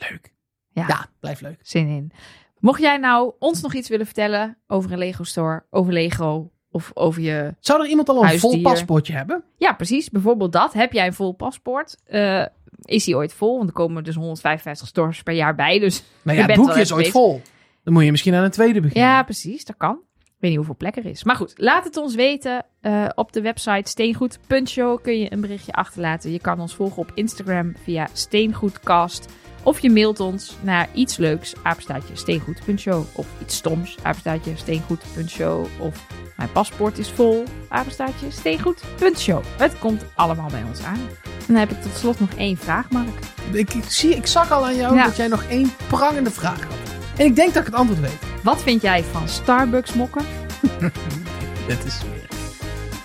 Leuk. 0.09 0.33
Ja. 0.69 0.85
Ja, 0.87 1.05
blijft 1.19 1.41
leuk. 1.41 1.59
Zin 1.61 1.87
in. 1.87 2.11
Mocht 2.59 2.81
jij 2.81 2.97
nou 2.97 3.33
ons 3.39 3.61
nog 3.61 3.73
iets 3.73 3.89
willen 3.89 4.05
vertellen 4.05 4.57
over 4.67 4.91
een 4.91 4.97
Lego 4.97 5.23
store, 5.23 5.65
over 5.69 5.93
Lego 5.93 6.51
of 6.71 6.91
over 6.93 7.21
je... 7.21 7.55
Zou 7.59 7.81
er 7.83 7.87
iemand 7.89 8.09
al 8.09 8.15
een 8.15 8.19
vol 8.21 8.27
Huisdier. 8.49 8.61
paspoortje 8.61 9.13
hebben? 9.13 9.43
Ja, 9.57 9.73
precies. 9.73 10.09
Bijvoorbeeld 10.09 10.51
dat. 10.51 10.73
Heb 10.73 10.93
jij 10.93 11.05
een 11.05 11.13
vol 11.13 11.31
paspoort? 11.33 11.97
Eh, 12.05 12.45
is 12.81 13.03
die 13.03 13.15
ooit 13.15 13.33
vol? 13.33 13.57
Want 13.57 13.69
er 13.69 13.75
komen 13.75 14.03
dus 14.03 14.15
155 14.15 14.87
stores 14.87 15.23
per 15.23 15.33
jaar 15.33 15.55
bij. 15.55 15.79
Dus 15.79 16.03
Maar 16.21 16.35
Je 16.35 16.41
ja, 16.41 16.47
het 16.47 16.55
boekje 16.55 16.81
is 16.81 16.91
ooit 16.91 16.97
bezig. 17.03 17.13
vol. 17.13 17.41
Dan 17.83 17.93
moet 17.93 18.03
je 18.03 18.11
misschien 18.11 18.33
aan 18.33 18.43
een 18.43 18.51
tweede 18.51 18.81
beginnen. 18.81 19.09
ja, 19.09 19.23
precies. 19.23 19.65
Dat 19.65 19.77
kan. 19.77 19.99
Ik 20.19 20.47
weet 20.47 20.57
niet 20.57 20.67
hoeveel 20.67 20.91
plek 20.91 21.05
er 21.05 21.11
is. 21.11 21.23
Maar 21.23 21.35
goed, 21.35 21.53
laat 21.57 21.83
het 21.83 21.97
ons 21.97 22.15
weten. 22.15 22.65
Eh, 22.81 23.09
op 23.15 23.31
de 23.33 23.41
website 23.41 23.89
steengoed.show 23.89 25.01
kun 25.01 25.19
je 25.19 25.31
een 25.33 25.41
berichtje 25.41 25.71
achterlaten. 25.71 26.31
Je 26.31 26.39
kan 26.39 26.59
ons 26.59 26.75
volgen 26.75 26.97
op 27.01 27.11
Instagram 27.13 27.73
via 27.83 28.07
steengoedcast. 28.13 29.25
Of 29.63 29.79
je 29.79 29.91
mailt 29.91 30.19
ons 30.19 30.55
naar 30.61 30.87
iets 30.93 31.17
leuks, 31.17 31.53
apenstaatje 31.61 32.15
steengoed.show. 32.15 33.03
Of 33.11 33.25
iets 33.41 33.55
stoms, 33.55 33.97
apenstaatje 34.01 34.51
steengoed.show. 34.55 35.65
Of 35.77 36.05
mijn 36.37 36.51
paspoort 36.51 36.97
is 36.97 37.09
vol, 37.09 37.43
apenstaatje 37.69 38.31
steengoed.show. 38.31 39.43
Het 39.57 39.79
komt 39.79 40.03
allemaal 40.15 40.49
bij 40.49 40.63
ons 40.63 40.83
aan. 40.83 40.99
En 41.23 41.47
dan 41.47 41.55
heb 41.55 41.71
ik 41.71 41.81
tot 41.81 41.95
slot 41.97 42.19
nog 42.19 42.29
één 42.37 42.57
vraag, 42.57 42.89
Mark. 42.89 43.19
Ik, 43.51 43.73
ik, 43.73 43.83
zie, 43.87 44.15
ik 44.15 44.27
zag 44.27 44.51
al 44.51 44.65
aan 44.65 44.75
jou 44.75 44.95
Ja. 44.95 45.03
dat 45.03 45.15
jij 45.15 45.27
nog 45.27 45.43
één 45.43 45.71
prangende 45.87 46.31
vraag 46.31 46.63
had. 46.63 46.77
En 47.17 47.25
ik 47.25 47.35
denk 47.35 47.53
dat 47.53 47.61
ik 47.65 47.69
het 47.69 47.79
antwoord 47.79 47.99
weet. 48.01 48.19
Wat 48.43 48.61
vind 48.61 48.81
jij 48.81 49.03
van 49.03 49.27
Starbucks 49.27 49.93
mokken? 49.93 50.25
Dit 51.67 51.85
is 51.85 52.01
weer 52.01 52.27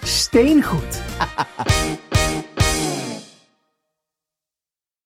steengoed. 0.02 1.02